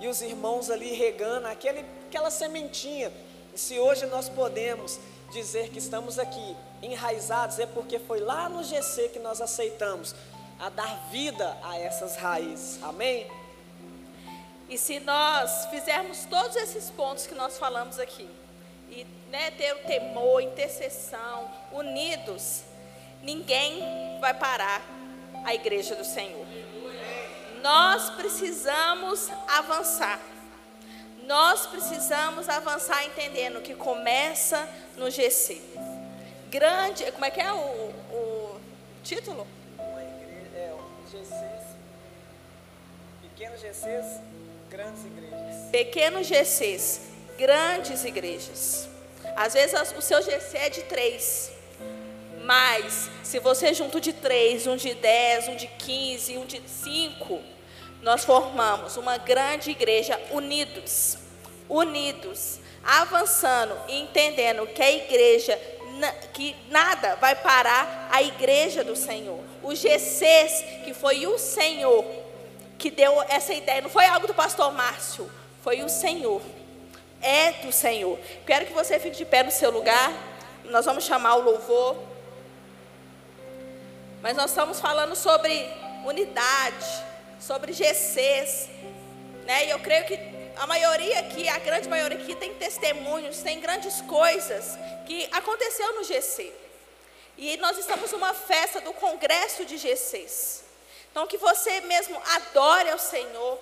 e 0.00 0.06
os 0.06 0.20
irmãos 0.20 0.70
ali 0.70 0.92
regando 0.92 1.46
aquele, 1.46 1.84
aquela 2.08 2.30
sementinha. 2.30 3.10
E 3.54 3.58
se 3.58 3.78
hoje 3.78 4.06
nós 4.06 4.28
podemos 4.28 4.98
dizer 5.30 5.70
que 5.70 5.78
estamos 5.78 6.18
aqui 6.18 6.56
enraizados, 6.82 7.58
é 7.58 7.66
porque 7.66 7.98
foi 7.98 8.20
lá 8.20 8.48
no 8.48 8.62
GC 8.62 9.10
que 9.10 9.18
nós 9.18 9.40
aceitamos 9.40 10.14
a 10.58 10.68
dar 10.68 11.08
vida 11.10 11.56
a 11.62 11.78
essas 11.78 12.16
raízes. 12.16 12.82
Amém? 12.82 13.26
E 14.68 14.78
se 14.78 15.00
nós 15.00 15.66
fizermos 15.66 16.24
todos 16.26 16.54
esses 16.56 16.90
pontos 16.90 17.26
que 17.26 17.34
nós 17.34 17.58
falamos 17.58 17.98
aqui, 17.98 18.28
e 18.88 19.06
né, 19.28 19.50
ter 19.52 19.72
o 19.74 19.78
temor, 19.86 20.42
intercessão, 20.42 21.50
unidos, 21.72 22.62
ninguém 23.22 23.80
vai 24.20 24.34
parar 24.34 24.82
a 25.44 25.54
igreja 25.54 25.94
do 25.94 26.04
Senhor. 26.04 26.46
Nós 27.62 28.10
precisamos 28.10 29.28
avançar. 29.48 30.20
Nós 31.30 31.64
precisamos 31.64 32.48
avançar 32.48 33.06
entendendo 33.06 33.60
que 33.62 33.72
começa 33.72 34.68
no 34.96 35.08
GC. 35.08 35.62
Grande, 36.50 37.04
como 37.12 37.24
é 37.24 37.30
que 37.30 37.40
é 37.40 37.52
o, 37.52 37.56
o 37.56 38.60
título? 39.04 39.46
Uma 39.78 40.02
igreja, 40.02 40.56
é, 40.56 40.74
GCs, 41.08 41.66
pequenos 43.22 43.60
GCs 43.60 44.20
Grandes 44.68 45.04
igrejas. 45.04 45.70
Pequenos 45.70 46.26
GCs, 46.26 47.00
grandes 47.38 48.04
igrejas. 48.04 48.88
Às 49.36 49.54
vezes 49.54 49.94
o 49.96 50.02
seu 50.02 50.20
GC 50.20 50.58
é 50.58 50.68
de 50.68 50.82
três. 50.82 51.52
Mas 52.42 53.08
se 53.22 53.38
você 53.38 53.72
junto 53.72 54.00
de 54.00 54.12
três, 54.12 54.66
um 54.66 54.74
de 54.74 54.94
dez, 54.94 55.46
um 55.46 55.54
de 55.54 55.68
quinze, 55.68 56.36
um 56.36 56.44
de 56.44 56.60
cinco, 56.66 57.40
nós 58.02 58.24
formamos 58.24 58.96
uma 58.96 59.18
grande 59.18 59.70
igreja 59.70 60.20
unidos. 60.30 61.18
Unidos, 61.68 62.58
avançando 62.84 63.76
e 63.88 64.00
entendendo 64.00 64.66
que 64.66 64.82
a 64.82 64.90
igreja 64.90 65.58
que 66.32 66.56
nada 66.70 67.16
vai 67.16 67.34
parar 67.36 68.08
a 68.10 68.22
igreja 68.22 68.82
do 68.82 68.96
Senhor. 68.96 69.40
Os 69.62 69.78
GCs 69.78 70.64
que 70.84 70.94
foi 70.94 71.26
o 71.26 71.38
Senhor 71.38 72.04
que 72.78 72.90
deu 72.90 73.22
essa 73.28 73.52
ideia. 73.52 73.82
Não 73.82 73.90
foi 73.90 74.06
algo 74.06 74.26
do 74.26 74.34
pastor 74.34 74.72
Márcio, 74.72 75.30
foi 75.62 75.82
o 75.82 75.88
Senhor. 75.88 76.40
É 77.20 77.52
do 77.52 77.70
Senhor. 77.70 78.18
Quero 78.46 78.64
que 78.64 78.72
você 78.72 78.98
fique 78.98 79.18
de 79.18 79.26
pé 79.26 79.42
no 79.42 79.50
seu 79.50 79.70
lugar. 79.70 80.10
Nós 80.64 80.86
vamos 80.86 81.04
chamar 81.04 81.34
o 81.36 81.42
louvor. 81.42 81.96
Mas 84.22 84.36
nós 84.36 84.50
estamos 84.50 84.80
falando 84.80 85.14
sobre 85.14 85.68
unidade, 86.06 87.04
sobre 87.40 87.72
GCs. 87.72 88.68
Né? 89.44 89.66
E 89.66 89.70
eu 89.70 89.78
creio 89.80 90.04
que 90.04 90.18
a 90.56 90.66
maioria 90.66 91.20
aqui, 91.20 91.48
a 91.48 91.58
grande 91.58 91.88
maioria 91.88 92.18
aqui, 92.18 92.34
tem 92.34 92.54
testemunhos, 92.54 93.38
tem 93.38 93.60
grandes 93.60 94.00
coisas 94.02 94.78
que 95.06 95.28
aconteceu 95.32 95.94
no 95.94 96.04
GC. 96.04 96.52
E 97.38 97.56
nós 97.56 97.78
estamos 97.78 98.12
numa 98.12 98.34
festa 98.34 98.80
do 98.80 98.92
congresso 98.92 99.64
de 99.64 99.78
GCs. 99.78 100.64
Então, 101.10 101.26
que 101.26 101.38
você 101.38 101.80
mesmo 101.80 102.20
adore 102.34 102.90
ao 102.90 102.98
Senhor, 102.98 103.58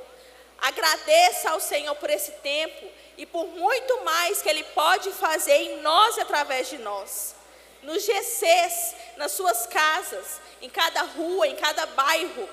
agradeça 0.61 1.51
ao 1.51 1.61
Senhor 1.61 1.95
por 1.95 2.11
esse 2.11 2.33
tempo 2.33 2.87
e 3.17 3.25
por 3.25 3.47
muito 3.47 4.05
mais 4.05 4.43
que 4.43 4.49
Ele 4.49 4.65
pode 4.65 5.11
fazer 5.13 5.55
em 5.55 5.81
nós 5.81 6.17
e 6.17 6.21
através 6.21 6.69
de 6.69 6.79
nós. 6.79 7.37
Nos 7.83 8.05
GCs, 8.05 8.97
nas 9.17 9.33
suas 9.33 9.67
casas, 9.67 10.41
em 10.61 10.69
cada 10.69 11.03
rua, 11.03 11.47
em 11.47 11.55
cada 11.55 11.87
bairro. 11.87 12.49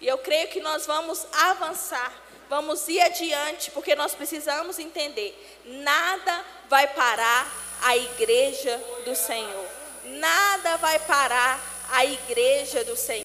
E 0.00 0.06
eu 0.06 0.18
creio 0.18 0.48
que 0.48 0.60
nós 0.60 0.86
vamos 0.86 1.26
avançar, 1.32 2.12
vamos 2.48 2.86
ir 2.88 3.00
adiante, 3.00 3.70
porque 3.70 3.94
nós 3.94 4.14
precisamos 4.14 4.78
entender: 4.78 5.34
nada 5.64 6.44
vai 6.68 6.86
parar 6.88 7.50
a 7.82 7.96
igreja 7.96 8.76
do 9.04 9.14
Senhor. 9.14 9.66
Nada 10.04 10.76
vai 10.76 10.98
parar 11.00 11.60
a 11.90 12.04
igreja 12.04 12.84
do 12.84 12.96
Senhor. 12.96 13.06